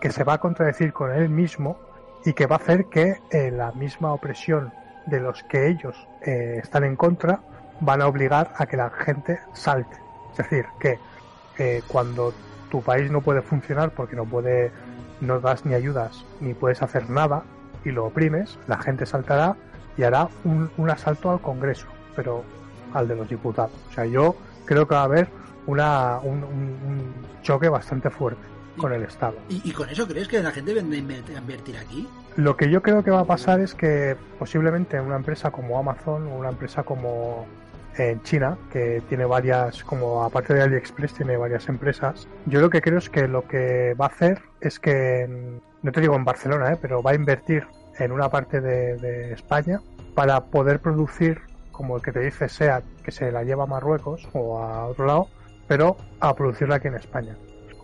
[0.00, 1.76] que se va a contradecir con él mismo
[2.24, 4.72] y que va a hacer que eh, la misma opresión
[5.06, 7.40] de los que ellos eh, están en contra
[7.80, 9.96] van a obligar a que la gente salte.
[10.32, 10.98] Es decir, que
[11.58, 12.32] eh, cuando
[12.70, 14.72] tu país no puede funcionar porque no puede,
[15.20, 17.44] no das ni ayudas ni puedes hacer nada
[17.84, 19.56] y lo oprimes, la gente saltará
[19.96, 21.86] y hará un, un asalto al Congreso,
[22.16, 22.42] pero
[22.92, 23.72] al de los diputados.
[23.90, 24.34] O sea, yo
[24.64, 25.28] creo que va a haber
[25.66, 28.42] una, un, choque bastante fuerte
[28.76, 29.34] con el Estado.
[29.48, 32.08] ¿Y, y con eso crees que la gente vendrá a inver- a invertir aquí?
[32.36, 36.26] Lo que yo creo que va a pasar es que posiblemente una empresa como Amazon
[36.26, 37.46] o una empresa como
[37.96, 42.82] en China, que tiene varias, como aparte de AliExpress, tiene varias empresas, yo lo que
[42.82, 45.26] creo es que lo que va a hacer es que,
[45.82, 46.78] no te digo en Barcelona, ¿eh?
[46.78, 47.66] pero va a invertir
[47.98, 49.80] en una parte de, de España
[50.14, 51.40] para poder producir,
[51.72, 55.06] como el que te dice SEAT, que se la lleva a Marruecos o a otro
[55.06, 55.28] lado,
[55.66, 57.36] pero a producirla aquí en España.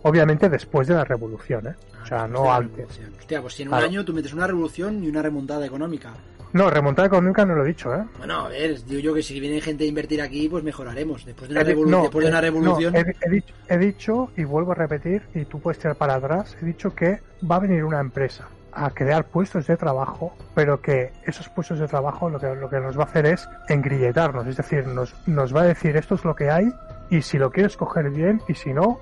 [0.02, 1.74] Obviamente después de la revolución, ¿eh?
[2.02, 3.00] O sea, no antes.
[3.18, 3.86] Hostia, pues si en Claro.
[3.86, 6.10] un año tú metes una revolución y una remontada económica.
[6.52, 8.04] No, remontada económica no lo he dicho, ¿eh?
[8.18, 11.24] Bueno, a ver, digo yo que si viene gente a invertir aquí, pues mejoraremos.
[11.24, 12.92] Después de una, revolu- no, después de una eh, revolución.
[12.92, 16.16] no, he, he dicho, he dicho, y vuelvo a repetir, y tú puedes tirar para
[16.16, 20.80] atrás, he dicho que va a venir una empresa a crear puestos de trabajo, pero
[20.82, 24.46] que esos puestos de trabajo lo que, lo que nos va a hacer es engrilletarnos,
[24.46, 26.70] es decir, nos, nos va a decir esto es lo que hay,
[27.16, 28.98] y si lo quieres coger bien, y si no,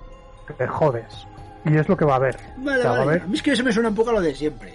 [0.59, 1.27] te jodes.
[1.65, 2.37] Y es lo que va a haber.
[2.57, 3.11] Vale, O sea, va a vale.
[3.13, 4.75] haber- A mí es que eso me suena un poco a lo de siempre.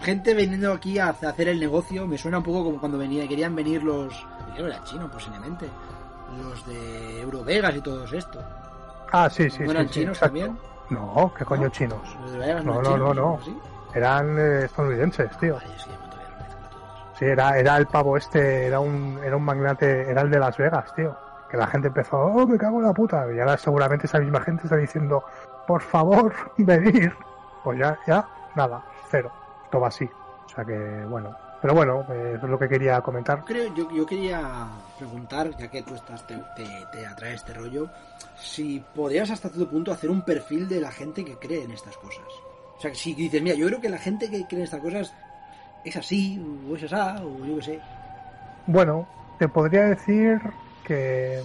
[0.00, 3.26] Gente viniendo aquí a hace- hacer el negocio, me suena un poco como cuando venía,
[3.28, 4.26] querían venir los.
[4.54, 5.66] Creo que era chino, posiblemente.
[6.42, 8.40] Los de Eurovegas y todos esto.
[9.12, 9.70] Ah, sí, sí, ¿No sí.
[9.70, 10.56] eran sí, chinos también?
[10.90, 11.68] No, ¿qué coño ¿No?
[11.70, 12.16] chinos?
[12.22, 13.40] Los de Vegas No, no, chinos, no, no.
[13.44, 13.56] ¿Sí?
[13.94, 15.54] Eran eh, estadounidenses, tío.
[15.54, 17.18] Vale, todos.
[17.18, 20.56] Sí, era, era el pavo este, era un, era un magnate, era el de Las
[20.56, 21.16] Vegas, tío.
[21.52, 23.26] Que la gente empezó, oh, me cago en la puta.
[23.30, 25.22] Y ahora seguramente esa misma gente está diciendo,
[25.66, 27.14] por favor, venir.
[27.62, 28.26] Pues ya, ya,
[28.56, 29.30] nada, cero.
[29.74, 30.08] Va así.
[30.46, 31.36] O sea que, bueno.
[31.60, 33.44] Pero bueno, eh, eso es lo que quería comentar.
[33.44, 34.66] Creo, yo, yo quería
[34.98, 37.90] preguntar, ya que tú estás, te, te, te atrae este rollo,
[38.34, 41.98] si podrías hasta cierto punto hacer un perfil de la gente que cree en estas
[41.98, 42.24] cosas.
[42.78, 44.80] O sea, que si dices, mira, yo creo que la gente que cree en estas
[44.80, 45.14] cosas
[45.84, 47.80] es así, o es así, o yo qué sé.
[48.66, 49.06] Bueno,
[49.38, 50.40] te podría decir
[50.92, 51.42] que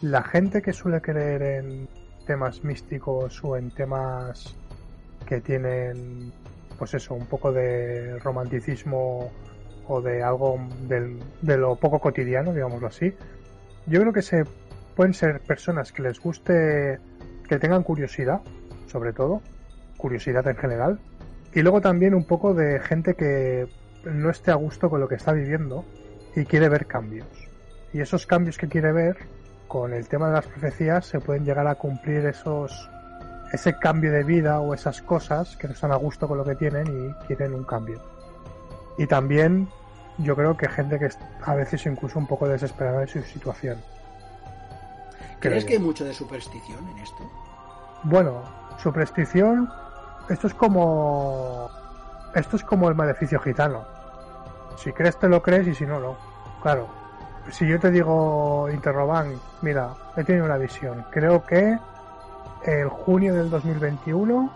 [0.00, 1.88] la gente que suele creer en
[2.26, 4.56] temas místicos o en temas
[5.26, 6.32] que tienen,
[6.76, 9.30] pues eso, un poco de romanticismo
[9.86, 10.58] o de algo
[10.88, 13.14] del, de lo poco cotidiano, digámoslo así,
[13.86, 14.44] yo creo que se
[14.96, 16.98] pueden ser personas que les guste,
[17.48, 18.40] que tengan curiosidad,
[18.88, 19.40] sobre todo,
[19.98, 20.98] curiosidad en general,
[21.54, 23.68] y luego también un poco de gente que
[24.04, 25.84] no esté a gusto con lo que está viviendo
[26.34, 27.39] y quiere ver cambios.
[27.92, 29.16] Y esos cambios que quiere ver,
[29.68, 32.88] con el tema de las profecías, se pueden llegar a cumplir esos
[33.52, 36.54] ese cambio de vida o esas cosas que no están a gusto con lo que
[36.54, 38.00] tienen y quieren un cambio.
[38.96, 39.68] Y también
[40.18, 41.08] yo creo que gente que
[41.42, 43.78] a veces incluso un poco desesperada de su situación.
[45.40, 47.30] ¿Crees que hay mucho de superstición en esto?
[48.04, 48.42] Bueno,
[48.78, 49.70] superstición,
[50.28, 51.70] esto es como
[52.34, 53.84] esto es como el maleficio gitano.
[54.76, 56.16] Si crees te lo crees y si no no.
[56.62, 56.99] Claro.
[57.50, 61.04] Si yo te digo Interroban, mira, he tenido una visión.
[61.10, 61.78] Creo que
[62.64, 64.50] el junio del 2021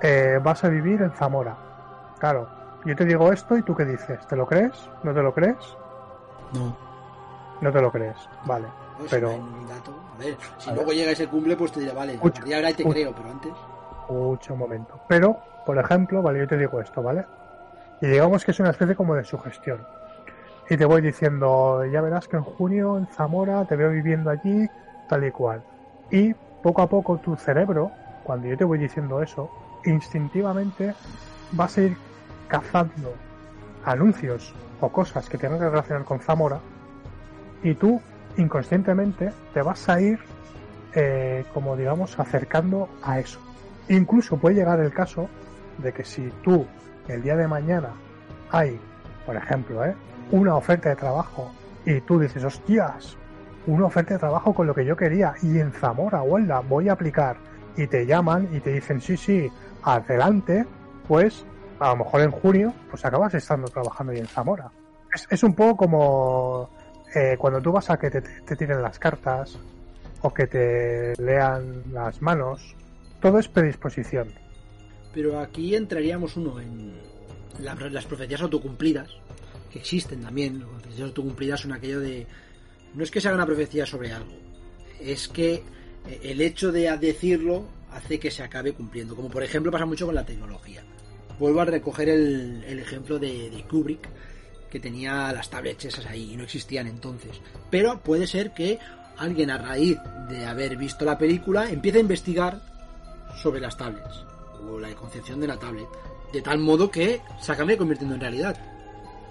[0.00, 1.56] eh, vas a vivir en Zamora.
[2.18, 2.48] Claro,
[2.84, 4.72] yo te digo esto y tú qué dices, ¿te lo crees?
[5.02, 5.76] ¿No te lo crees?
[6.52, 6.76] No.
[7.60, 8.66] No te lo crees, vale.
[8.98, 9.28] No, si pero
[9.68, 9.94] dato.
[10.14, 12.72] A ver, si A luego llega ese cumple, pues te diré, vale, Escucha, ya ahora
[12.72, 13.52] te creo, pero antes.
[14.00, 15.00] Escucha un momento.
[15.08, 17.24] Pero, por ejemplo, vale, yo te digo esto, ¿vale?
[18.00, 19.86] Y digamos que es una especie como de sugestión.
[20.70, 24.66] Y te voy diciendo, ya verás que en junio en Zamora te veo viviendo allí,
[25.08, 25.62] tal y cual.
[26.10, 27.90] Y poco a poco tu cerebro,
[28.22, 29.50] cuando yo te voy diciendo eso,
[29.84, 30.94] instintivamente
[31.52, 31.96] vas a ir
[32.48, 33.14] cazando
[33.84, 36.58] anuncios o cosas que tengan que relacionar con Zamora
[37.62, 38.00] y tú
[38.36, 40.18] inconscientemente te vas a ir
[40.94, 43.40] eh, como digamos acercando a eso.
[43.88, 45.28] Incluso puede llegar el caso
[45.78, 46.66] de que si tú
[47.08, 47.90] el día de mañana
[48.50, 48.78] hay,
[49.26, 49.94] por ejemplo, ¿eh?
[50.30, 51.52] Una oferta de trabajo
[51.86, 53.16] y tú dices, hostias,
[53.66, 56.92] una oferta de trabajo con lo que yo quería y en Zamora, Huelva, voy a
[56.92, 57.36] aplicar
[57.76, 59.50] y te llaman y te dicen, sí, sí,
[59.82, 60.64] adelante,
[61.08, 61.44] pues
[61.80, 64.70] a lo mejor en junio, pues acabas estando trabajando ahí en Zamora.
[65.14, 66.70] Es, es un poco como
[67.14, 69.58] eh, cuando tú vas a que te, te tiren las cartas
[70.22, 72.74] o que te lean las manos,
[73.20, 74.28] todo es predisposición.
[75.12, 76.94] Pero aquí entraríamos uno en
[77.60, 79.10] la- las profecías autocumplidas,
[79.74, 80.60] que existen también.
[80.60, 82.26] Las profecías autocumplidas son aquello de.
[82.94, 84.32] No es que se haga una profecía sobre algo,
[85.00, 85.54] es que
[86.08, 89.16] eh, el hecho de decirlo hace que se acabe cumpliendo.
[89.16, 90.84] Como por ejemplo pasa mucho con la tecnología.
[91.40, 94.08] Vuelvo a recoger el, ejemplo de, de Kubrick,
[94.70, 97.40] que tenía las tablets esas ahí y no existían entonces.
[97.68, 98.78] Pero puede ser que
[99.16, 99.98] alguien a raíz
[100.28, 102.62] de haber visto la película empiece a investigar
[103.42, 104.24] sobre las tablets
[104.70, 105.88] o la concepción de la tablet,
[106.32, 108.73] de tal modo que se acabe convirtiendo en realidad.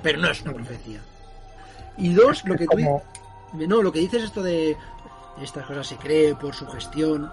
[0.03, 0.99] Pero no es una profecía.
[1.97, 2.77] Y dos, lo que tú
[3.67, 4.75] no, lo que dices esto de
[5.41, 7.31] estas cosas se cree por sugestión.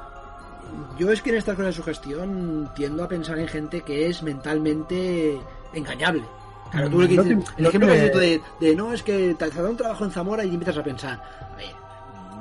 [0.99, 4.23] Yo es que en estas cosas de sugestión tiendo a pensar en gente que es
[4.23, 5.41] mentalmente
[5.73, 6.23] engañable.
[6.71, 8.43] Claro, tú lo que No dices, te- el no ejemplo te- que dices tú de,
[8.69, 11.21] de no, es que te da un trabajo en Zamora y empiezas a pensar.
[11.53, 11.71] A ver,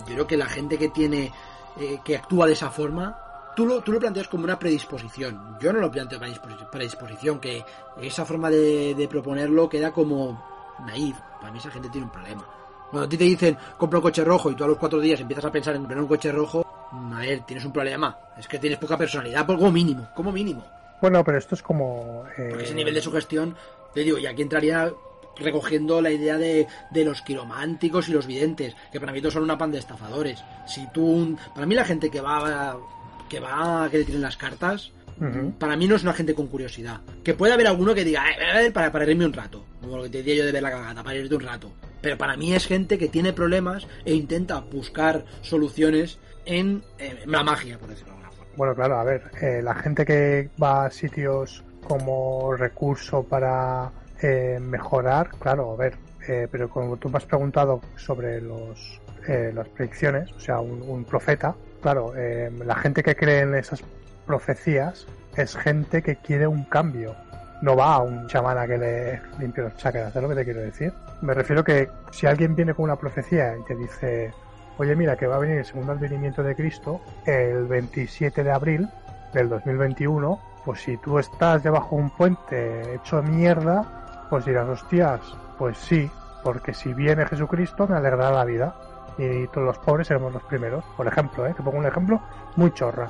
[0.08, 1.32] yo creo que la gente que tiene,
[1.80, 3.18] eh, que actúa de esa forma,
[3.60, 5.57] tú lo, tú lo planteas como una predisposición.
[5.60, 7.61] Yo no lo planteo como predisposi- predisposición, que
[8.02, 10.41] esa forma de, de proponerlo queda como
[10.86, 11.18] naif.
[11.41, 12.48] Para mí esa gente tiene un problema.
[12.90, 15.19] Cuando a ti te dicen compra un coche rojo y tú a los cuatro días
[15.19, 18.18] empiezas a pensar en comprar un coche rojo, mm, a ver, tienes un problema.
[18.38, 20.64] Es que tienes poca personalidad, como mínimo, como mínimo.
[21.02, 22.23] Bueno, pero esto es como...
[22.38, 23.57] eh, Porque ese nivel de sugestión,
[23.94, 24.90] te digo, y aquí entraría
[25.36, 29.44] recogiendo la idea de, de los quirománticos y los videntes, que para mí todos son
[29.44, 30.44] una pan de estafadores.
[30.65, 32.77] Si tú, para mí la gente que va
[33.30, 34.92] que va que le tiren las cartas,
[35.22, 35.52] Ujú.
[35.60, 37.02] para mí no es una gente con curiosidad.
[37.24, 39.98] Que puede haber alguno que diga, "Eh, a ver, para, para irme un rato, como
[39.98, 41.72] lo que te decía yo de ver la cagada, para irte un rato.
[42.02, 47.44] Pero para mí es gente que tiene problemas e intenta buscar soluciones en, en la
[47.44, 48.54] magia, por decirlo de alguna forma.
[48.56, 53.92] Bueno, claro, a ver, eh, la gente que va a sitios como recurso para
[54.22, 55.96] eh, mejorar, claro, a ver,
[56.28, 60.82] eh, pero como tú me has preguntado sobre los eh, las predicciones, o sea, un,
[60.82, 63.84] un profeta, claro, eh, la gente que cree en esas
[64.26, 67.16] profecías es gente que quiere un cambio.
[67.62, 70.46] No va a un chamán a que le limpie los chakras, ¿sabes lo que te
[70.46, 70.94] quiero decir?
[71.22, 74.34] Me refiero que si alguien viene con una profecía y te dice,
[74.78, 78.88] oye mira que va a venir el segundo advenimiento de Cristo el 27 de abril
[79.34, 85.20] del 2021, pues si tú estás debajo de un puente hecho mierda, pues dirás, hostias,
[85.58, 86.10] pues sí,
[86.44, 88.76] porque si viene Jesucristo me alegrará la vida
[89.20, 90.84] y todos los pobres seremos los primeros.
[90.98, 91.54] Por ejemplo, ¿eh?
[91.56, 92.20] te pongo un ejemplo
[92.56, 93.10] muy chorra.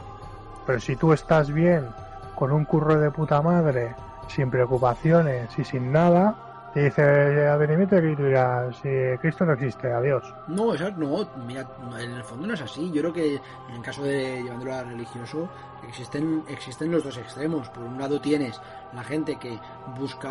[0.65, 1.88] Pero si tú estás bien,
[2.36, 3.95] con un curro de puta madre,
[4.27, 8.90] sin preocupaciones y sin nada, te dice advenimiento y tú dirás, si
[9.22, 10.23] Cristo no existe, adiós.
[10.48, 11.65] No, eso no, mira,
[11.99, 12.91] en el fondo no es así.
[12.91, 15.49] Yo creo que en el caso de llevándolo a religioso,
[15.88, 17.69] existen, existen los dos extremos.
[17.69, 18.60] Por un lado tienes
[18.94, 19.57] la gente que
[19.99, 20.30] busca,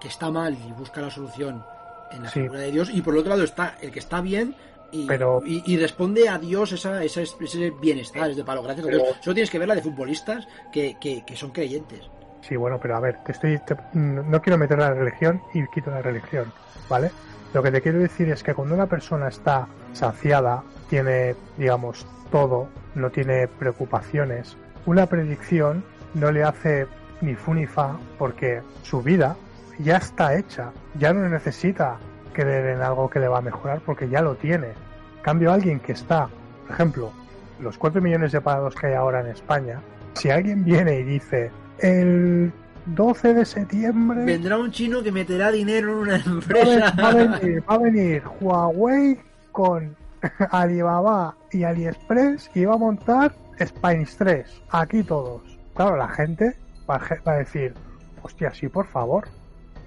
[0.00, 1.64] que está mal y busca la solución
[2.10, 2.42] en la Sí.
[2.42, 4.54] figura de Dios, y por el otro lado está el que está bien
[4.92, 8.86] y, Pero- y, y responde a Dios esa, esa- ese bienestar, es de palo, gracias
[8.86, 9.16] a Pero- Dios.
[9.20, 12.08] Solo tienes que ver la de futbolistas que, que, que son creyentes.
[12.42, 15.66] Sí, bueno, pero a ver, te estoy, te- no no quiero meter la religión y
[15.68, 16.52] quito la religión,
[16.88, 17.10] ¿vale?
[17.54, 22.68] Lo que te quiero decir es que cuando una persona está saciada, tiene, digamos, todo,
[22.94, 24.56] no tiene preocupaciones,
[24.86, 26.86] una predicción no le hace
[27.20, 29.36] ni fu ni fa porque su vida
[29.78, 31.98] ya está hecha, ya no necesita
[32.32, 34.68] creer en algo que le va a mejorar porque ya lo tiene.
[34.68, 36.28] En cambio, alguien que está,
[36.66, 37.12] por ejemplo,
[37.60, 39.80] los 4 millones de parados que hay ahora en España,
[40.14, 42.52] si alguien viene y dice, el
[42.86, 46.94] 12 de septiembre Vendrá un chino que meterá dinero en una a, empresa.
[47.00, 49.18] va a venir, va a venir Huawei
[49.52, 49.94] con
[50.50, 53.34] Alibaba y AliExpress y va a montar
[53.64, 55.42] Spines 3, aquí todos.
[55.74, 56.56] Claro, la gente
[56.90, 57.74] va a, ge- va a decir,
[58.22, 59.28] hostia, sí, por favor.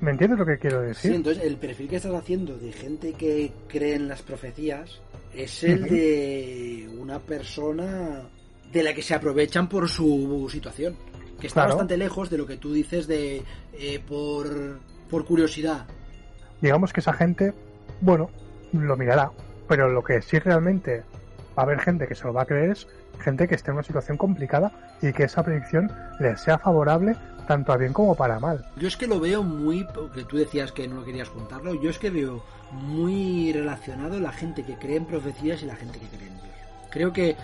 [0.02, 1.14] ¿Me entiendes lo que quiero Sí, decir?
[1.14, 5.00] entonces el perfil que estás haciendo de gente que cree en las profecías
[5.34, 8.22] es el de una persona
[8.72, 10.96] de la que se aprovechan por su situación.
[11.40, 11.70] Que está Claro.
[11.72, 13.44] bastante lejos de lo que tú dices de
[13.74, 15.86] eh, por, por curiosidad.
[16.62, 17.54] digamos que esa gente,
[18.02, 18.30] bueno,
[18.74, 19.32] lo mirará,
[19.68, 21.04] pero lo que sí realmente
[21.58, 22.88] va a haber gente que se lo va a creer es
[23.20, 27.16] gente que esté en una situación complicada y que esa predicción le sea favorable
[27.46, 28.66] tanto a bien como para mal.
[28.76, 31.98] Yo es que lo veo muy, que tú decías que no querías contarlo, yo es
[32.00, 36.28] que veo muy relacionado la gente que cree en profecías y la gente que cree
[36.28, 36.56] en Dios.
[36.92, 37.36] Creo que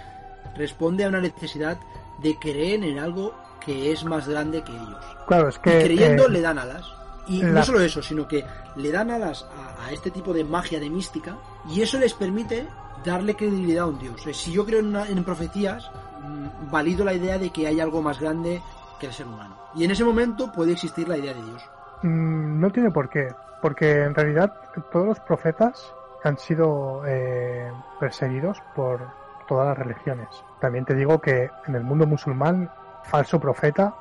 [0.56, 1.78] responde a una necesidad
[2.22, 3.34] de creer en algo
[3.64, 5.06] que es más grande que ellos.
[5.28, 6.86] Claro, es Y que creyendo eh, le dan alas.
[7.28, 8.44] Y la- no solo eso, sino que
[8.76, 9.45] le dan alas
[9.80, 11.38] a, a este tipo de magia, de mística,
[11.69, 12.65] y eso les permite
[13.06, 14.26] darle credibilidad a un dios.
[14.28, 15.90] Eh, Si yo creo en, una- en profecías,
[16.23, 18.61] mm, valido la idea de que hay algo más grande
[18.99, 19.56] que el ser humano.
[19.76, 21.64] Y en ese momento puede existir la idea de Dios.
[22.03, 24.53] mm, no tiene por qué, porque en realidad
[24.91, 25.93] todos los profetas
[26.23, 28.99] han sido eh, perseguidos por
[29.48, 30.27] todas las religiones.
[30.60, 32.69] También te digo que en el mundo musulmán,
[33.03, 33.93] falso profeta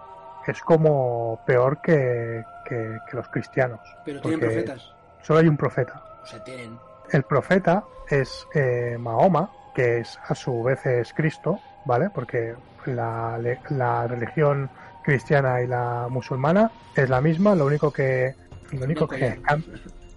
[0.47, 3.81] es como peor que, que- que los cristianos.
[4.05, 4.93] Pero tienen profetas.
[5.23, 6.03] Solo hay un profeta.
[6.23, 6.79] O sea, tienen.
[7.11, 12.11] El profeta es eh, Mahoma, que es a su vez es Cristo, ¿vale?
[12.11, 12.55] Porque
[12.87, 13.39] la,
[13.71, 14.71] la religión
[15.03, 18.35] cristiana y la musulmana es la misma, lo único que
[18.73, 19.75] lo único que cambia,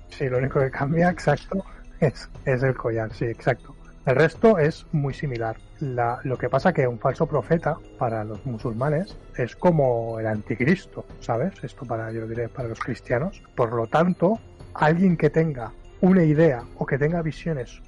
[0.10, 1.64] sí, lo único que cambia, exacto,
[2.00, 3.76] es, es el collar, sí, exacto.
[4.06, 5.56] El resto es muy similar.
[5.80, 11.06] La- lo que pasa que un falso profeta para los musulmanes es como el anticristo,
[11.22, 11.54] ¿sabes?
[11.64, 13.42] Esto para, yo diré, para los cristianos.
[13.56, 14.40] Por lo tanto,
[14.74, 17.82] alguien que tenga una idea o que tenga visiones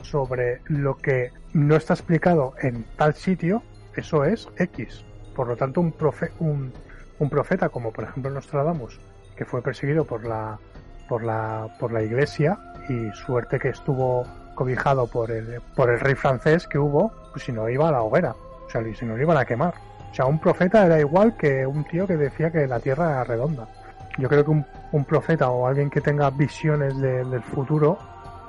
[0.00, 3.62] sobre lo que no está explicado en tal sitio,
[3.94, 5.04] eso es X.
[5.38, 6.72] Por lo tanto, un, profe- un,
[7.30, 8.98] profeta como por ejemplo Nostradamus,
[9.36, 10.58] que fue perseguido por la,
[11.08, 12.58] por la, por la iglesia
[12.88, 17.52] y suerte que estuvo cobijado por el, por el rey francés que hubo, pues si
[17.52, 18.34] no iba a la hoguera,
[18.66, 19.74] o sea, si no lo iban a quemar.
[20.10, 23.22] O sea, un profeta era igual que un tío que decía que la tierra era
[23.22, 23.68] redonda.
[24.18, 27.96] Yo creo que un, profeta o alguien que tenga visiones de- del futuro,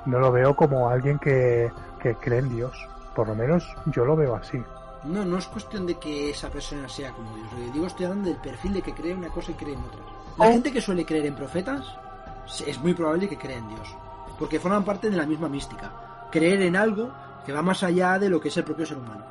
[0.06, 1.70] no lo veo como alguien que,
[2.02, 2.88] que cree en Dios.
[3.14, 4.60] Por lo menos yo lo veo así.
[5.04, 7.48] No, no es cuestión de que esa persona sea como Dios.
[7.52, 9.80] Lo que digo estoy hablando del perfil de que cree una cosa y cree en
[9.80, 10.00] otra.
[10.38, 10.52] La Oh.
[10.52, 11.84] gente que suele creer en profetas
[12.66, 13.94] es muy probable que crea en Dios.
[14.38, 15.90] Porque forman parte de la misma mística.
[16.30, 17.10] Creer en algo
[17.44, 19.24] que va más allá de lo que es el propio ser humano.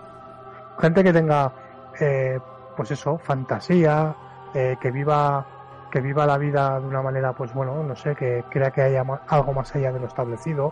[0.80, 1.52] Gente que tenga,
[2.00, 2.40] eh,
[2.76, 4.16] pues eso, fantasía,
[4.54, 5.46] eh, que viva
[5.92, 9.04] que viva la vida de una manera, pues bueno, no sé, que crea que haya
[9.28, 10.72] algo más allá de lo establecido,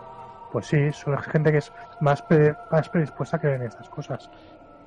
[0.52, 4.30] pues sí, son gente que es más, pre- más predispuesta a creer en estas cosas.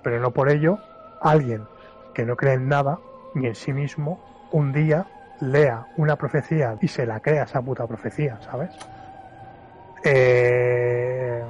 [0.04, 0.80] Pero no por ello,
[1.22, 1.66] alguien
[2.14, 3.00] que no cree en nada,
[3.34, 4.20] ni en sí mismo,
[4.52, 5.06] un día
[5.40, 8.72] lea una profecía y se la crea esa puta profecía, ¿sabes?
[10.04, 11.44] Eh,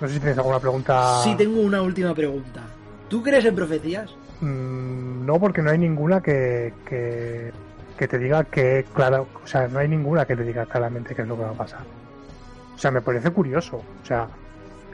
[0.00, 1.22] no sé si tienes alguna pregunta.
[1.22, 2.62] Sí, tengo una última pregunta.
[3.08, 4.10] ¿Tú crees en profecías?
[4.40, 7.52] Mm, no, porque no hay ninguna que, que,
[7.96, 11.22] que te diga que, claro, o sea, no hay ninguna que te diga claramente qué
[11.22, 11.82] es lo que va a pasar.
[12.74, 13.76] O sea, me parece curioso.
[14.02, 14.26] O sea,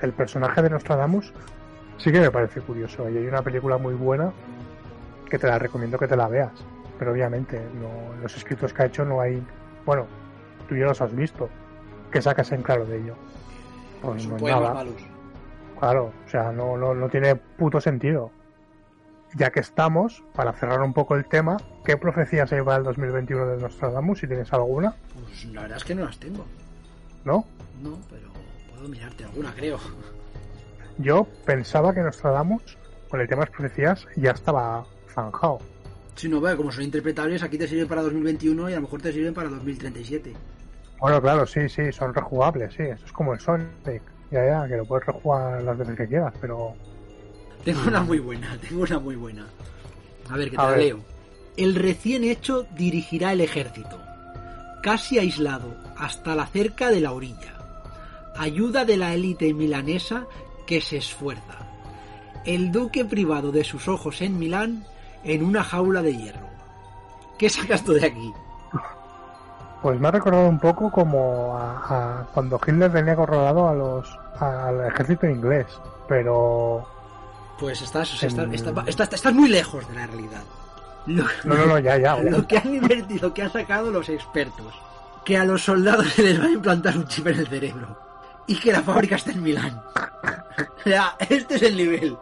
[0.02, 1.32] el personaje de Nostradamus
[1.98, 3.08] sí que me parece curioso.
[3.10, 4.32] Y hay una película muy buena
[5.28, 6.52] que te la recomiendo que te la veas.
[6.98, 9.42] Pero obviamente, no, los escritos que ha hecho no hay.
[9.84, 10.06] Bueno,
[10.68, 11.48] tú ya los has visto.
[12.10, 13.14] que sacas en claro de ello?
[14.02, 14.74] Pues no nada.
[14.74, 14.94] malos.
[15.78, 18.30] Claro, o sea, no, no, no tiene puto sentido.
[19.34, 23.46] Ya que estamos, para cerrar un poco el tema, ¿qué profecías hay para el 2021
[23.46, 24.20] de Nostradamus?
[24.20, 26.46] Si tienes alguna, Pues la verdad es que no las tengo.
[27.24, 27.44] ¿no?
[27.82, 28.28] No, pero
[28.70, 29.78] puedo mirarte alguna, creo.
[30.98, 32.62] Yo pensaba que Nostradamus,
[33.08, 34.84] con el tema de las profecías, ya estaba
[35.14, 35.58] zanjado.
[36.16, 39.00] Si no, veo, como son interpretables, aquí te sirven para 2021 y a lo mejor
[39.00, 40.32] te sirven para 2037.
[41.00, 42.82] Bueno, claro, sí, sí, son rejugables, sí.
[42.82, 44.02] Eso es como el Sonic.
[44.30, 46.74] Ya, ya, que lo puedes rejugar las veces que quieras, pero
[47.64, 49.46] Tengo una muy buena, tengo una muy buena.
[50.28, 50.80] A ver, que te A la ver.
[50.80, 51.00] leo.
[51.56, 53.98] El recién hecho dirigirá el ejército,
[54.82, 57.54] casi aislado, hasta la cerca de la orilla.
[58.36, 60.26] Ayuda de la élite milanesa
[60.68, 61.54] que se esfuerza.
[62.44, 64.84] El duque privado de sus ojos en Milán
[65.24, 66.46] en una jaula de hierro.
[67.38, 68.32] ¿Qué sacas tú de aquí?
[69.80, 74.18] pues me ha recordado un poco como a, a cuando Hitler tenía acorralado a los
[74.40, 75.66] al ejército inglés,
[76.08, 76.86] pero
[77.60, 80.42] Pues estás, o sea, estás, En- estás- estás- estás muy lejos de la realidad.
[81.06, 82.16] Lo- no, no, no, ya, ya.
[82.18, 84.74] lo que han invertido, que han sacado los expertos,
[85.24, 87.98] que a los soldados se les va a implantar un chip en el cerebro
[88.48, 89.80] y que la fábrica está en Milán.
[90.78, 92.16] O sea, este es el nivel.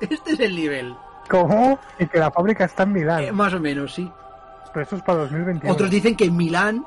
[0.00, 0.94] Este es el nivel.
[1.30, 1.78] ¿Cómo?
[1.98, 3.22] Y que la fábrica está en Milán.
[3.24, 4.10] Eh, más o menos, sí.
[4.72, 5.72] Pero eso es para 2021.
[5.72, 6.84] Otros dicen que Milán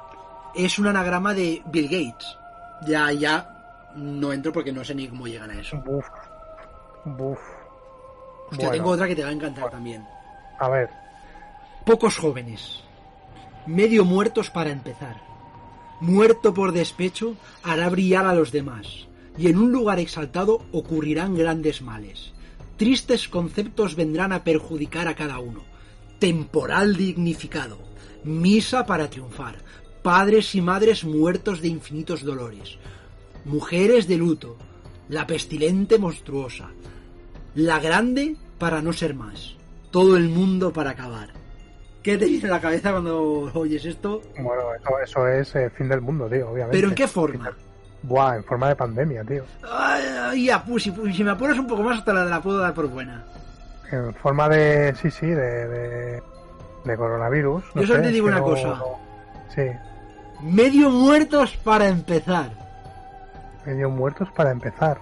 [0.53, 2.38] es un anagrama de Bill Gates.
[2.85, 5.77] Ya, ya no entro porque no sé ni cómo llegan a eso.
[5.77, 6.06] Buf.
[7.06, 7.39] Buf.
[8.52, 8.72] Hostia, Bueno.
[8.72, 10.06] tengo otra que te va a encantar también.
[10.60, 10.89] A ver,
[11.85, 12.81] Pocos jóvenes.
[13.68, 15.22] Medio muertos para empezar.
[15.99, 19.07] Muerto por despecho hará brillar a los demás.
[19.38, 22.34] Y en un lugar exaltado ocurrirán grandes males.
[22.78, 25.64] Tristes conceptos vendrán a perjudicar a cada uno.
[26.20, 27.78] Temporal dignificado.
[28.24, 29.56] Misa para triunfar.
[30.02, 32.78] Padres y madres muertos de infinitos dolores.
[33.45, 34.57] Mujeres de luto.
[35.10, 36.70] La pestilente monstruosa.
[37.56, 39.56] La grande para no ser más.
[39.91, 41.30] Todo el mundo para acabar.
[42.03, 44.22] ¿Qué te viene a la cabeza cuando oyes esto?
[44.38, 46.78] bueno, eso, eso es eh, fin del mundo, tío, obviamente.
[46.78, 47.56] ¿Pero en qué forma?
[48.07, 49.44] Buah, en forma de pandemia, tío.
[49.72, 52.73] Ay, ya, pues, si, si me apuras un poco más, hasta la, la puedo dar
[52.73, 53.23] por buena.
[53.91, 56.23] En forma de, sí, sí, de, de,
[56.84, 57.64] de coronavirus.
[57.73, 58.68] no Yo solo te digo una no- cosa.
[58.68, 58.99] no-
[59.53, 59.61] Sí,
[60.41, 62.49] Medio muertos para empezar.
[63.65, 64.99] medio muertos para empezar.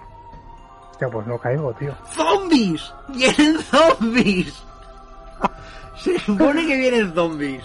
[0.92, 1.94] Hostia, pues no caigo, tío.
[2.12, 2.94] ¡Zombies!
[3.10, 4.54] ¡Vienen zombies!
[5.98, 7.64] Se supone que vienen zombies.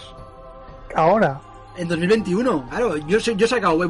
[0.94, 1.38] Ahora,
[1.78, 3.86] En 2021, claro, yo, yo he sacado, me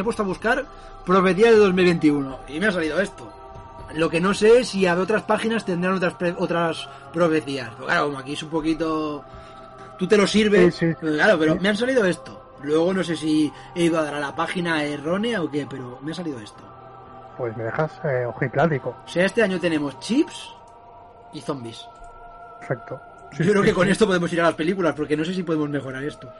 [0.00, 0.64] he puesto a buscar
[1.04, 3.32] profecía de 2021 y me ha salido esto.
[3.94, 7.70] Lo que no sé es si a otras páginas tendrán otras otras profecías.
[7.74, 9.24] Pero claro, como aquí es un poquito...
[9.98, 10.94] Tú te lo sirves, Sí, sí.
[11.00, 12.54] pero claro, pero me han salido esto.
[12.62, 15.98] Luego no sé si he ido a dar a la página errónea o qué, pero
[16.02, 16.62] me ha salido esto.
[17.36, 18.90] pues me dejas eh, ojiplático.
[19.04, 20.50] O sea, este año tenemos chips
[21.32, 21.84] y zombies.
[22.60, 23.00] Perfecto.
[23.32, 25.42] Sí, Yo creo que con esto podemos ir a las películas, porque no sé si
[25.42, 26.30] podemos mejorar esto.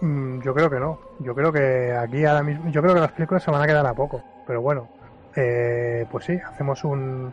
[0.00, 0.98] Mm, yo creo que no.
[1.18, 3.86] Yo creo que aquí ahora mismo, yo creo que las películas se van a quedar
[3.86, 4.22] a poco.
[4.46, 4.88] Pero bueno,
[5.36, 7.32] eh, pues sí, hacemos un,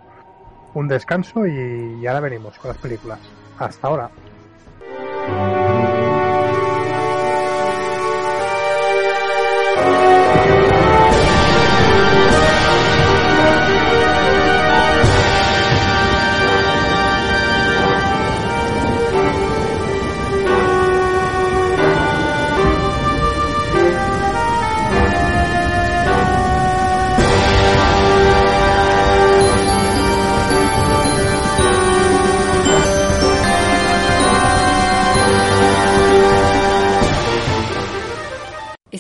[0.74, 3.20] un descanso y, y ahora venimos con las películas.
[3.58, 4.10] Hasta ahora.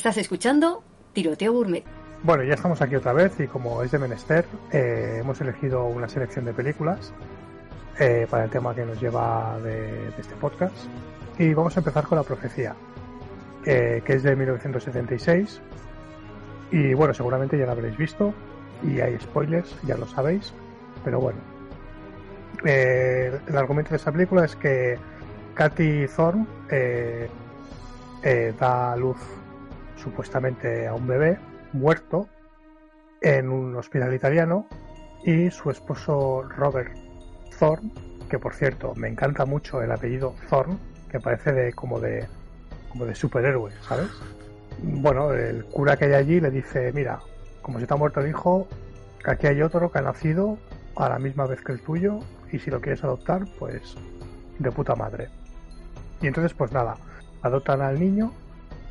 [0.07, 1.83] Estás escuchando Tiroteo Gourmet.
[2.23, 6.07] Bueno, ya estamos aquí otra vez y como es de menester, eh, hemos elegido una
[6.07, 7.11] selección de películas
[7.99, 10.77] eh, para el tema que nos lleva de, este podcast.
[11.37, 12.73] Y vamos a empezar con La Profecía,
[13.65, 15.59] eh, que es de 1976.
[16.71, 18.33] Y bueno, seguramente ya la habréis visto
[18.83, 20.53] y hay spoilers, ya lo sabéis,
[21.03, 21.39] pero bueno.
[22.63, 24.97] El argumento de esta película es que
[25.53, 26.47] Katy Thorne
[28.57, 29.17] da luz
[29.97, 31.37] supuestamente a un bebé
[31.73, 32.27] muerto
[33.21, 34.67] en un hospital italiano
[35.23, 36.95] y su esposo Robert
[37.59, 37.91] Thorne,
[38.29, 40.77] que por cierto me encanta mucho el apellido Thorne,
[41.09, 42.27] que parece de como de
[42.89, 44.09] como de superhéroe, ¿sabes?
[44.81, 47.19] Bueno, el cura que hay allí le dice, mira,
[47.61, 48.67] como se te ha muerto el hijo,
[49.25, 50.57] aquí hay otro que ha nacido
[50.95, 52.19] a la misma vez que el tuyo
[52.51, 53.95] y si lo quieres adoptar, pues
[54.59, 55.29] de puta madre.
[56.21, 56.95] Y entonces, pues nada,
[57.41, 58.31] adoptan al niño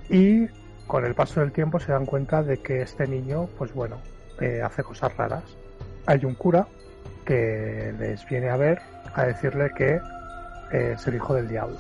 [0.08, 0.46] y
[0.86, 3.98] con el paso del tiempo se dan cuenta de que este niño, pues bueno,
[4.40, 5.44] eh, hace cosas raras.
[6.06, 6.66] Hay un cura
[7.24, 8.80] que les viene a ver
[9.14, 10.00] a decirle que
[10.72, 11.76] eh, es el hijo del diablo.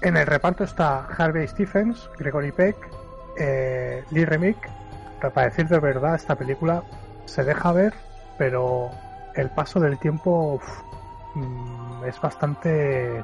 [0.00, 2.76] En el reparto está Harvey Stephens, Gregory Peck,
[3.38, 4.56] eh, Lee Remick.
[5.20, 6.82] Para decir de verdad, esta película
[7.24, 7.92] se deja ver,
[8.38, 8.90] pero
[9.34, 10.60] el paso del tiempo
[11.34, 13.22] mm, es bastante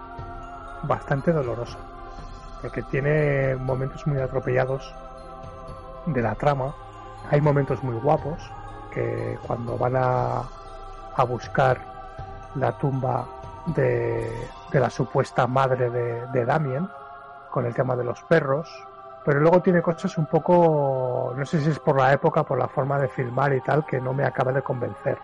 [0.82, 1.78] bastante doloroso
[2.64, 4.94] porque tiene momentos muy atropellados
[6.06, 6.74] de la trama
[7.30, 8.38] hay momentos muy guapos
[8.90, 10.42] que cuando van a,
[11.16, 11.78] a buscar
[12.54, 13.26] la tumba
[13.66, 16.88] de, de la supuesta madre de, de Damien
[17.50, 18.68] con el tema de los perros
[19.24, 22.68] pero luego tiene cosas un poco, no sé si es por la época, por la
[22.68, 25.18] forma de filmar y tal, que no me acaba de convencer.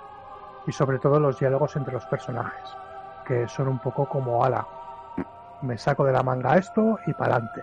[0.66, 2.64] Y sobre todo los diálogos entre los personajes,
[3.26, 4.66] que son un poco como ala.
[5.60, 7.62] Me saco de la manga esto y para adelante.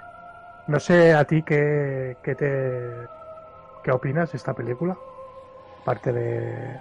[0.68, 3.08] No sé a ti qué, qué te
[3.84, 4.98] qué opinas de esta película,
[5.82, 6.80] aparte de,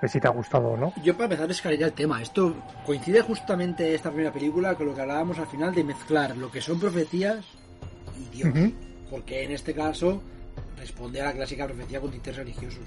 [0.00, 0.92] de si te ha gustado o no.
[1.02, 2.22] Yo para empezar escalaría el tema.
[2.22, 2.54] Esto
[2.86, 6.60] coincide justamente esta primera película con lo que hablábamos al final de mezclar lo que
[6.60, 7.44] son profecías
[8.16, 8.72] y Dios.
[9.10, 10.22] Porque en este caso
[10.78, 12.84] responde a la clásica profecía con tintes religiosos.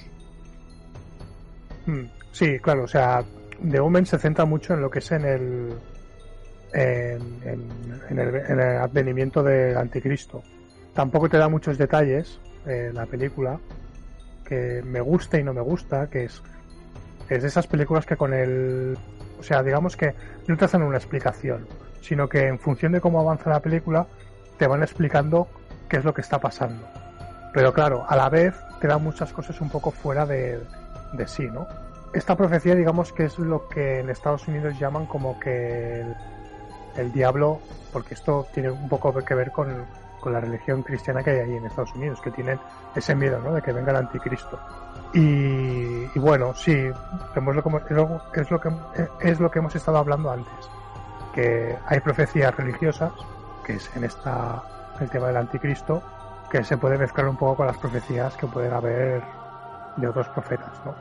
[1.85, 3.23] Mm, Sí, claro, o sea,
[3.69, 5.73] The Omen se centra mucho en lo que es en el
[6.73, 10.43] en, en- el, en el advenimiento del anticristo.
[10.93, 13.59] Tampoco te da muchos detalles eh, la película
[14.45, 16.41] que me gusta y no me gusta, que es
[17.29, 18.97] es de esas películas que con el
[19.39, 20.13] o sea, digamos que
[20.47, 21.65] no te hacen una explicación,
[22.01, 24.05] sino que en función de cómo avanza la película
[24.57, 25.47] te van explicando
[25.89, 26.85] qué es lo que está pasando.
[27.53, 30.59] Pero claro, a la vez te dan muchas cosas un poco fuera de,
[31.13, 31.67] de sí, ¿no?
[32.13, 36.03] Esta profecía, digamos que es lo que en Estados Unidos llaman como que
[36.95, 37.59] el, diablo,
[37.91, 39.85] porque esto tiene un poco que ver con,
[40.19, 42.59] con la religión cristiana que hay ahí en Estados Unidos, que tienen
[42.95, 43.53] ese miedo, ¿no?
[43.53, 44.59] De que venga el anticristo.
[45.13, 46.89] Y, y bueno, sí,
[47.35, 50.69] hemos lo, como- es lo- es que es lo que hemos estado hablando antes,
[51.33, 53.11] que hay profecías religiosas,
[53.63, 54.63] que es en esta
[54.99, 56.01] el tema del anticristo,
[56.49, 59.23] que se puede mezclar un poco con las profecías que pueden haber
[59.97, 60.95] de otros profetas, ¿no?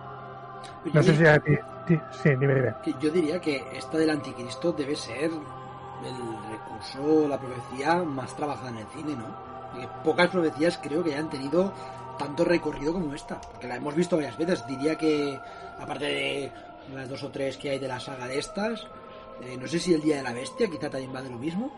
[0.85, 1.57] Yo No sé si a ti,
[1.87, 2.75] ti- sí, dime, dime.
[2.83, 5.31] que yo diría que esta del anticristo debe ser
[6.05, 9.27] el recurso, la profecía más trabajada en el cine, ¿no?
[9.71, 11.73] Porque pocas profecías creo que hayan tenido
[12.19, 14.67] tanto recorrido como esta, porque la hemos visto varias veces.
[14.67, 15.39] Diría que,
[15.81, 16.53] aparte de
[16.95, 18.87] las dos o tres que hay de la saga de estas,
[19.43, 21.71] eh, no sé si el Día de la Bestia quizá también va de lo mismo.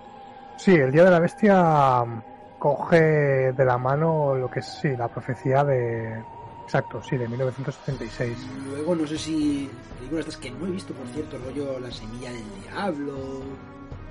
[0.56, 2.22] Sí, el Día de la Bestia mm,
[2.59, 6.22] coge de la mano lo que es, sí, la profecía de...
[6.64, 8.38] Exacto, sí, de 1976.
[8.66, 12.30] Luego no sé si películas estas que no he visto, por cierto, rollo La Semilla
[12.30, 13.42] del Diablo,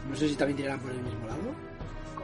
[0.10, 1.40] no sé si también tirarán por el mismo lado.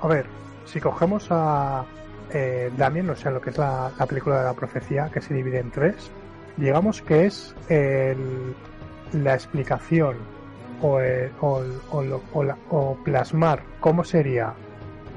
[0.02, 0.26] A ver,
[0.66, 1.84] si cogemos a
[2.32, 5.34] eh, Damien, o sea, lo que es la, la película de la profecía, que se
[5.34, 6.12] divide en tres,
[6.58, 8.54] digamos que es el-
[9.14, 10.16] la explicación
[10.82, 11.80] o, el- o el-
[12.14, 14.54] o o la- o plasmar cómo sería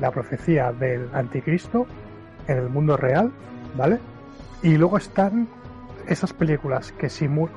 [0.01, 1.87] la profecía del anticristo
[2.49, 3.31] en el mundo real,
[3.77, 3.99] ¿vale?
[4.63, 5.49] Y luego están
[6.09, 7.09] esas películas que,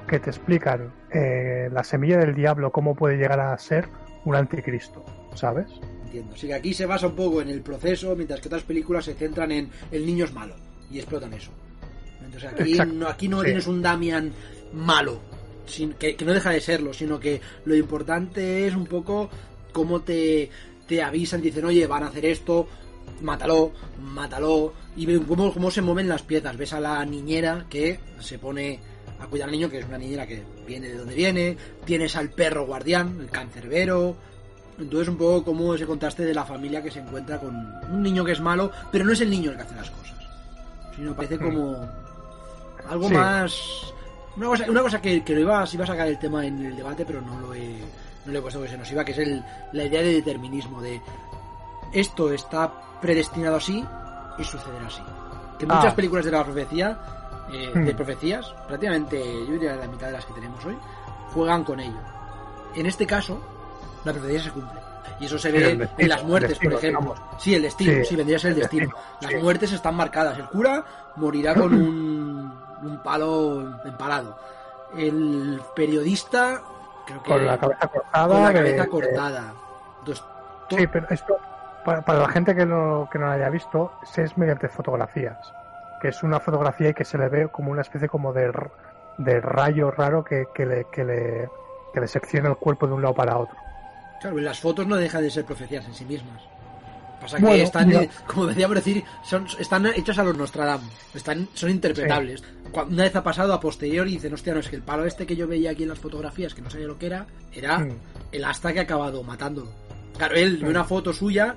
[0.07, 3.88] que te explican eh, la semilla del diablo, cómo puede llegar a ser
[4.26, 5.04] un anticristo,
[5.36, 5.68] ¿sabes?
[6.06, 6.34] Entiendo.
[6.36, 9.14] Así que aquí se basa un poco en el proceso, mientras que otras películas se
[9.14, 10.56] centran en el niño es malo
[10.92, 11.52] y explotan eso.
[12.24, 13.46] Entonces aquí Exacto, no, aquí no sí.
[13.46, 14.32] tienes un Damian
[14.74, 15.20] malo,
[15.66, 19.30] sin- que, que no deja de serlo, sino que lo importante es un poco
[19.72, 20.50] cómo te,
[20.88, 22.68] te avisan, dicen, oye, van a hacer esto,
[23.22, 23.72] mátalo,
[24.02, 26.58] mátalo, y cómo, cómo se mueven las piezas.
[26.58, 28.80] Ves a la niñera que se pone
[29.20, 32.30] a cuidar al niño, que es una niñera que viene de donde viene, tienes al
[32.30, 34.16] perro guardián, el cancerbero,
[34.78, 37.56] entonces un poco como ese contraste de la familia que se encuentra con
[37.92, 40.18] un niño que es malo, pero no es el niño el que hace las cosas,
[40.96, 41.78] sino parece como
[42.90, 43.14] algo Sí.
[43.14, 43.94] más...
[44.38, 46.76] Una cosa, una cosa que, que lo iba, iba a sacar el tema en el
[46.76, 47.80] debate, pero no lo he,
[48.26, 50.82] no le he puesto que se nos iba, que es el, la idea de determinismo,
[50.82, 51.00] de
[51.94, 52.70] esto está
[53.02, 53.82] predestinado así
[54.38, 55.02] y sucederá así.
[55.58, 55.96] Que muchas Ah.
[55.96, 57.00] películas de la profecía,
[57.52, 57.86] eh, Hmm.
[57.86, 60.78] de profecías, prácticamente yo diría la mitad de las que tenemos hoy,
[61.34, 62.00] juegan con ello.
[62.76, 63.40] En este caso,
[64.04, 64.80] la profecía se cumple.
[65.20, 67.02] Y eso se ve destino, en las muertes, destino, por ejemplo.
[67.14, 67.42] digamos.
[67.42, 68.86] Sí, el destino, sí, Sí, vendría a ser el destino.
[68.88, 69.38] destino, Las sí.
[69.38, 70.38] muertes están marcadas.
[70.38, 70.84] El cura
[71.16, 72.54] morirá con un,
[72.84, 74.38] un palo empalado.
[74.98, 76.62] El periodista,
[77.06, 78.28] creo que Con la cabeza cortada.
[78.28, 79.54] con la de- cabeza de- cortada.
[80.00, 80.26] Entonces,
[80.70, 81.38] to- Sí, pero esto,
[81.86, 85.38] para, para la gente que no, que no lo haya visto, es mediante fotografías.
[86.02, 88.52] Que es una fotografía y que se le ve como una especie como de,
[89.18, 91.50] de rayo raro que, que, le, que, le,
[91.94, 93.56] que le secciona el cuerpo de un lado para otro.
[94.22, 96.42] Claro, las fotos no dejan de ser profecías en sí mismas.
[97.22, 98.04] Pasa Bueno, que están, mira.
[98.04, 100.92] eh, como decíamos decir, son, están hechos a los Nostradamus.
[101.14, 102.44] Están, son interpretables.
[102.72, 105.06] Cua- Una vez ha pasado a posteriori y dicen, hostia, no, es que el palo
[105.06, 107.80] este que yo veía aquí en las fotografías, que no sabía lo que era, era
[107.80, 107.92] Mm.
[108.34, 109.70] el asta que ha acabado matándolo.
[110.18, 110.70] Claro, él, ve Mm.
[110.70, 111.56] una foto suya,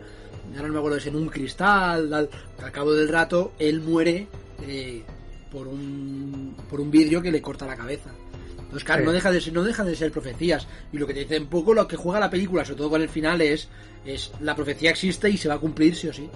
[0.56, 2.28] ahora no me acuerdo, es en un cristal, al,
[2.62, 4.26] al cabo del rato, él muere
[4.66, 5.02] eh,
[5.50, 8.10] por un por un vidrio que le corta la cabeza.
[8.58, 9.06] Entonces, claro, Sí.
[9.06, 10.66] no, deja de ser, no dejan de ser profecías.
[10.92, 13.00] Y lo que te dice un poco lo que juega la película, sobre todo con
[13.02, 13.68] el final, es,
[14.04, 16.28] es la profecía existe y se va a cumplir sí o sí.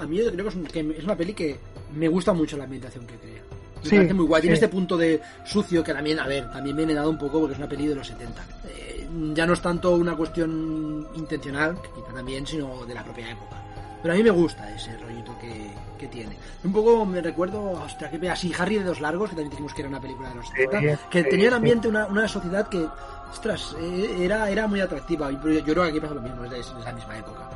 [0.00, 1.56] A mí yo creo que es, que es una peli que
[1.94, 3.42] me gusta mucho la ambientación que crea.
[3.84, 4.42] Me Sí, parece muy guay.
[4.42, 4.64] Tiene sí.
[4.64, 7.58] este punto de sucio que también, a ver, también viene dado un poco porque es
[7.58, 8.44] una peli de los 70.
[8.68, 8.95] Eh,
[9.34, 13.56] ya no es tanto una cuestión intencional, que quizá también, sino de la propia época.
[14.02, 16.36] Pero a mí me gusta ese rollito que, que tiene.
[16.64, 19.82] Un poco me recuerdo, hostia, que así, Harry de dos largos, que también dijimos que
[19.82, 21.54] era una película de los 70, que tenía sí.
[21.56, 22.86] ambiente, una, una sociedad que,
[23.30, 25.28] ostras, eh, era, era muy atractiva.
[25.42, 27.50] Pero yo creo que aquí pasa lo mismo, es de esa misma época.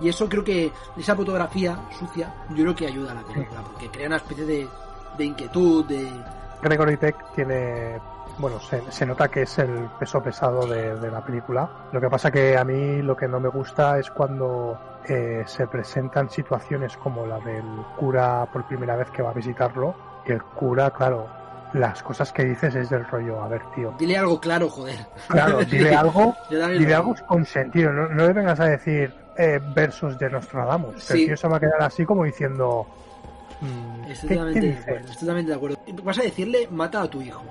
[0.00, 3.88] Y eso creo que, esa fotografía sucia, yo creo que ayuda a la película, porque
[3.88, 4.68] crea una especie de,
[5.16, 6.10] de inquietud, de...
[6.62, 7.98] Gregory Peck tiene,
[8.38, 11.68] bueno, se, se nota que es el peso pesado de, de la película.
[11.92, 15.66] Lo que pasa que a mí lo que no me gusta es cuando eh, se
[15.66, 17.64] presentan situaciones como la del
[17.98, 19.94] cura por primera vez que va a visitarlo
[20.26, 21.26] y el cura, claro,
[21.72, 24.98] las cosas que dices es del rollo, a ver, tío, Dile algo claro, joder.
[25.28, 30.18] claro, dile algo, dile algo con sentido, no, no le vengas a decir eh, versos
[30.18, 31.20] de Nostradamus, Sí.
[31.20, 32.86] el tío se va a quedar así como diciendo...
[33.60, 34.84] mm, Estoy ¿qué- totalmente, qué de dices?
[34.88, 35.76] acuerdo, estoy totalmente de acuerdo.
[36.04, 37.42] Vas a decirle, mata a tu hijo.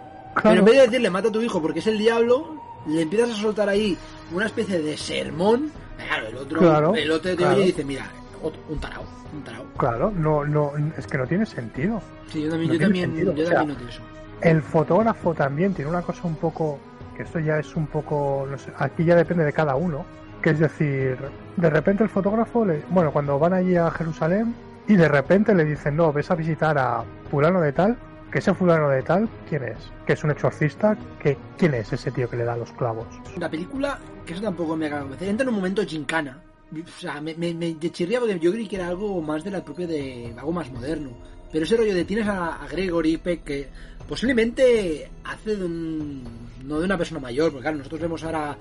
[0.43, 2.55] Pero en vez de decirle, mata a tu hijo porque es el diablo,
[2.87, 3.97] le empiezas a soltar ahí
[4.33, 5.71] una especie de sermón.
[5.97, 7.55] Claro, el otro, Claro, el otro te claro.
[7.55, 8.05] oye y dice, mira,
[8.43, 9.03] otro- un tarao,
[9.33, 9.63] un tarao.
[9.77, 12.01] Claro, no, no, es que no tiene sentido.
[12.27, 14.01] Sí, yo también, No yo también, yo o sea, también noté eso.
[14.41, 16.77] El fotógrafo también tiene una cosa un poco,
[17.15, 20.05] que esto ya es un poco, no sé, aquí ya depende de cada uno,
[20.41, 21.17] que es decir,
[21.55, 24.53] de repente el fotógrafo, le, bueno, cuando van allí a Jerusalén
[24.87, 27.97] y de repente le dicen, no, ves a visitar a fulano de tal,
[28.35, 29.77] que ese fulano de tal, ¿quién es?
[30.05, 33.07] Que es un exorcista, que ¿quién es ese tío que le da los clavos?
[33.37, 36.43] La película, que eso tampoco me acaba de convencer, entra en un momento gincana.
[36.73, 39.63] O sea, me, me, me chirría porque yo creí que era algo más de la
[39.63, 40.35] propia de.
[40.37, 41.11] algo más moderno.
[41.49, 43.69] Pero ese rollo de tienes a, a Gregory Peck que
[44.05, 46.21] posiblemente hace de un.
[46.65, 48.57] no de una persona mayor, porque claro, nosotros vemos ahora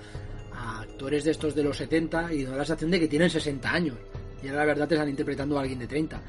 [0.54, 3.68] a actores de estos de los 70 y da la sensación de que tienen 60
[3.68, 3.96] años.
[4.40, 6.20] Y ahora la verdad te están interpretando a alguien de 30.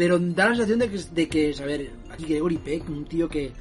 [0.00, 3.28] Pero da la sensación de que, de que a ver, aquí Gregory Peck, un tío
[3.28, 3.52] que.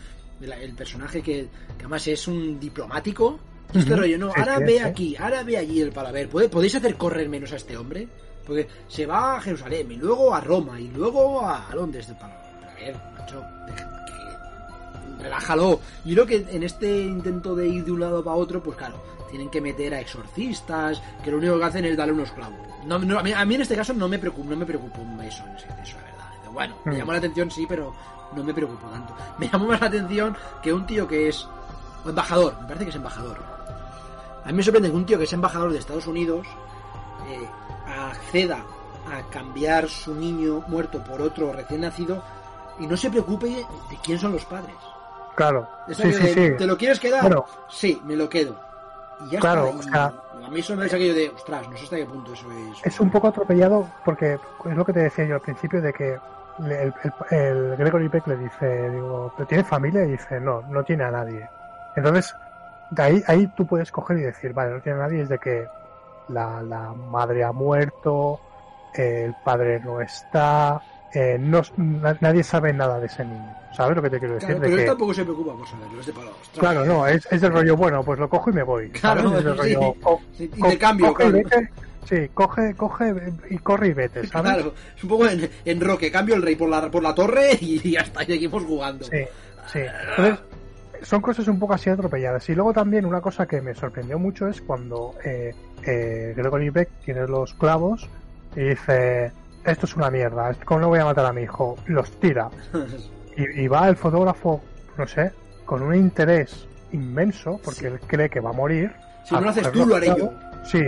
[0.41, 1.41] el, el personaje que,
[1.78, 3.38] que además es un diplomático.
[3.74, 3.99] Este Ujú.
[4.02, 4.80] rollo, no, ahora sí, ve sí.
[4.80, 6.30] aquí, ahora ve allí el palaver.
[6.30, 8.07] ¿Puede- ¿Podéis hacer correr menos a este hombre?
[8.45, 12.40] Porque se va a Jerusalén y luego a Roma y luego a Londres del palaver.
[12.66, 15.80] A ver, macho, que- relájalo.
[16.06, 18.95] Yo creo que en este intento de ir de un lado para otro, pues claro,
[19.30, 22.57] tienen que meter a exorcistas, que lo único que hacen es darle unos clavos.
[22.86, 24.99] No, no, a, mí, a mí en este caso no me preocupa, no me preocupa
[25.28, 26.09] eso, eso, la
[26.52, 26.98] Bueno, me Mm.
[26.98, 27.94] llamó la atención, sí, pero
[28.36, 29.14] no me preocupo tanto.
[29.38, 31.48] Me llamó más la atención que un tío que es
[32.06, 33.38] embajador, me parece que es embajador.
[34.44, 36.48] A mí me sorprende que un tío que es embajador de Estados Unidos
[37.28, 37.48] eh,
[37.88, 38.64] acceda
[39.12, 42.22] a cambiar su niño muerto por otro recién nacido
[42.80, 44.76] y no se preocupe de quién son los padres.
[45.36, 46.58] Claro, sí, que sí, de, sí.
[46.58, 47.22] ¿Te lo quieres quedar?
[47.22, 47.46] Bueno.
[47.70, 48.56] Sí, me lo quedo.
[49.26, 49.76] Y ya Claro, está.
[49.76, 50.14] Y o sea-
[50.48, 52.78] a mí eso me es aquello de, ostras, no sé hasta qué punto eso es.
[52.86, 54.34] es un poco atropellado porque
[54.66, 56.18] es lo que te decía yo al principio de que
[56.60, 56.94] el,
[57.31, 60.03] el- el Gregory Peck le dice, digo, ¿pero tiene familia?
[60.06, 61.48] Y dice, no, no tiene a nadie.
[61.95, 62.34] Entonces,
[62.91, 65.38] de ahí, ahí tú puedes coger y decir, vale, no tiene a nadie, es de
[65.40, 65.68] que
[66.30, 68.40] la, la madre ha muerto,
[68.94, 70.81] el padre no está,
[71.14, 73.56] eh, no, na- nadie sabe nada de ese niño.
[73.73, 74.48] ¿Sabes lo que te quiero decir?
[74.48, 76.31] Claro, de pero él que, tampoco se preocupa por saberlo, es de palo.
[76.31, 76.60] ostras.
[76.60, 78.91] claro, no, es, es del rollo, bueno, pues lo cojo y me voy.
[78.95, 79.02] ¿sabes?
[79.23, 79.60] Claro, Es del sí.
[79.76, 81.44] rollo, co- Sí, co- Intercambio, coge y claro.
[81.49, 81.69] vete,
[82.06, 83.14] sí, coge, coge
[83.50, 84.54] y corre y vete, ¿sabes?
[84.54, 87.52] Claro, es un poco en, en Roque, cambio el rey por la, por la torre
[87.62, 89.06] y ya está, y seguimos jugando.
[89.06, 89.18] Sí,
[89.72, 89.80] sí.
[90.12, 90.40] Entonces,
[91.04, 92.48] son cosas un poco así atropelladas.
[92.50, 95.54] Y luego también una cosa que me sorprendió mucho es cuando eh,
[95.86, 98.08] eh, Gregory Peck tiene los clavos
[98.56, 99.32] y dice,
[99.64, 101.78] esto es una mierda, ¿cómo no voy a matar a mi hijo?
[101.88, 102.50] Los tira.
[103.38, 104.62] Y, y va el fotógrafo,
[104.98, 105.32] no sé,
[105.64, 107.86] con un interés inmenso, porque Sí.
[107.86, 108.92] él cree que va a morir.
[109.24, 110.34] si no lo haces tú, lo haré yo.
[110.66, 110.82] Sí,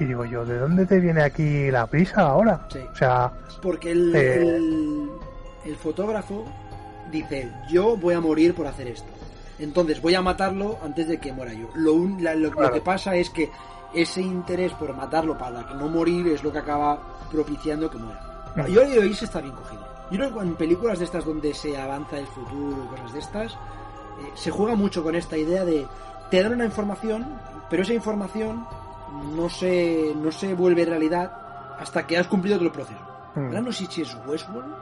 [0.00, 2.66] y digo yo, ¿de dónde te viene aquí la prisa ahora?
[2.72, 2.80] Sí.
[2.92, 4.34] O sea, Porque el, Eh.
[4.56, 5.10] el,
[5.64, 6.44] el fotógrafo
[7.10, 9.08] dice, yo voy a morir por hacer esto.
[9.58, 11.68] Entonces voy a matarlo antes de que muera yo.
[11.74, 13.50] Lo, un- la- lo- que pasa es que
[13.94, 17.00] ese interés por matarlo para no morir es lo que acaba
[17.32, 18.20] propiciando que muera.
[18.54, 18.66] Mm.
[18.66, 19.86] Yo ahí se está bien cogido.
[20.10, 23.18] Yo creo que en películas de estas donde se avanza el futuro y cosas de
[23.18, 23.56] estas, eh,
[24.34, 25.86] se juega mucho con esta idea de
[26.30, 27.26] te dan una información,
[27.68, 28.64] pero esa información
[29.34, 31.32] no se, no se vuelve realidad
[31.78, 33.00] hasta que has cumplido todo el proceso.
[33.34, 33.46] Mm.
[33.46, 34.74] Ahora no sé si es Westworld.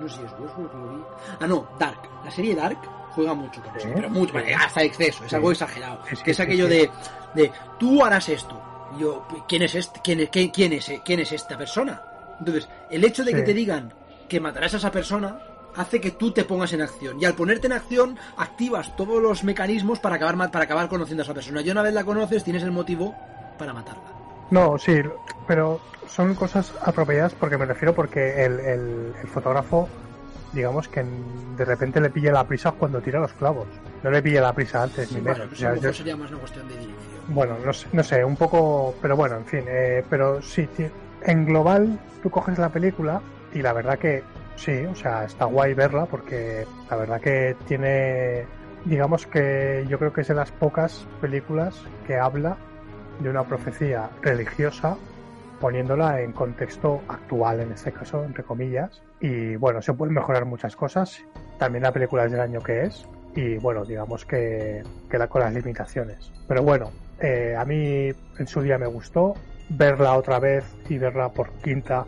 [0.00, 1.02] No sé si es Westworld que lo vi.
[1.40, 1.98] Ah, no, Dark.
[2.24, 2.78] La serie Dark
[3.14, 3.88] juega mucho con eso.
[3.94, 5.24] Pero mucho, vale, hasta exceso.
[5.24, 5.36] Es Sí.
[5.36, 6.00] algo exagerado.
[6.08, 6.90] Sí, que es aquello de,
[7.34, 8.60] de tú harás esto.
[8.96, 10.00] Y Yo, ¿quién es este?
[10.02, 12.02] ¿Quién es, quién, quién es, quién es esta persona?
[12.38, 13.92] Entonces, el hecho de que te digan
[14.28, 15.38] que matarás a esa persona
[15.76, 17.20] hace que tú te pongas en acción.
[17.20, 21.24] Y al ponerte en acción, activas todos los mecanismos para acabar, para acabar conociendo a
[21.24, 21.60] esa persona.
[21.62, 23.14] Y una vez la conoces, tienes el motivo
[23.58, 24.02] para matarla.
[24.50, 25.00] No, sí,
[25.46, 29.88] pero son cosas apropiadas porque me refiero porque el, el- el fotógrafo,
[30.52, 31.02] digamos que
[31.56, 33.66] de repente le pilla la prisa cuando tira los clavos.
[34.02, 35.84] No le pilla la prisa antes Sí, ni bueno, menos.
[35.84, 37.22] eso sería más una cuestión de dirección.
[37.28, 40.68] bueno, no sé, no sé, un poco, pero bueno, en fin, eh, pero sí,
[41.22, 43.22] en global tú coges la película
[43.54, 44.22] y la verdad que
[44.56, 48.46] sí, o sea, está guay verla porque la verdad que tiene,
[48.84, 52.56] digamos que yo creo que es de las pocas películas que habla
[53.20, 54.96] de una profecía religiosa
[55.62, 59.00] poniéndola en contexto actual, en este caso, entre comillas.
[59.20, 61.24] Y bueno, se pueden mejorar muchas cosas.
[61.56, 63.08] También la película es del año que es.
[63.36, 66.32] Y bueno, digamos que queda con las limitaciones.
[66.48, 68.08] Pero bueno, eh, a mí
[68.38, 69.34] en su día me gustó.
[69.68, 72.06] Verla otra vez y verla por quinta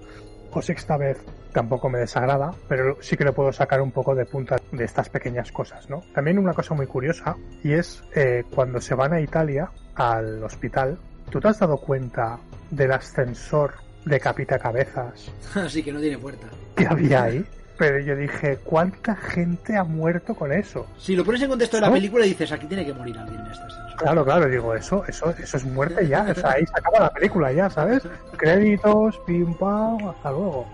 [0.51, 1.25] o sexta vez
[1.55, 5.09] tampoco me desagrada, pero sí que le puedo sacar un poco de punta de estas
[5.09, 6.03] pequeñas cosas, ¿no?
[6.13, 10.99] También una cosa muy curiosa y es eh, cuando se van a Italia al hospital,
[11.31, 12.39] ¿tú te has dado cuenta
[12.71, 13.75] del ascensor
[14.05, 16.49] de capita cabezas Así que no tiene puerta.
[16.77, 17.47] que había ahí?
[17.79, 20.87] Pero yo dije, ¿cuánta gente ha muerto con eso?
[20.99, 21.95] Si lo pones en contexto de la ¿No?
[21.95, 23.97] película, dices, aquí tiene que morir alguien en este ascensor.
[23.97, 27.11] Claro, claro, digo, eso, eso, eso es muerte ya, o sea, ahí se acaba la
[27.11, 28.03] película ya, ¿sabes?
[28.37, 30.67] Créditos, pim pam, hasta luego.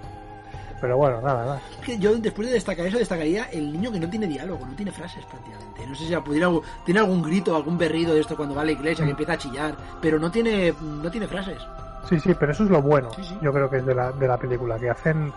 [0.81, 1.61] Pero bueno, nada, nada.
[1.79, 4.75] Es que yo después de destacar eso destacaría el niño que no tiene diálogo, no
[4.75, 5.87] tiene frases prácticamente.
[5.87, 6.49] No sé si pudiera
[6.85, 9.39] tiene algún grito, algún berrido de esto cuando va a la iglesia que empieza a
[9.39, 11.63] chillar, pero no tiene no tiene frases.
[12.09, 13.39] Sí, sí, pero eso es lo bueno, Sí, sí.
[13.43, 15.33] yo creo que es de la, de la película, que hacen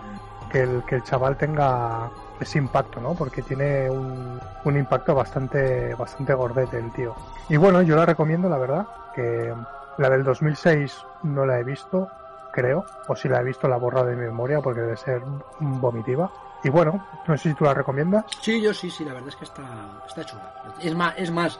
[0.49, 2.09] que el, que el chaval tenga
[2.39, 3.13] ese impacto, ¿no?
[3.15, 7.15] Porque tiene un, un impacto bastante, bastante gordete el tío.
[7.49, 9.53] Y bueno, yo la recomiendo, la verdad, que
[9.97, 12.09] la del 2006 no la he visto,
[12.53, 15.21] creo, o si la he visto la he borrado de mi memoria porque debe ser
[15.59, 16.31] vomitiva.
[16.63, 18.23] Y bueno, no sé si tú la recomiendas.
[18.41, 19.63] Sí, yo sí, sí, la verdad es que está
[20.07, 20.53] está chula.
[20.79, 21.59] Es más, es más,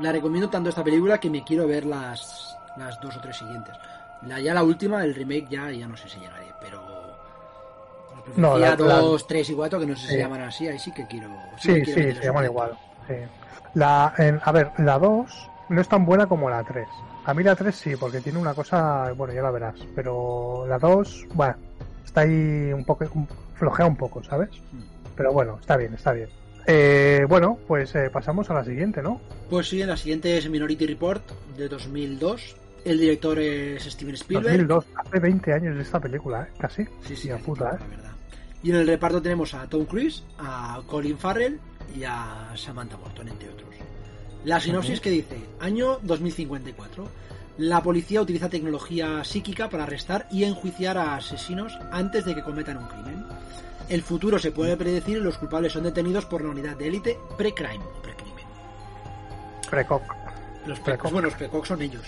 [0.00, 3.74] la recomiendo tanto esta película que me quiero ver las las dos o tres siguientes.
[4.22, 6.82] La ya la última, el remake ya ya no sé si llegaré, pero
[8.36, 10.12] No, la- ya la- dos, tres y cuatro que no sé si Sí.
[10.14, 11.28] se llaman así, ahí sí que quiero.
[11.58, 12.78] Sí, quiero sí, meterles se llaman igual.
[13.06, 13.14] sí.
[13.74, 16.88] La, en- a ver, la 2 no es tan buena como la 3.
[17.26, 19.74] A mí la 3 sí, porque tiene una cosa, bueno, ya la verás.
[19.94, 21.54] Pero la 2, bueno,
[22.04, 24.50] está ahí un poco, un- flojea un poco, ¿sabes?
[24.72, 24.80] Mm.
[25.16, 26.28] Pero bueno, está bien, está bien.
[26.66, 29.20] Eh, bueno, pues eh, pasamos a la siguiente, ¿no?
[29.50, 31.22] Pues sí, la siguiente es Minority Report
[31.56, 32.56] de 2002.
[32.84, 34.46] El director es Steven Spielberg.
[34.66, 36.46] 2002, hace 20 años de esta película, ¿eh?
[36.58, 36.84] Casi.
[37.06, 37.88] Sí, sí, puta, tiempo, ¿eh?
[37.88, 38.10] la verdad.
[38.62, 41.58] Y en el reparto tenemos a Tom Cruise, a Colin Farrell
[41.94, 43.73] y a Samantha Morton, entre otros.
[44.44, 47.08] La sinopsis que dice, año 2054.
[47.58, 52.78] La policía utiliza tecnología psíquica para arrestar y enjuiciar a asesinos antes de que cometan
[52.78, 53.24] un crimen.
[53.88, 57.18] El futuro se puede predecir y los culpables son detenidos por la unidad de élite
[57.38, 58.44] pre-crime, pre-crimen.
[59.70, 60.02] Precoc.
[60.66, 61.12] Los Precoc.
[61.12, 62.02] bueno, los precog son ellos.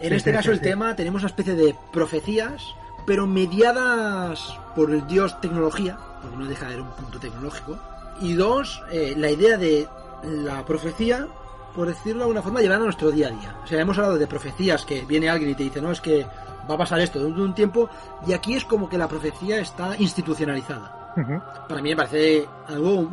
[0.00, 2.62] En Sí, este sí, caso sí, el tema tenemos una especie de profecías,
[3.06, 7.78] pero mediadas por el dios tecnología, porque no deja de ser un punto tecnológico.
[8.20, 9.86] Y dos, eh, la idea de
[10.24, 11.26] la profecía,
[11.74, 13.56] por decirlo de alguna forma, llevar a nuestro día a día.
[13.62, 16.26] O sea, hemos hablado de profecías que viene alguien y te dice, no, es que
[16.70, 17.88] va a pasar esto dentro de un tiempo,
[18.26, 21.02] y aquí es como que la profecía está institucionalizada
[21.68, 23.08] para mí me parece algo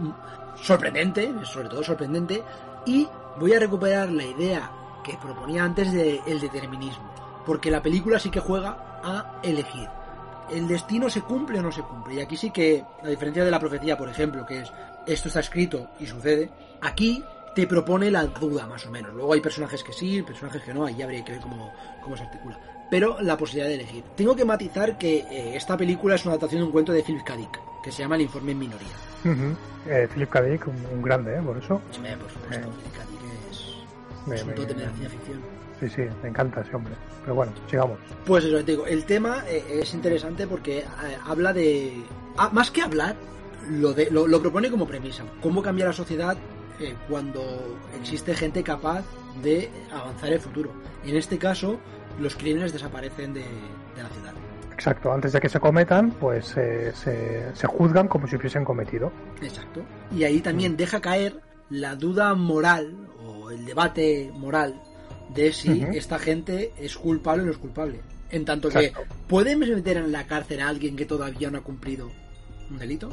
[0.61, 2.43] sorprendente, sobre todo sorprendente,
[2.85, 3.07] y
[3.39, 4.71] voy a recuperar la idea
[5.03, 7.09] que proponía antes de el determinismo,
[7.45, 9.87] porque la película sí que juega a elegir.
[10.49, 13.51] El destino se cumple o no se cumple, y aquí sí que, a diferencia de
[13.51, 14.71] la profecía, por ejemplo, que es
[15.05, 17.23] esto está escrito y sucede, aquí
[17.61, 19.13] te propone la duda más o menos.
[19.13, 21.71] Luego hay personajes que sí, personajes que no, ahí habría que ver cómo,
[22.01, 22.59] cómo se articula.
[22.89, 24.03] Pero la posibilidad de elegir.
[24.15, 27.23] Tengo que matizar que eh, esta película es una adaptación de un cuento de Philip
[27.23, 27.35] K.
[27.37, 28.87] Dick, que se llama El informe en minoría.
[29.25, 29.55] Ujú.
[29.87, 30.41] Eh, Philip K.
[30.41, 31.41] Dick, un, un grande, ¿eh?
[31.45, 31.81] Por eso.
[31.91, 32.71] Sí, por supuesto, Eh.
[32.71, 33.03] Philip K.
[33.11, 35.39] Dick es, Me- es un de la ciencia ficción.
[35.79, 36.93] Sí, sí, me encanta ese hombre.
[37.21, 37.99] Pero bueno, sigamos.
[38.25, 40.85] Pues eso, te digo, el tema eh, es interesante porque eh,
[41.25, 42.03] habla de...
[42.37, 43.15] ah, más que hablar,
[43.69, 45.23] lo, de, lo, lo propone como premisa.
[45.41, 46.35] Cómo cambia la sociedad
[46.79, 49.03] eh, cuando existe gente capaz
[49.43, 50.71] de avanzar el futuro.
[51.05, 51.79] En este caso,
[52.19, 54.33] los crímenes desaparecen de, de la ciudad.
[54.73, 59.11] Exacto, antes de que se cometan, pues eh, se, se juzgan como si hubiesen cometido.
[59.41, 59.81] Exacto.
[60.15, 62.95] Y ahí también deja caer la duda moral
[63.25, 64.81] o el debate moral
[65.35, 67.99] de si esta gente es culpable o no es culpable.
[68.31, 68.93] En tanto que
[69.27, 72.09] podemos meter en la cárcel a alguien que todavía no ha cumplido
[72.71, 73.09] un delito.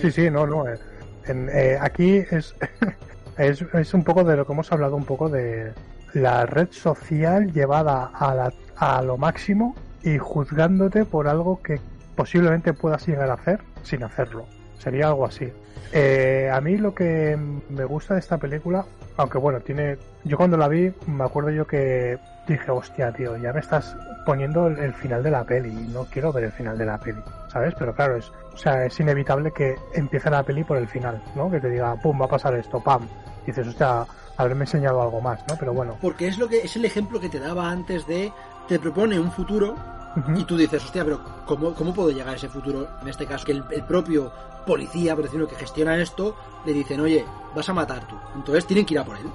[0.00, 0.68] Sí, sí, no, no.
[0.68, 0.78] eh,
[1.26, 2.54] en- eh, aquí es,
[3.38, 5.72] es, es un poco de lo que hemos hablado un poco de
[6.14, 11.80] la red social llevada a, la- a lo máximo y juzgándote por algo que
[12.16, 14.46] posiblemente puedas llegar a hacer sin hacerlo.
[14.78, 15.50] Sería algo así.
[15.92, 17.36] Eh, a mí lo que
[17.68, 18.84] me gusta de esta película,
[19.16, 19.98] aunque bueno, tiene.
[20.24, 24.66] Yo cuando la vi, me acuerdo yo que dije, hostia, tío, ya me estás poniendo
[24.66, 27.74] el, final de la peli no quiero ver el final de la peli, ¿sabes?
[27.78, 31.50] Pero claro, es, o sea, es inevitable que empiece la peli por el final, ¿no?
[31.50, 33.02] Que te diga, pum, va a pasar esto, pam.
[33.44, 34.06] Y dices, hostia,
[34.36, 35.56] haberme enseñado algo más, ¿no?
[35.58, 35.96] Pero bueno.
[36.00, 38.32] Porque es lo que es el ejemplo que te daba antes de
[38.68, 39.74] te propone un futuro
[40.36, 42.88] y tú dices, hostia, pero ¿cómo, cómo puedo llegar a ese futuro?
[43.00, 44.32] En este caso, que el, el propio
[44.66, 46.36] policía, por decirlo, que gestiona esto,
[46.66, 47.24] le dicen, oye,
[47.54, 48.16] vas a matar tú.
[48.34, 49.26] Entonces tienen que ir a por él.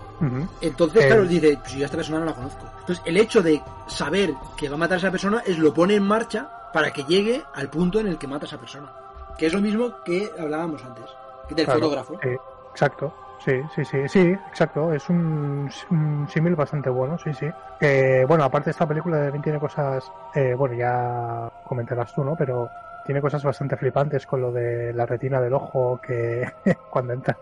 [0.61, 1.07] Entonces, Eh.
[1.07, 2.65] claro, dice, pues yo a esta persona no la conozco.
[2.81, 5.95] Entonces, el hecho de saber que va a matar a esa persona es lo pone
[5.95, 8.91] en marcha para que llegue al punto en el que mata a esa persona.
[9.37, 11.05] Que es lo mismo que hablábamos antes,
[11.49, 12.13] del Claro, fotógrafo.
[12.21, 12.29] Sí,
[12.71, 13.13] exacto.
[13.43, 14.93] Sí, sí, sí, sí, exacto.
[14.93, 17.47] Es un, un símil bastante bueno, sí, sí.
[17.81, 22.35] Eh, bueno, aparte esta película también tiene cosas, eh, bueno, ya comentarás tú, ¿no?
[22.35, 22.69] Pero
[23.05, 26.49] tiene cosas bastante flipantes con lo de la retina del ojo, que
[26.89, 27.37] cuando entran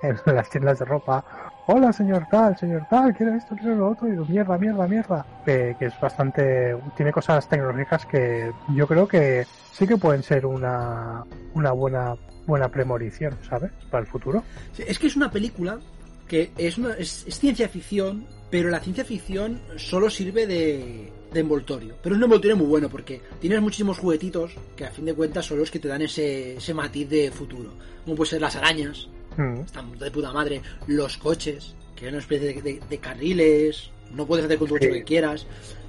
[0.00, 1.24] en las tiendas de ropa,
[1.66, 5.26] hola señor tal, señor tal, quiere esto, quiere lo otro, y digo, mierda, mierda, mierda.
[5.46, 10.46] Eh, que es bastante, tiene cosas tecnológicas que yo creo que sí que pueden ser
[10.46, 11.24] una,
[11.54, 12.16] una buena
[12.46, 13.70] buena premonición, ¿sabes?
[13.90, 14.42] Para el futuro.
[14.76, 15.78] Es que es una película
[16.26, 21.96] que es, una, es, ciencia ficción, pero la ciencia ficción solo sirve de, de envoltorio.
[22.02, 25.46] Pero es un envoltorio muy bueno porque tienes muchísimos juguetitos que a fin de cuentas
[25.46, 27.70] son los que te dan ese, ese matiz de futuro.
[28.04, 32.20] Como pueden ser las arañas, Mm, están de puta madre, los coches, que es una
[32.20, 35.46] especie de, de- de carriles, no puedes hacer con tu coche lo que quieras,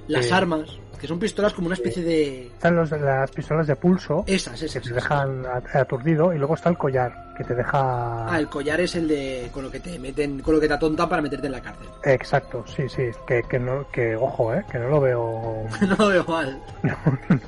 [0.08, 0.32] las Sí.
[0.32, 2.46] armas, que son pistolas como una especie de...
[2.46, 4.82] Están los, las pistolas de pulso Esas, que esas.
[4.82, 4.94] te esas.
[5.02, 8.32] dejan at- aturdido y luego está el collar que te deja...
[8.32, 10.74] Ah, el collar es el de con lo que te meten, con lo que te
[10.74, 11.88] atontan para meterte en la cárcel.
[12.04, 16.08] Exacto, sí, sí, que, que no, que ojo, eh, que no lo veo, no lo
[16.08, 16.62] veo mal.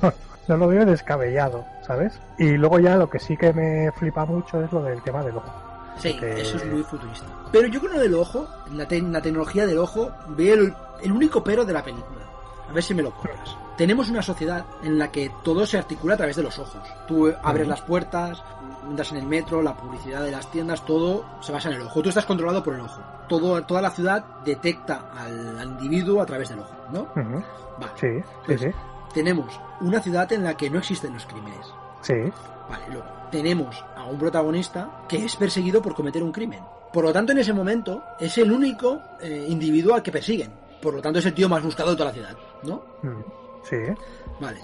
[0.01, 0.13] no,
[0.47, 2.19] no lo veo descabellado, ¿sabes?
[2.37, 5.37] Y luego ya lo que sí que me flipa mucho es lo del tema del
[5.37, 5.51] ojo.
[5.99, 7.25] Sí, que- eso es muy futurista.
[7.51, 11.11] Pero yo con lo del ojo, la, te- la tecnología del ojo, veo el, el
[11.11, 12.21] único pero de la película.
[12.69, 13.55] A ver si me lo compras.
[13.77, 16.81] Tenemos una sociedad en la que todo se articula a través de los ojos.
[17.07, 18.41] Tú abres las puertas,
[18.89, 22.01] entras en el metro, la publicidad de las tiendas, todo se basa en el ojo.
[22.01, 22.99] Tú estás controlado por el ojo.
[23.29, 27.07] Todo, toda la ciudad detecta al, al individuo a través del ojo, ¿no?
[27.15, 27.91] Vale.
[27.95, 28.67] Sí, sí, Pues, sí,
[29.13, 31.67] Tenemos una ciudad en la que no existen los crímenes.
[32.01, 32.15] sí,
[32.69, 36.61] Vale, luego tenemos a un protagonista que es perseguido por cometer un crimen.
[36.91, 40.51] Por lo tanto, en ese momento es el único eh, individuo al que persiguen.
[40.81, 42.83] Por lo tanto, es el tío más buscado de toda la ciudad, ¿no?
[43.03, 43.23] mm,
[43.69, 43.75] sí,
[44.39, 44.59] Vale.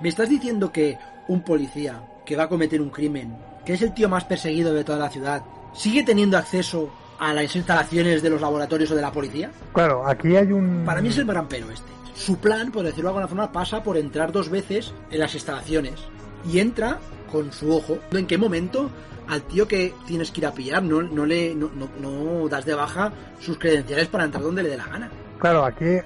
[0.00, 3.94] ¿Me estás diciendo que un policía que va a cometer un crimen, que es el
[3.94, 5.42] tío más perseguido de toda la ciudad,
[5.74, 9.50] sigue teniendo acceso a las instalaciones de los laboratorios o de la policía?
[9.72, 10.84] Claro, aquí hay un...
[10.84, 11.90] Para mí es el gran pero este.
[12.14, 16.00] Su plan, por decirlo de alguna forma, pasa por entrar dos veces en las instalaciones.
[16.44, 16.98] Y entra
[17.30, 17.98] con su ojo.
[18.12, 18.90] ¿En qué momento
[19.28, 22.64] al tío que tienes que ir a pillar no, no le no, no- no das
[22.66, 25.10] de baja sus credenciales para entrar donde le dé la gana?
[25.38, 25.98] Claro, aquí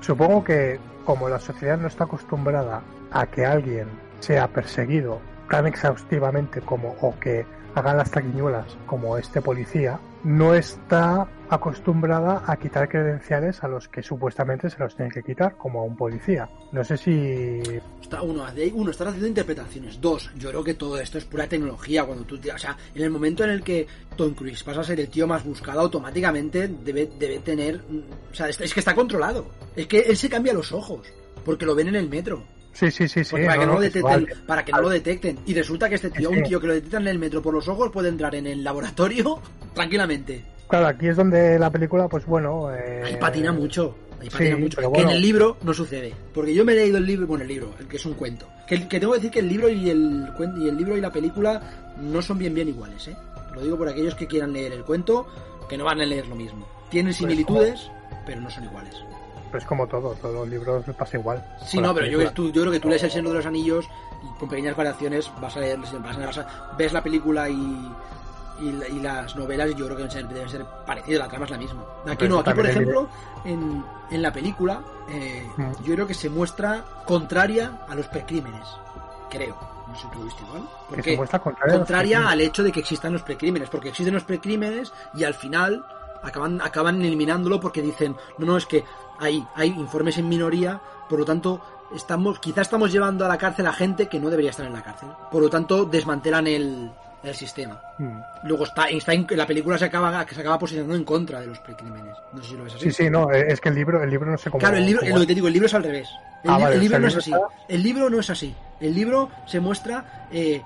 [0.00, 3.88] supongo que como la sociedad no está acostumbrada a que alguien
[4.20, 5.20] sea perseguido
[5.50, 7.44] tan exhaustivamente como o que
[7.74, 14.02] hagan las taquiñuelas como este policía, no está acostumbrada a quitar credenciales a los que
[14.02, 16.48] supuestamente se los tienen que quitar, como a un policía.
[16.70, 17.60] No sé si...
[18.00, 20.00] Está uno, están haciendo interpretaciones.
[20.00, 22.04] Dos, yo creo que todo esto es pura tecnología.
[22.04, 23.86] Cuando tú, o sea, en el momento en el que
[24.16, 27.78] Tom Cruise pasa a ser el tío más buscado, automáticamente debe, debe tener.
[27.88, 29.46] mm, O sea, es que está controlado.
[29.76, 31.06] Es que él se cambia los ojos.
[31.44, 32.42] Porque lo ven en el metro.
[32.72, 33.30] Sí, sí, sí, sí.
[33.32, 35.38] Porque para, que no lo detecten, para que no lo detecten.
[35.46, 37.52] Y resulta que este tío, un que- tío que lo detectan en el metro por
[37.54, 39.40] los ojos, puede entrar en el laboratorio
[39.74, 40.42] tranquilamente.
[40.68, 42.74] Claro, aquí es donde la película, pues bueno...
[42.74, 43.94] eh, Ahí patina mucho.
[44.20, 44.76] Ahí patina sí, mucho.
[44.76, 46.14] pero Que en el libro no sucede.
[46.32, 48.48] Porque yo me he leído el libro, bueno, el libro, el que es un cuento.
[48.66, 51.12] Que, que tengo que decir que el libro y el, y el libro y la
[51.12, 53.16] película no son bien bien iguales, ¿eh?
[53.54, 55.26] Lo digo por aquellos que quieran leer el cuento,
[55.68, 56.66] que no van a leer lo mismo.
[56.88, 57.90] Tienen similitudes,
[58.24, 58.94] pero no son iguales.
[59.52, 61.44] Pues como todo, todos los libros pasa igual.
[61.64, 63.86] Sí, no, pero yo, tú- yo creo que tú lees El Señor de los Anillos
[64.22, 67.92] y con pequeñas variaciones vas a leer, vas a- vas a- ves la película y,
[68.60, 71.28] y, la- y las novelas y yo creo que deben ser, deben ser parecidas, la
[71.28, 71.82] trama es la misma.
[72.06, 73.08] Aquí Pero no, aquí por ejemplo,
[73.44, 74.80] en, en la película
[75.10, 75.72] eh, Mm.
[75.84, 78.66] yo creo que se muestra contraria a los precrímenes,
[79.30, 79.56] creo.
[79.88, 80.62] No sé si tú lo viste igual.
[80.62, 84.14] Que Porque se muestra contraria, contraria al hecho de que existan los precrímenes, porque existen
[84.14, 85.84] los precrímenes y al final
[86.22, 88.84] acaban, acaban eliminándolo porque dicen, no, no, es que
[89.18, 91.60] hay, hay informes en minoría, por lo tanto,
[91.94, 94.82] estamos, quizá estamos llevando a la cárcel a gente que no debería estar en la
[94.82, 95.08] cárcel.
[95.30, 96.90] Por lo tanto, desmantelan el,
[97.22, 97.80] el sistema.
[97.98, 98.18] Mm.
[98.44, 101.58] Luego está, está en- la película se acaba, se acaba posicionando en contra de los
[101.60, 102.16] precrímenes.
[102.32, 102.84] No sé si lo ves así.
[102.84, 104.58] Sí, sí, no, es que el libro, el libro no cómo.
[104.58, 106.08] Claro, el libro, lo que te digo, el libro es al revés.
[106.42, 107.32] El, Ah, li- vale, el o libro sea, no el es así.
[107.68, 108.54] El libro no es así.
[108.80, 110.62] El libro se muestra eh,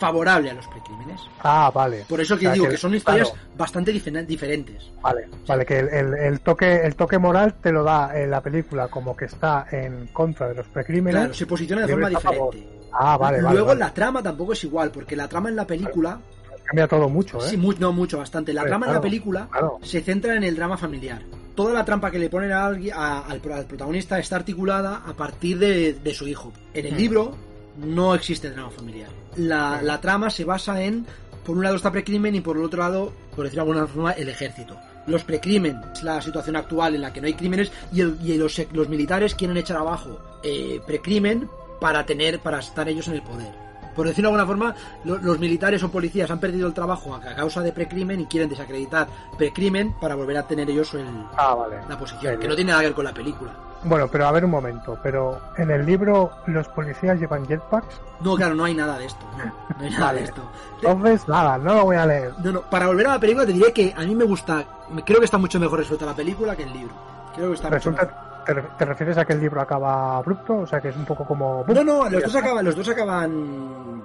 [0.00, 1.20] favorable a los precrímenes.
[1.44, 2.04] Ah, vale.
[2.08, 4.90] Por eso que O sea, digo que son historias claro, bastante diferentes.
[5.02, 8.40] vale, vale, que el, el- el toque, el toque moral te lo da en la
[8.40, 11.20] película como que está en contra de los precrímenes.
[11.20, 12.66] Claro, se posiciona de forma diferente.
[12.92, 13.52] Ah, vale, vale.
[13.54, 13.80] Luego vale.
[13.80, 16.18] la trama tampoco es igual, porque la trama en la película,
[16.64, 17.48] Cambia todo mucho, ¿eh?
[17.50, 18.52] sí, mu- no mucho, bastante.
[18.52, 19.48] La Pues, trama en la película
[19.82, 21.20] se centra en el drama familiar.
[21.54, 25.12] Toda la trampa que le ponen a alguien- a- al, al protagonista está articulada a
[25.14, 26.52] partir de, de su hijo.
[26.72, 26.96] En el Hmm.
[26.96, 27.36] libro
[27.78, 29.08] no existe el drama familiar.
[29.36, 31.06] La, la trama se basa en,
[31.44, 34.12] por un lado está precrimen y por el otro lado, por decirlo de alguna forma,
[34.12, 34.76] el ejército.
[35.06, 38.36] Los precrimen es la situación actual en la que no hay crímenes y, el- y
[38.36, 41.48] los, los militares quieren echar abajo eh, precrimen
[41.80, 43.52] para tener, para estar ellos en el poder.
[43.96, 44.74] Por decirlo de alguna forma,
[45.04, 48.48] lo- los militares o policías han perdido el trabajo a, causa de precrimen y quieren
[48.50, 51.06] desacreditar precrimen para volver a tener ellos el-
[51.36, 51.76] Ah, vale.
[51.88, 53.52] la posición, que no tiene nada que ver con la película.
[53.82, 58.36] Bueno, pero a ver un momento, pero en el libro los policías llevan jetpacks, No,
[58.36, 59.24] claro, no hay nada de esto.
[59.38, 59.44] No,
[59.78, 60.18] no hay nada Vale.
[60.18, 60.42] de esto.
[60.82, 62.32] entonces nada, no lo voy a leer.
[62.44, 64.64] No, no, para volver a la película te diré que a mí me gusta,
[65.06, 66.94] creo que está mucho mejor resuelta la película que el libro.
[67.34, 67.70] Creo que está.
[67.70, 70.58] Resulta, ¿te, te refieres a que el libro acaba abrupto?
[70.58, 71.64] O sea, que es un poco como...
[71.66, 74.02] No, no, los dos acaban, los dos acaban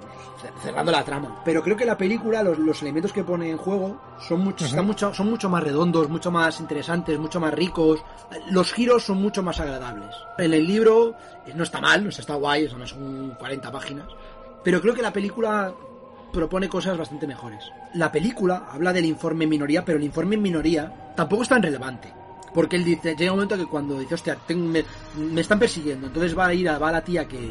[0.62, 1.40] cerrando la trama.
[1.44, 4.70] Pero creo que la película, los, los elementos que pone en juego son mucho, Ujú.
[4.70, 8.02] están mucho, son mucho más redondos, mucho más interesantes, mucho más ricos.
[8.50, 10.14] Los giros son mucho más agradables.
[10.38, 11.14] En el libro
[11.46, 14.06] eh, no está mal, o sea, está guay, son 40 páginas.
[14.62, 15.72] Pero creo que la película
[16.32, 17.64] propone cosas bastante mejores.
[17.94, 21.62] La película habla del informe en minoría, pero el informe en minoría tampoco es tan
[21.62, 22.12] relevante.
[22.56, 24.82] Porque él dice, llega un momento que cuando dice, hostia, tengo- me,
[25.30, 27.50] me están persiguiendo, entonces va a ir a, va a la tía que,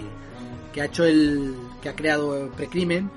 [0.74, 3.10] que ha hecho el, que ha creado el precrimen,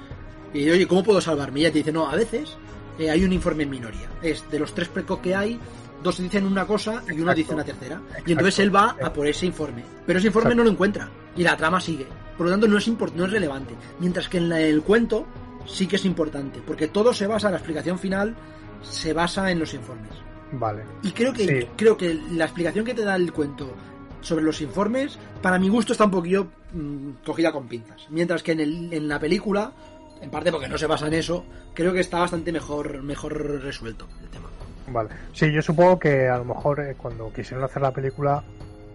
[0.52, 1.60] y dice, oye, ¿cómo puedo salvarme?
[1.60, 2.56] Y ella te dice, no, a veces
[2.98, 4.08] eh, hay un informe en minoría.
[4.22, 5.58] Es de los tres precos que hay,
[6.02, 7.34] dos dicen una cosa y uno Exacto.
[7.36, 8.00] dice una tercera.
[8.26, 9.82] Y entonces él va a por ese informe.
[10.06, 10.58] Pero ese informe Exacto.
[10.58, 11.08] no lo encuentra.
[11.36, 12.06] Y la trama sigue.
[12.36, 13.74] Por lo tanto, no es, import- no es relevante.
[13.98, 15.26] Mientras que en la- el cuento
[15.66, 16.60] sí que es importante.
[16.66, 18.34] Porque todo se basa, la explicación final
[18.82, 20.12] se basa en los informes.
[20.52, 20.82] Vale.
[21.02, 21.68] Y creo que, Sí.
[21.76, 23.72] creo que la explicación que te da el cuento
[24.20, 28.06] sobre los informes, para mi gusto está un poquillo mm, cogida con pinzas.
[28.10, 29.72] Mientras que en, el- en la película,
[30.20, 31.44] en parte porque no se basa en eso,
[31.74, 34.48] creo que está bastante mejor, mejor resuelto el tema.
[34.88, 35.10] Vale.
[35.32, 38.42] Sí, yo supongo que a lo mejor eh, cuando quisieron hacer la película,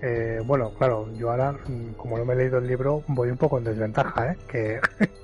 [0.01, 3.37] eh, bueno, claro, yo ahora, mm, como no me he leído el libro, voy un
[3.37, 4.37] poco en desventaja, ¿eh?
[4.47, 4.79] Que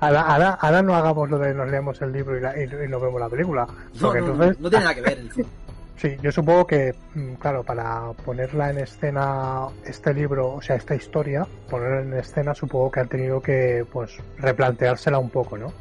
[0.00, 2.88] ahora, ahora, ahora no hagamos lo de nos leemos el libro y, la- y, y
[2.88, 3.66] nos vemos la película.
[4.00, 5.18] No, no, entonces, no tiene nada que ver.
[5.18, 5.48] en el fondo.
[5.96, 10.94] sí, yo supongo que, mm, claro, para ponerla en escena, este libro, o sea, esta
[10.94, 15.72] historia, ponerla en escena, supongo que han tenido que, pues, replanteársela un poco, ¿no?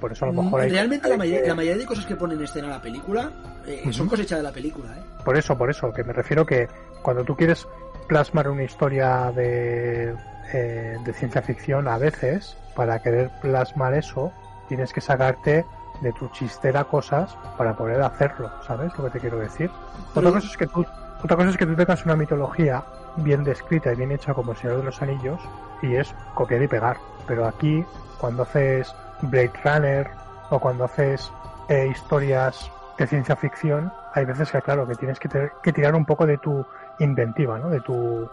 [0.00, 0.68] Por eso a lo mejor hay.
[0.68, 3.30] Mm, Realmente hay la, mayoría, la mayoría de cosas que ponen en escena la película
[3.66, 4.10] eh, son Ujú.
[4.10, 4.88] cosecha de la película.
[4.98, 5.02] ¿eh?
[5.24, 6.66] Por eso, por eso, que me refiero que
[7.02, 7.68] cuando tú quieres
[8.08, 10.12] plasmar una historia de,
[10.52, 14.32] eh, de ciencia ficción, a veces, para querer plasmar eso,
[14.68, 15.66] tienes que sacarte
[16.00, 19.70] de tu chistera cosas para poder hacerlo, ¿sabes lo que te quiero decir?
[20.14, 20.84] Otra cosa es que tú,
[21.22, 22.82] otra cosa es que tú tengas una mitología
[23.16, 25.40] bien descrita y bien hecha como el Señor de los Anillos
[25.82, 26.96] y es copiar y pegar.
[27.26, 27.84] Pero aquí,
[28.18, 30.10] cuando haces Blade Runner
[30.50, 31.30] o cuando haces
[31.68, 32.68] eh, historias
[32.98, 36.26] de ciencia ficción, hay veces que claro que tienes que, tener- que tirar un poco
[36.26, 36.64] de tu
[36.98, 37.68] inventiva, ¿no?
[37.68, 38.28] De tu,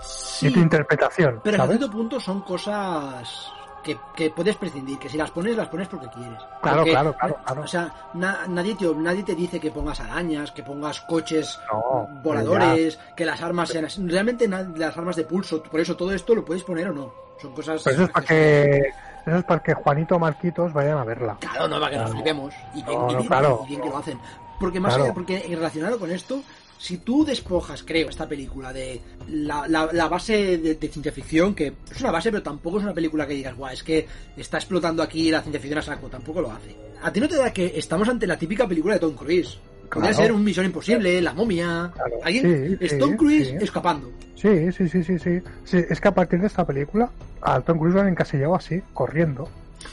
[0.00, 1.78] Sí, de tu interpretación, pero hasta ¿sabes?
[1.78, 6.08] cierto punto son cosas que, que puedes prescindir, que si las pones, las pones porque
[6.08, 6.38] quieres.
[6.62, 7.62] Claro, Porque, claro, claro, claro.
[7.62, 12.08] O sea, na- nadie, te, nadie te dice que pongas arañas, que pongas coches No,
[12.22, 13.86] voladores, que las armas sean.
[14.08, 17.12] Realmente las armas de pulso, por eso todo esto lo puedes poner o no.
[17.40, 17.82] Son cosas...
[17.82, 18.78] Pero eso es para que
[19.26, 21.36] eso es para que Juanito o Marquitos vayan a verla.
[21.40, 22.54] Claro, no, para que nos flipemos.
[22.74, 23.60] Y bien, No, no, claro.
[23.64, 24.18] y bien que lo hacen.
[24.58, 25.04] Porque más Claro.
[25.04, 26.42] allá, porque relacionado con esto,
[26.82, 28.98] si tú despojas, creo, esta película de
[29.28, 32.84] la, la- la base de, de ciencia ficción, que es una base, pero tampoco es
[32.84, 36.08] una película que digas, guau, es que está explotando aquí la ciencia ficción a saco,
[36.08, 36.74] tampoco lo hace.
[37.02, 39.58] A ti no te da que estamos ante la típica película de Tom Cruise.
[39.92, 40.14] Podría Claro.
[40.24, 41.90] ser un Misión Imposible, La Momia.
[41.94, 42.14] Claro.
[42.24, 43.56] Alguien, Sí, es sí, Tom Cruise sí.
[43.60, 44.10] escapando.
[44.36, 45.76] Sí, sí, sí, sí, sí.
[45.90, 47.10] Es que a partir de esta película,
[47.42, 49.48] a Tom Cruise lo han encasillado así, corriendo.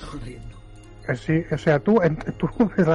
[0.09, 0.55] Corriendo.
[1.09, 2.47] Eh, Sí, o sea, tú, en- tú
[2.77, 2.87] ves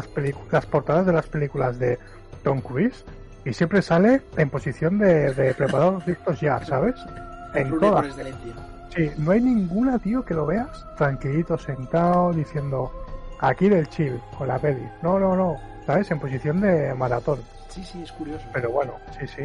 [0.51, 1.99] las portadas de las películas de
[2.45, 3.05] Tom Cruise
[3.45, 6.95] y siempre sale en posición de, de preparados listos ya, ¿sabes?
[7.55, 8.07] En todas.
[8.95, 12.93] Sí, no hay ninguna, tío, que lo veas tranquilito, sentado, diciendo
[13.41, 14.87] aquí del chill, con la peli.
[15.03, 15.73] No, no, no.
[15.87, 16.11] ¿sabes?
[16.11, 17.41] En posición de maratón.
[17.69, 18.45] Sí, sí, es curioso.
[18.53, 19.43] Pero bueno, sí, sí.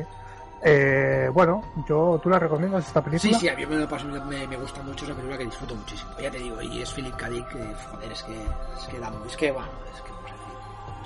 [0.64, 3.34] Eh, bueno, yo, ¿tú la recomiendas esta película?
[3.34, 5.76] Sí, sí, a mí me, paso, me, me gusta mucho, es una película que disfruto
[5.76, 6.11] muchísimo.
[6.19, 7.30] Ya te digo, y es Philip K.
[7.30, 10.11] Dick, que, joder, es que, es que, da, es que, bueno, es que,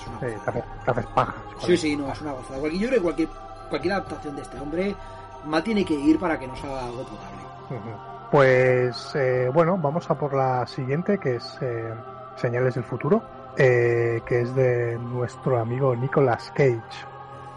[0.02, 1.36] es una Sí, te haces, te haces paja.
[1.66, 2.60] Sí, sí, no, es una gozada.
[2.60, 3.30] Cualquier- Yo creo que cualquier,
[3.70, 4.96] cualquier adaptación de este hombre
[5.46, 7.82] mal tiene que ir para que no salga algo potable.
[8.32, 11.94] Pues eh, bueno, vamos a por la siguiente, que es eh,
[12.36, 13.22] Señales del Futuro,
[13.58, 16.82] eh, que es de nuestro amigo Nicolas Cage.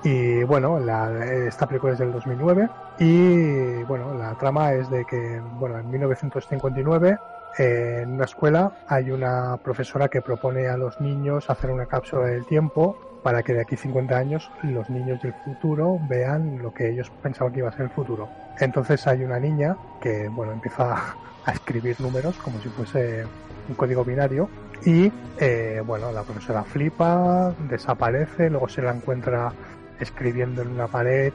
[0.03, 2.69] Y bueno, la- esta película es del 2009
[2.99, 7.19] y bueno, la trama es de que, bueno, en 1959 eh,
[7.59, 12.44] en una escuela hay una profesora que propone a los niños hacer una cápsula del
[12.44, 17.10] tiempo para que de aquí 50 años los niños del futuro vean lo que ellos
[17.22, 18.28] pensaban que iba a ser el futuro.
[18.60, 21.14] Entonces hay una niña que, bueno, empieza
[21.44, 23.24] a escribir números como si fuese
[23.68, 24.48] un código binario
[24.85, 29.52] y, eh, bueno, la profesora flipa, desaparece, luego se la encuentra
[29.98, 31.32] escribiendo en una pared,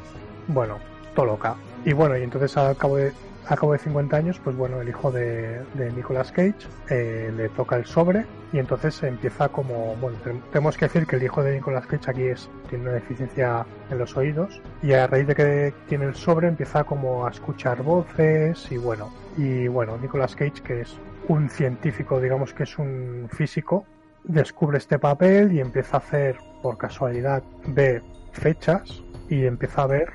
[0.48, 0.78] bueno,
[1.16, 1.56] todo loca.
[1.86, 3.14] Y bueno, y entonces al cabo de,
[3.48, 6.54] al cabo de 50 años, pues bueno, el hijo de, de Nicolas Cage
[6.90, 11.16] eh, le toca el sobre y entonces empieza como, bueno, te- tenemos que decir que
[11.16, 15.08] el hijo de Nicolas Cage aquí es, tiene una deficiencia en los oídos y a
[15.08, 19.98] raíz de que tiene el sobre empieza como a escuchar voces y bueno, y bueno,
[19.98, 20.98] Nicolas Cage que es
[21.28, 23.86] un científico, digamos que es un físico,
[24.24, 28.02] descubre este papel y empieza a hacer, por casualidad, ve
[28.34, 30.10] fechas y empieza a ver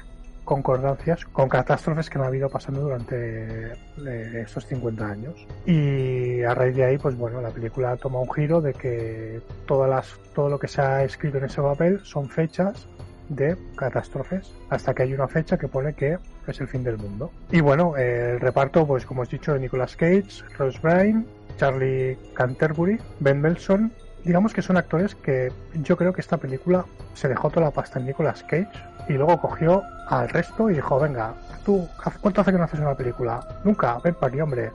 [0.44, 5.46] concordancias con catástrofes que han habido pasando durante eh, estos 50 años.
[5.66, 9.90] Y a raíz de ahí, pues bueno, la película toma un giro de que todas
[9.90, 12.86] las, todo lo que se ha escrito en ese papel son fechas
[13.28, 17.30] de catástrofes hasta que hay una fecha que pone que es el fin del mundo.
[17.50, 21.24] Y bueno, el reparto, pues como os he dicho, de Nicolas Cage, Rose Byrne,
[21.56, 23.92] Charlie Canterbury, Ben Belson.
[24.24, 25.52] Digamos que son actores que
[25.82, 26.84] yo creo que esta película
[27.14, 30.98] se dejó toda la pasta en Nicolas Cage y luego cogió al resto y dijo,
[31.00, 33.40] venga, tú, ¿hace- ¿cuánto hace que no haces una película?
[33.64, 34.70] Nunca, ven para aquí, hombre,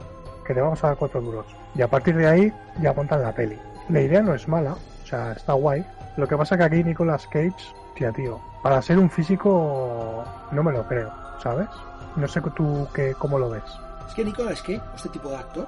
[0.46, 1.46] que te vamos a dar cuatro duros.
[1.74, 3.58] Y a partir de ahí ya montan la peli.
[3.88, 5.84] La idea no es mala, o sea, está guay.
[6.16, 7.54] Lo que pasa que aquí Nicolas Cage,
[7.94, 11.10] tía, tío, para ser un físico no me lo creo,
[11.42, 11.68] ¿sabes?
[12.16, 13.62] No sé tú qué, cómo lo ves.
[14.08, 15.66] Es que Nicolas Cage, este tipo de actor,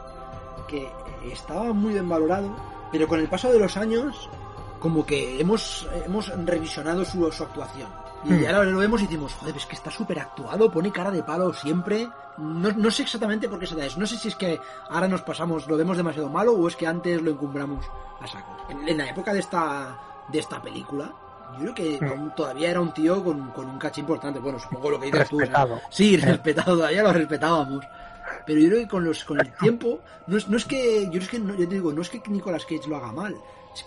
[0.69, 0.89] que
[1.33, 2.49] estaba muy bien valorado,
[2.91, 4.29] pero con el paso de los años,
[4.81, 7.89] como que hemos, hemos revisionado su, su actuación.
[8.25, 8.47] Y Hmm.
[8.47, 11.53] ahora lo vemos y decimos, joder, es que está súper actuado, pone cara de palo
[11.53, 12.09] siempre.
[12.39, 13.99] No, no sé exactamente por qué se da eso.
[13.99, 14.59] No sé si es que
[14.91, 17.85] ahora nos pasamos, lo vemos demasiado malo o es que antes lo encumbramos
[18.21, 18.57] a saco.
[18.69, 21.13] En, en la época de esta, de esta película,
[21.59, 22.09] yo creo que Hmm.
[22.09, 24.39] aún todavía era un tío con, con un caché importante.
[24.39, 25.39] Bueno, supongo lo que dices tú.
[25.41, 25.81] Respetado.
[25.91, 27.85] Sí, respetado, todavía lo respetábamos.
[28.47, 31.21] Pero yo creo que con, los, con el tiempo, no es, no es que, yo
[31.21, 33.35] es que, no, yo te digo, no es que Nicolas Cage lo haga mal.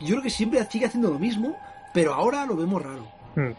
[0.02, 1.58] Yo creo que siempre sigue haciendo lo mismo,
[1.94, 3.06] pero ahora lo vemos raro.
[3.36, 3.52] Hmm.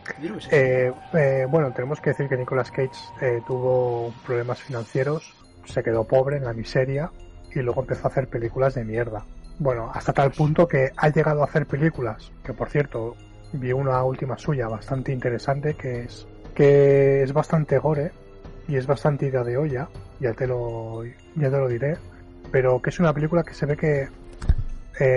[0.51, 2.90] Eh, eh, bueno, tenemos que decir que Nicolas Cage
[3.20, 5.35] eh, tuvo problemas financieros,
[5.66, 7.11] se quedó pobre en la miseria
[7.55, 9.24] y luego empezó a hacer películas de mierda.
[9.59, 13.16] Bueno, hasta tal punto que ha llegado a hacer películas, que por cierto,
[13.53, 18.12] vi una última suya bastante interesante que es que es bastante gore
[18.66, 19.89] y es bastante ida de olla,
[20.20, 21.98] ya te lo ya te lo diré,
[22.51, 24.09] pero que es una película que se ve que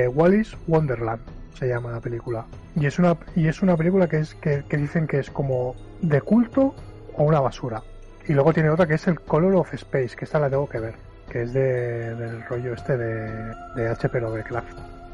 [0.09, 1.21] Wallis Wonderland
[1.59, 2.45] se llama la película
[2.75, 5.75] y es una y es una película que es que, que dicen que es como
[6.01, 6.73] de culto
[7.17, 7.83] o una basura
[8.27, 10.79] y luego tiene otra que es el Color of Space que esta la tengo que
[10.79, 10.93] ver
[11.29, 14.19] que es de, del rollo este de, de H.P.
[14.21, 14.67] Lovecraft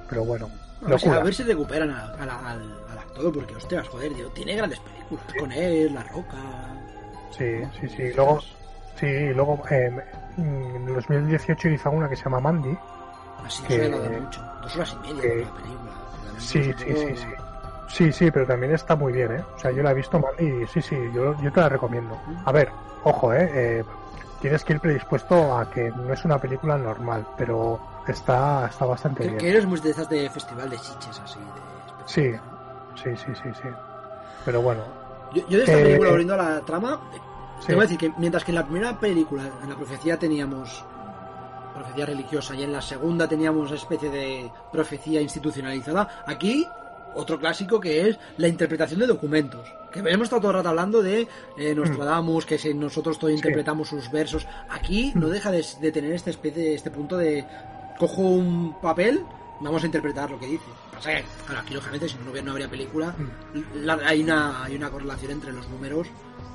[0.09, 0.47] pero bueno
[0.81, 1.17] No, o sea, locura.
[1.21, 2.61] a ver si recuperan a- a la- al,
[2.91, 5.25] al actor, porque hostias, joder, tío, tiene grandes películas.
[5.39, 6.37] Con él, La Roca.
[7.31, 8.39] sí sí sí luego
[8.99, 9.91] sí y luego eh,
[10.37, 12.77] en 2018 hizo una que se llama Mandy
[13.45, 13.89] Así Que- que...
[13.89, 14.41] se ha dado mucho.
[14.61, 15.91] Dos horas y media que- de la película.
[16.37, 17.27] Sí, sí, sí, sí.
[17.87, 19.43] Sí, sí, pero también está muy bien, ¿eh?
[19.55, 22.17] O sea, yo la he visto mal y sí, sí, yo, yo te la recomiendo.
[22.43, 22.69] A ver,
[23.03, 23.49] ojo, ¿eh?
[23.53, 23.83] Eh,
[24.41, 29.23] Tienes que ir predispuesto a que no es una película normal, pero está, está bastante
[29.23, 29.39] Que, bien.
[29.39, 31.39] que eres muy de estas de festival de chiches, así.
[31.39, 32.31] De Sí,
[33.01, 33.69] sí, sí, sí, sí.
[34.43, 34.83] Pero bueno,
[35.33, 36.99] Yo, yo de esta Eh, película, eh, volviendo a la trama,
[37.59, 37.67] sí.
[37.67, 40.83] tengo que decir que mientras que en la primera película, en la profecía teníamos
[41.75, 46.65] profecía religiosa y en la segunda teníamos una especie de profecía institucionalizada, aquí
[47.13, 49.67] otro clásico que es la interpretación de documentos.
[49.91, 51.27] Que hemos estado todo el rato hablando de
[51.57, 53.35] eh, Nostradamus, que si nosotros todos Mm.
[53.35, 53.39] Sí.
[53.39, 54.45] interpretamos sus versos.
[54.69, 57.45] Aquí no deja de, de tener esta especie, este punto de
[57.97, 59.23] cojo un papel
[59.61, 60.65] vamos a interpretar lo que dice.
[60.91, 63.85] Pasa que, claro, aquí lógicamente si no, hubiera- no habría película, Mm.
[63.85, 66.07] la- hay, una, hay una correlación entre los números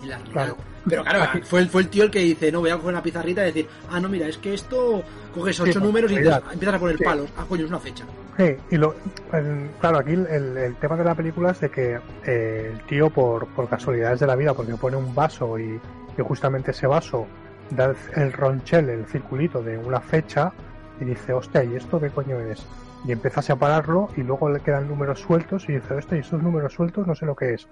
[0.05, 0.19] la.
[0.33, 0.57] Claro.
[0.89, 2.91] Pero claro, Aquí- fue el, fue el tío el que dice, no, voy a coger
[2.91, 5.03] una pizarrita y decir, ah, no, mira, es que esto
[5.35, 7.05] coges ocho Sí, números y empiezas a poner Sí.
[7.05, 7.31] palos.
[7.37, 8.05] Ah, coño, es una fecha.
[8.39, 8.95] Sí, y lo,
[9.35, 10.27] el- claro, aquí el,
[10.57, 14.27] el tema de la película es de que eh, el tío, por, por casualidades de
[14.27, 15.79] la vida, porque pone un vaso y,
[16.19, 17.27] y justamente ese vaso
[17.71, 20.51] da el, el ronchel, el circulito de una fecha,
[20.99, 22.67] y dice, hostia, ¿y esto qué coño es?
[23.07, 26.43] Y empieza a separarlo y luego le quedan números sueltos y dice, hostia, y esos
[26.43, 27.69] números sueltos no sé lo que es.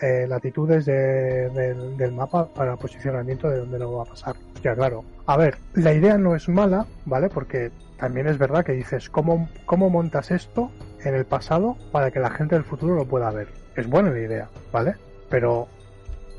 [0.00, 4.34] Eh, latitudes de- del, del mapa para posicionamiento de dónde lo va a pasar.
[4.54, 5.04] Hostia, claro.
[5.26, 7.28] A ver, la idea no es mala, ¿vale?
[7.28, 10.72] Porque también es verdad que dices, ¿cómo, ¿cómo montas esto
[11.04, 13.48] en el pasado para que la gente del futuro lo pueda ver?
[13.76, 14.94] Es buena la idea, ¿vale?
[15.30, 15.68] Pero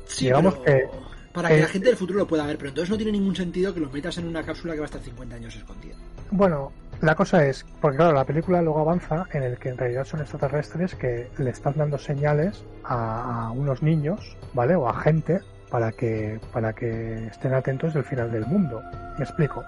[0.06, 0.90] Sí, Digamos pero
[1.32, 3.34] para que eh, la gente del futuro lo pueda ver, pero entonces no tiene ningún
[3.34, 5.94] sentido que lo metas en una cápsula que va a estar 50 años escondida.
[6.30, 10.04] Bueno, la cosa es, porque claro, la película luego avanza en el que en realidad
[10.04, 14.74] son extraterrestres que le están dando señales a, unos niños, ¿vale?
[14.74, 15.40] O a gente
[15.70, 18.82] para que, para que estén atentos del final del mundo.
[19.18, 19.64] Me explico.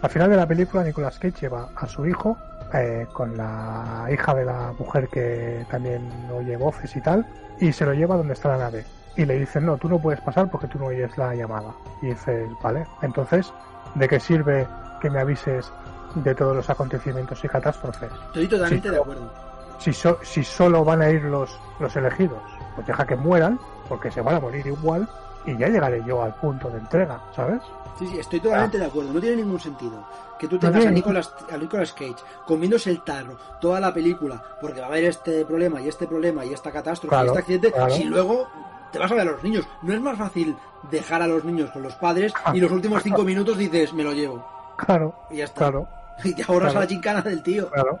[0.00, 2.36] Al final de la película, Nicolas Cage lleva a su hijo
[2.74, 7.26] eh, con la hija de la mujer que también oye voces y tal,
[7.60, 8.84] y se lo lleva donde está la nave.
[9.16, 11.74] Y le dicen, no, tú no puedes pasar porque tú no oyes la llamada.
[12.00, 13.52] Y dices, vale, entonces,
[13.94, 14.66] ¿de qué sirve
[15.02, 15.70] que me avises
[16.14, 18.10] de todos los acontecimientos y catástrofes?
[18.26, 19.30] Estoy totalmente Sí, de acuerdo.
[19.78, 22.40] Si, so- si solo van a ir los, los elegidos,
[22.74, 23.58] pues deja que mueran,
[23.88, 25.08] porque se van a morir igual,
[25.44, 27.60] y ya llegaré yo al punto de entrega, ¿sabes?
[27.98, 29.12] Sí, sí, estoy totalmente de acuerdo.
[29.12, 30.04] No tiene ningún sentido
[30.38, 32.14] que tú No tengas a tiene Nicolas, a Nicolas Cage
[32.46, 36.44] comiéndose el tarro toda la película porque va a haber este problema y este problema
[36.44, 37.94] y esta catástrofe Claro, y este accidente claro.
[37.94, 38.48] si luego
[38.92, 39.66] te vas a ver a los niños.
[39.82, 40.56] No es más fácil
[40.90, 44.12] dejar a los niños con los padres y los últimos cinco minutos dices, me lo
[44.12, 44.44] llevo.
[44.76, 45.58] Claro, Y ya está.
[45.58, 45.86] claro,
[46.30, 46.78] Y te ahorras Claro.
[46.78, 47.70] a la chincana del tío.
[47.70, 47.98] claro,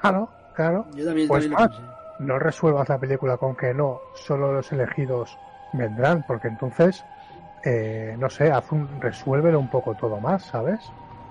[0.00, 0.86] claro, claro.
[0.94, 1.76] Yo también, Pues también más.
[1.76, 1.82] pensé.
[2.20, 5.36] No resuelvas la película con que no, solo los elegidos
[5.72, 7.02] vendrán, porque entonces,
[7.64, 10.80] eh, no sé, haz un, resuélvelo un poco todo más, ¿sabes?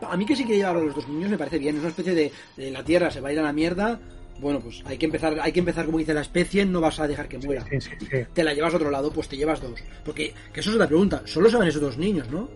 [0.10, 1.76] A mí que sí que llevar a los dos niños me parece bien.
[1.76, 4.00] Es una especie de, de la Tierra se va a ir a la mierda.
[4.40, 7.08] Bueno, pues hay que empezar, hay que empezar como dice la especie, no vas a
[7.08, 7.64] dejar que muera.
[7.70, 8.26] Sí, sí, sí.
[8.34, 9.84] Te la llevas a otro lado, pues te llevas dos.
[10.06, 12.48] Porque, que eso es otra pregunta, solo se van esos dos niños, ¿no?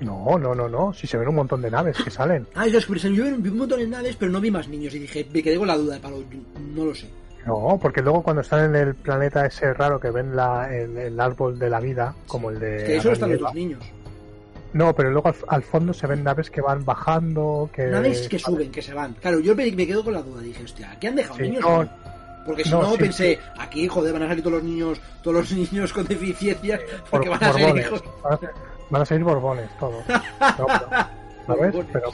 [0.00, 0.92] No, no, no, no.
[0.92, 2.46] Si se ven un montón de naves que salen.
[2.54, 4.94] Ah, eso que yo vi un montón de naves, pero no vi más niños.
[4.94, 6.22] Y dije, me quedé con la duda de palo,
[6.74, 7.08] no lo sé.
[7.46, 11.20] No, porque luego cuando están en el planeta ese raro que ven la, el, el
[11.20, 12.76] árbol de la vida, como el de.
[12.76, 13.84] Es que Adán están los dos niños.
[14.72, 17.86] No, pero luego al, al fondo se ven naves que van bajando, que...
[17.86, 19.14] Naves que suben, que se van.
[19.14, 20.40] Claro, yo me, me quedo con la duda.
[20.42, 21.62] Dije, hostia, ¿aquí han dejado Sí, niños?
[21.62, 21.88] no?
[22.44, 25.36] Porque si no, no, sí, pensé, aquí, joder, van a salir todos los niños, todos
[25.36, 28.02] los niños con deficiencias, porque van a ser hijos.
[28.22, 28.50] Van a, ser,
[28.90, 30.04] van a salir borbones, todos.
[30.58, 30.88] No, pero-
[31.46, 31.74] ¿Sabes?
[31.74, 31.90] Borbones.
[31.92, 32.10] Pero,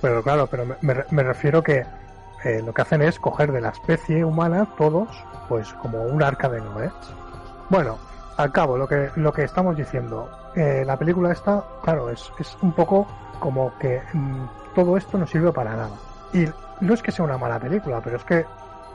[0.00, 1.84] pero claro, pero me, me- me refiero que
[2.44, 5.08] eh, lo que hacen es coger de la especie humana todos,
[5.48, 6.90] pues como un arca de Noé.
[7.68, 7.98] Bueno,
[8.36, 12.56] al cabo, lo que, lo que estamos diciendo, eh, la película esta, claro, es, es
[12.62, 13.06] un poco
[13.38, 14.44] como que mm,
[14.74, 15.90] todo esto no sirve para nada.
[16.32, 16.46] Y
[16.80, 18.44] no es que sea una mala película, pero es que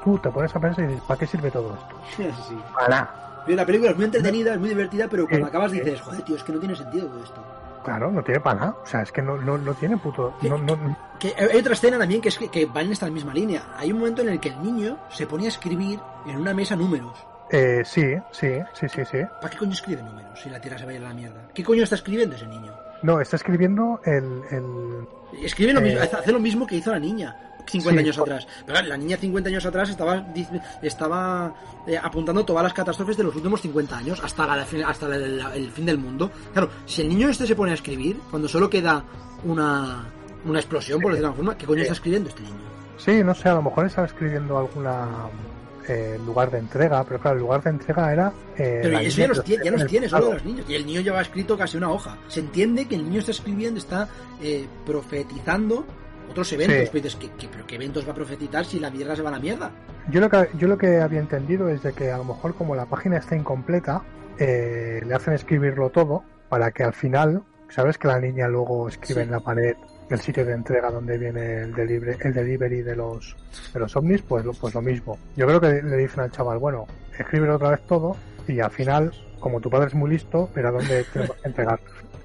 [0.04, 1.96] tú te pones a pensar y dices, ¿para qué sirve todo esto?
[2.48, 2.62] Sí.
[2.74, 3.10] Para
[3.56, 5.80] la película es muy entretenida, es muy divertida, pero cuando Sí, acabas sí.
[5.80, 7.44] dices, joder, tío, es que no tiene sentido todo esto.
[7.84, 8.76] Claro, no tiene para nada.
[8.84, 10.34] O sea, es que no, no, no tiene puto.
[10.42, 10.78] No, no,
[11.20, 13.64] Que hay otra escena también que es que, que va en esta misma línea.
[13.78, 16.76] Hay un momento en el que el niño se pone a escribir en una mesa
[16.76, 17.14] números.
[17.50, 19.18] eh, sí, sí, sí, sí, sí.
[19.42, 21.48] ¿Para qué coño escribe números si la tierra se va a ir a la mierda?
[21.54, 22.74] ¿Qué coño está escribiendo ese niño?
[23.04, 24.42] No, está escribiendo el.
[24.52, 25.08] el...
[25.44, 28.48] Escribe lo Eh, mismo, hace lo mismo que hizo la niña 50 sí, años atrás.
[28.66, 31.54] Pero la niña 50 años atrás estaba,
[31.88, 35.56] eh, apuntando todas las catástrofes de los últimos 50 años hasta, la, hasta la- la-
[35.56, 36.32] el fin del mundo.
[36.54, 39.04] Claro, si el niño este se pone a escribir, cuando solo queda
[39.44, 40.06] una,
[40.46, 42.56] una explosión, por decirlo de alguna forma, ¿qué coño está escribiendo este niño?
[42.98, 45.08] Sí, no sé, a lo mejor estaba escribiendo alguna.
[45.90, 48.34] eh, lugar de entrega, pero claro, el lugar de entrega era.
[48.58, 50.66] eh, Pero eso ya los, tiene, ya los tiene, solo los niños.
[50.68, 52.18] Y el niño lleva escrito casi una hoja.
[52.28, 54.10] Se entiende que el niño está escribiendo, está
[54.42, 55.86] eh, profetizando
[56.30, 56.76] otros eventos.
[56.78, 56.90] Sí.
[56.92, 59.30] Pero dices, ¿qué, qué- pero qué eventos va a profetizar si la tierra se va
[59.30, 59.72] a la mierda?
[60.10, 62.76] Yo lo que, yo lo que había entendido es de que a lo mejor, como
[62.76, 64.02] la página está incompleta,
[64.40, 67.98] eh, le hacen escribirlo todo para que al final, ¿sabes?
[67.98, 69.26] Que la niña luego escribe Sí.
[69.26, 69.76] en la pared
[70.10, 73.36] el sitio de entrega donde viene el delivery, el delivery de los
[73.74, 75.18] de los ovnis, pues lo, pues lo mismo.
[75.36, 76.88] Yo creo que le dicen al chaval, bueno,
[77.20, 78.16] escribe otra vez todo
[78.48, 81.80] y al final, como tu padre es muy listo, verá dónde tenemos que entregar,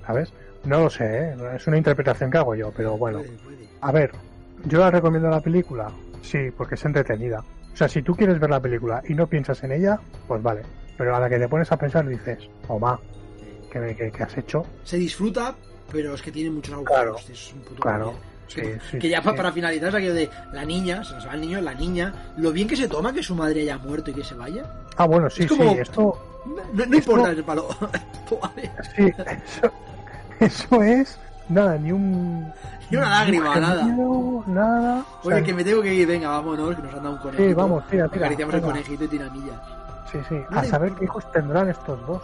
[0.06, 0.32] ¿sabes?
[0.64, 1.36] No lo sé, ¿eh?
[1.56, 3.22] es una interpretación que hago yo, pero bueno.
[3.80, 4.12] A ver,
[4.64, 5.90] yo la recomiendo la película,
[6.22, 7.40] sí, porque es entretenida.
[7.72, 9.98] O sea, si tú quieres ver la película y no piensas en ella,
[10.28, 10.62] pues vale.
[10.96, 13.00] Pero a la que te pones a pensar dices, Oma,
[13.70, 14.64] ¿qué, qué, qué has hecho?
[14.84, 15.54] Se disfruta,
[15.90, 17.30] pero es que tiene muchos Claro, agujeros.
[17.30, 18.04] es un puto claro.
[18.06, 18.16] rollo.
[18.18, 18.60] O Sí,
[18.90, 21.40] sí, que ya sí, para finalizar es aquello de la niña, se nos va el
[21.40, 24.22] niño, la niña, lo bien que se toma que su madre haya muerto y que
[24.22, 24.70] se vaya.
[24.98, 27.68] Ah, bueno, sí, es como- sí, esto, No, no Esto- importa el palo.
[28.96, 29.72] Sí, eso,
[30.44, 32.52] eso es, nada, ni un...
[32.90, 33.84] Ni una lágrima, nada.
[34.46, 35.04] nada.
[35.22, 37.20] o Oye, sea, que me tengo que ir, venga, vámonos, que nos han dado un
[37.20, 37.48] conejito.
[37.48, 38.72] Sí, vamos, tira, tira, Acariciamos el venga.
[38.72, 39.60] conejito y tiramillas.
[40.10, 42.22] Sí, sí, no a saber qué hijos tendrán estos dos.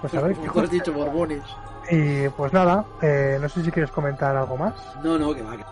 [0.00, 1.42] Pues a ver qué tú has hijos dicho, borbones.
[1.90, 4.74] Y pues nada, eh, no sé si quieres comentar algo más.
[5.04, 5.56] No, no, que va.
[5.56, 5.64] que-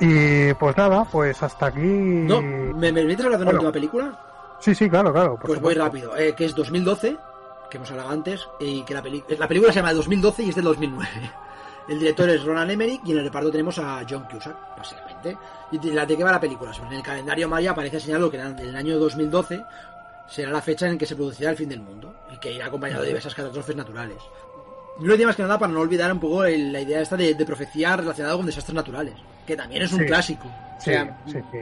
[0.00, 1.78] Y pues nada, pues hasta aquí.
[1.80, 4.18] No, ¿me, permites una Bueno, última película?
[4.58, 5.36] Sí, sí, claro, claro.
[5.40, 5.84] Pues voy supuesto.
[5.84, 6.16] rápido.
[6.16, 7.16] Eh, que es 2012,
[7.70, 10.54] que hemos hablado antes, y que la, peli- la película se llama 2012 y es
[10.56, 11.10] del 2009.
[11.88, 15.36] El director es Roland Emmerich y en el reparto tenemos a John Cusack, básicamente.
[15.72, 16.72] ¿Y de de qué va la película?
[16.86, 19.64] En el calendario maya aparece señalado que en el año 2012
[20.28, 23.00] será la fecha en que se producirá el fin del mundo y que irá acompañado
[23.02, 24.18] de diversas catástrofes naturales.
[25.00, 27.16] Yo lo diría más que nada para no olvidar un poco el- la idea esta
[27.16, 29.14] de, de profecía relacionada con desastres naturales,
[29.46, 30.06] que también es un Sí.
[30.06, 30.46] clásico.
[30.46, 31.58] O Sí, sea, sí, sí.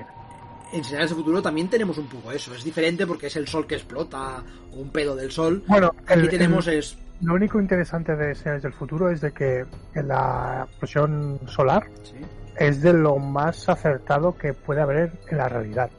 [0.73, 2.55] En Señales de Futuro también tenemos un poco eso.
[2.55, 4.43] Es diferente porque es el sol que explota,
[4.73, 5.63] o un pedo del sol.
[5.67, 6.97] Bueno, Aquí el- tenemos el- es...
[7.23, 9.65] lo único interesante de Señales del Futuro es de que
[9.95, 12.15] la explosión solar sí.
[12.57, 15.91] es de lo más acertado que puede haber en la realidad.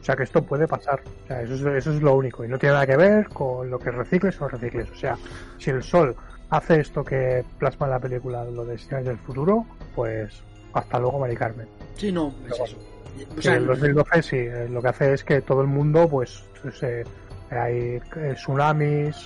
[0.00, 1.00] O sea que esto puede pasar.
[1.24, 2.44] O sea, eso es, eso es lo único.
[2.44, 4.88] Y no tiene nada que ver con lo que recicles o no recicles.
[4.90, 5.16] O sea,
[5.58, 6.14] si el sol
[6.50, 9.66] hace esto que plasma en la película, lo de Señales del Futuro,
[9.96, 10.42] pues
[10.74, 11.66] hasta luego, Mari Carmen.
[11.96, 12.76] Sí, no, es eso.
[13.38, 16.08] O sea, en el 2012 sí, eh, lo que hace es que todo el mundo,
[16.08, 16.42] pues,
[16.78, 17.04] se-
[17.50, 19.16] hay eh, tsunamis,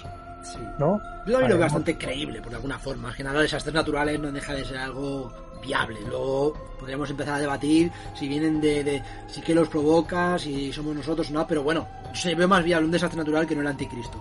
[0.42, 0.58] sí.
[0.78, 1.00] ¿no?
[1.26, 3.14] Yo también lo veo bastante creíble, por alguna forma.
[3.14, 5.98] Que nada, desastres naturales no deja de ser algo viable.
[6.08, 10.94] Luego podríamos empezar a debatir si vienen de, de si que los provoca, si somos
[10.96, 13.66] nosotros o no, pero bueno, se ve más viable un desastre natural que no el
[13.68, 14.18] anticristo.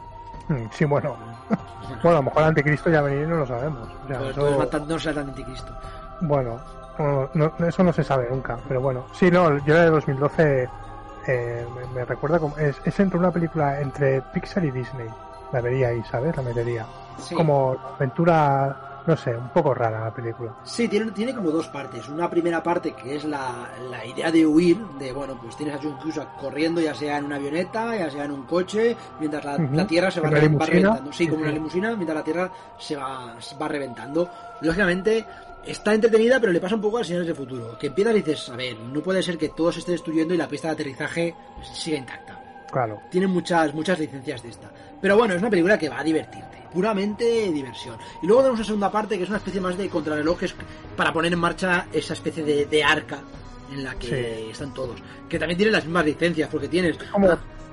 [0.49, 1.15] Mm, Sí, bueno.
[2.03, 3.89] Bueno, a lo mejor el anticristo ya venir y no lo sabemos.
[4.05, 5.75] O sea, Pues matan- no será el anticristo.
[6.21, 6.59] bueno,
[6.99, 9.05] no- no- eso no se sabe nunca, pero bueno.
[9.13, 10.69] Sí, no, yo la de 2012
[11.27, 12.57] eh, me, me recuerda como...
[12.57, 15.07] Es, es entre una película entre Pixar y Disney.
[15.51, 16.35] La vería ahí, ¿sabes?
[16.35, 16.85] La metería.
[17.17, 17.35] Sí.
[17.35, 20.53] Como aventura, no sé, un poco rara la película.
[20.63, 22.07] Sí, tiene, tiene como dos partes.
[22.07, 25.79] Una primera parte que es la, la idea de huir, de bueno, pues tienes a
[25.81, 29.57] John Cusack corriendo, ya sea en una avioneta, ya sea en un coche, mientras la,
[29.57, 31.11] la Tierra se va, reventando.
[31.11, 34.29] Sí, como una limusina, mientras la Tierra se va, se va reventando.
[34.61, 35.25] Lógicamente,
[35.65, 37.77] está entretenida, pero le pasa un poco a Señores del Futuro.
[37.77, 40.37] Que empiezas y dices, a ver, no puede ser que todo se esté destruyendo y
[40.37, 41.35] la pista de aterrizaje
[41.73, 42.35] siga intacta
[42.71, 43.01] Claro.
[43.09, 44.69] tiene muchas muchas licencias de esta.
[45.01, 47.97] Pero bueno, es una película que va a divertirte, puramente diversión.
[48.21, 50.53] Y luego tenemos una segunda parte que es una especie más de contrarrelojes
[50.95, 53.21] para poner en marcha esa especie de, de arca
[53.71, 54.07] en la que
[54.45, 54.51] Sí.
[54.51, 55.01] están todos.
[55.27, 56.97] Que también tiene las mismas licencias, porque tienes...
[57.11, 57.27] Como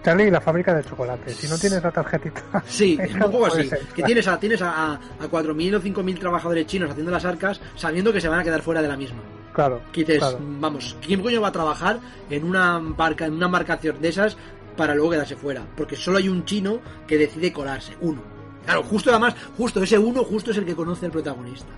[0.07, 1.35] Charlie y la fábrica de chocolate.
[1.35, 2.63] Si no tienes la tarjetita...
[2.69, 3.65] Sí, es un poco así.
[3.69, 7.61] ser, Que tienes a, tienes a, a 4.000 o 5.000 trabajadores chinos haciendo las arcas
[7.75, 9.19] sabiendo que se van a quedar fuera de la misma.
[9.53, 10.39] Claro, Que dices, claro.
[10.41, 11.99] vamos, ¿quién coño va a trabajar
[12.31, 14.37] en una barca, en una embarcación de esas
[14.77, 15.63] para luego quedarse fuera?
[15.77, 16.79] Porque solo hay un chino
[17.09, 18.23] que decide colarse, uno.
[18.65, 21.69] Claro, justo además, justo ese uno, justo es el que conoce al protagonista.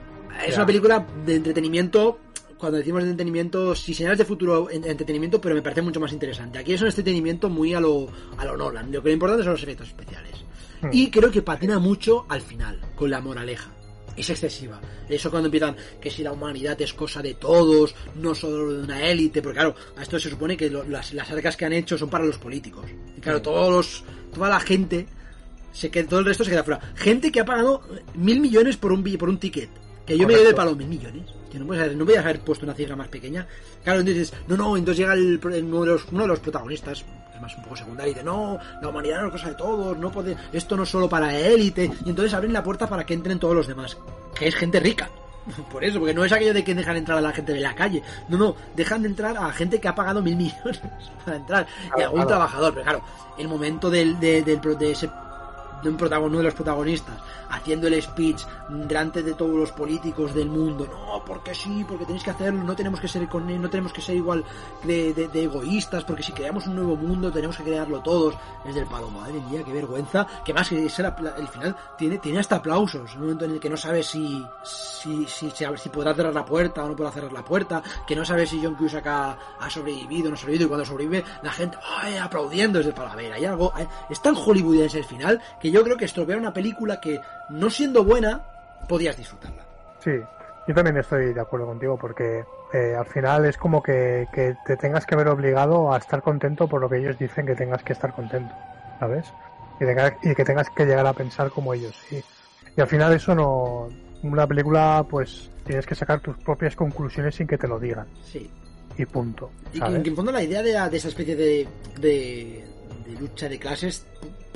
[0.45, 0.57] Es Ya.
[0.57, 2.19] una película de entretenimiento.
[2.59, 6.13] Cuando decimos de entretenimiento, si señales de futuro en- entretenimiento, pero me parece mucho más
[6.13, 6.59] interesante.
[6.59, 8.91] Aquí es un entretenimiento muy a lo, a lo Nolan.
[8.91, 10.33] Lo que lo importante son los efectos especiales.
[10.83, 10.89] Hmm.
[10.93, 13.71] Y creo que patina mucho al final, con la moraleja.
[14.17, 14.81] Es excesiva.
[15.09, 19.05] Eso cuando empiezan que si la humanidad es cosa de todos, no solo de una
[19.07, 21.97] élite, porque claro, a esto se supone que lo- las, las arcas que han hecho
[21.97, 22.85] son para los políticos.
[23.17, 23.45] Y claro, Sí.
[23.45, 24.05] todos los,
[24.35, 25.07] toda la gente,
[25.73, 26.81] se queda, todo el resto se queda fuera.
[26.97, 27.83] Gente que ha pagado
[28.17, 29.71] mil millones por un, por un ticket.
[30.05, 30.43] Que yo me Correcto.
[30.43, 31.23] doy de palo mil millones.
[31.51, 33.47] Que no puedes haber, no podías haber puesto una cifra más pequeña.
[33.83, 37.05] Claro, entonces no, no, entonces llega el, uno, de los, uno de los protagonistas,
[37.35, 39.97] es más un poco secundario, y dice, no, la humanidad no es cosa de todos,
[39.97, 41.91] no puede, esto no es solo para élite.
[42.05, 43.97] Y entonces abren la puerta para que entren todos los demás,
[44.35, 45.09] que es gente rica.
[45.73, 47.75] Por eso, porque no es aquello de que dejan entrar a la gente de la
[47.75, 48.03] calle.
[48.29, 50.81] No, no, dejan de entrar a gente que ha pagado mil millones
[51.25, 51.67] para entrar.
[51.67, 52.29] y Claro, algún claro.
[52.29, 52.73] trabajador.
[52.75, 53.03] Pero claro,
[53.39, 55.09] el momento del, de, del de ese
[55.83, 57.17] de un protagonista, de los protagonistas,
[57.51, 60.87] haciendo el speech delante de todos los políticos del mundo.
[60.91, 64.01] No, porque sí, porque tenéis que hacerlo, no tenemos que ser con no tenemos que
[64.01, 64.45] ser igual
[64.85, 68.35] de, egoístas, porque si creamos un nuevo mundo tenemos que crearlo todos.
[68.65, 70.27] Es del palo, madre mía, qué vergüenza.
[70.45, 73.15] Que más que apla- el final tiene, tiene hasta aplausos.
[73.15, 76.45] Un momento en el que no sabes si, si, si, si, si podrá cerrar la
[76.45, 79.37] puerta o no podrá cerrar la puerta, que no sabes si John Cusack ha,
[79.71, 81.79] sobrevivido o no ha sobrevivido, y cuando sobrevive la gente
[82.21, 83.11] aplaudiendo desde el palo.
[83.11, 83.73] A ver, hay algo,
[84.09, 87.21] es tan hollywoodense el final yo creo que estropea una película que,
[87.51, 88.43] no siendo buena,
[88.89, 89.63] podías disfrutarla.
[90.03, 90.13] Sí,
[90.67, 94.77] yo también estoy de acuerdo contigo porque eh, al final es como que, que te
[94.77, 97.93] tengas que ver obligado a estar contento por lo que ellos dicen que tengas que
[97.95, 98.55] estar contento,
[99.01, 99.27] ¿sabes?
[99.81, 102.23] Y, tenga- y que tengas que llegar a pensar como ellos, sí.
[102.77, 103.89] Y al final eso no,
[104.23, 108.07] Una película, pues tienes que sacar tus propias conclusiones sin que te lo digan.
[108.25, 108.51] Sí.
[108.97, 109.51] Y punto.
[109.69, 110.03] Y que, ¿sabes?
[110.03, 111.69] que en fondo la idea de, de esa especie de,
[112.01, 112.65] de,
[113.07, 114.05] de lucha de clases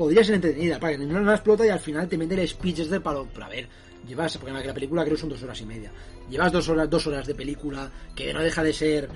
[0.02, 2.80] podría ser entretenida, para que no la explota y al final te mete el speech
[2.80, 3.68] este para, para ver.
[4.06, 5.90] Llevas, porque la película creo que son dos horas y media.
[6.28, 9.08] Llevas dos horas, dos horas de película que no deja de ser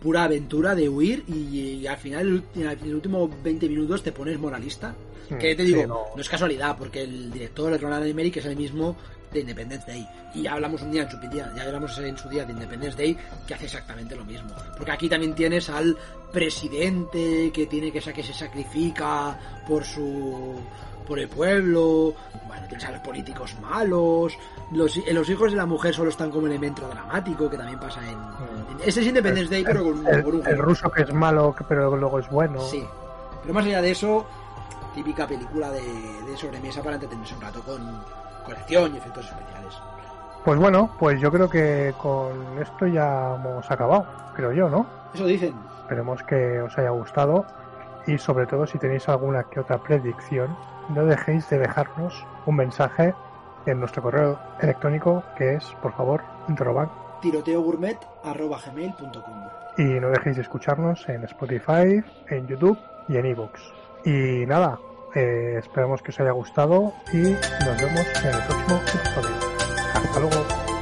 [0.00, 4.38] pura aventura de huir y, y al final en el último 20 minutos te pones
[4.38, 4.94] moralista.
[5.28, 6.00] Mm, Que te sí, digo, no.
[6.14, 8.96] no es casualidad, porque el director, el Roland Emmerich, es el mismo
[9.34, 10.08] de Independence Day.
[10.34, 12.96] Y ya hablamos un día en su día, ya hablamos en su día de Independence
[12.96, 13.16] Day,
[13.46, 14.50] que hace exactamente lo mismo.
[14.76, 15.96] Porque aquí también tienes al
[16.32, 20.54] presidente que tiene que, que se sacrifica por su
[21.06, 22.14] por el pueblo,
[22.46, 24.32] bueno, tienes a los políticos malos,
[24.72, 28.00] los, hi- los hijos de la mujer solo están como elemento dramático, que también pasa
[28.02, 28.08] en...
[28.80, 31.54] en- ese es Independence Day, pero con, el, con un el ruso que es malo,
[31.68, 32.58] pero luego es bueno.
[32.62, 32.82] Sí.
[33.42, 34.24] Pero más allá de eso,
[34.94, 38.02] típica película de, de sobremesa para entretenerse un rato con,
[38.44, 39.74] con acción y efectos especiales.
[40.44, 44.86] Pues bueno, pues yo creo que con esto ya hemos acabado, creo yo, ¿no?
[45.14, 45.54] Eso dicen.
[45.80, 47.46] Esperemos que os haya gustado
[48.06, 50.54] y sobre todo si tenéis alguna que otra predicción,
[50.90, 53.14] no dejéis de dejarnos un mensaje
[53.66, 56.90] en nuestro correo electrónico que es, por favor, roban
[57.22, 59.34] tiroteogourmet.gmail.com
[59.78, 63.58] y no dejéis de escucharnos en Spotify, en YouTube y en iVoox.
[64.04, 64.78] Y nada,
[65.14, 69.36] eh, esperamos que os haya gustado y nos vemos en el próximo episodio.
[69.94, 70.73] Hasta luego.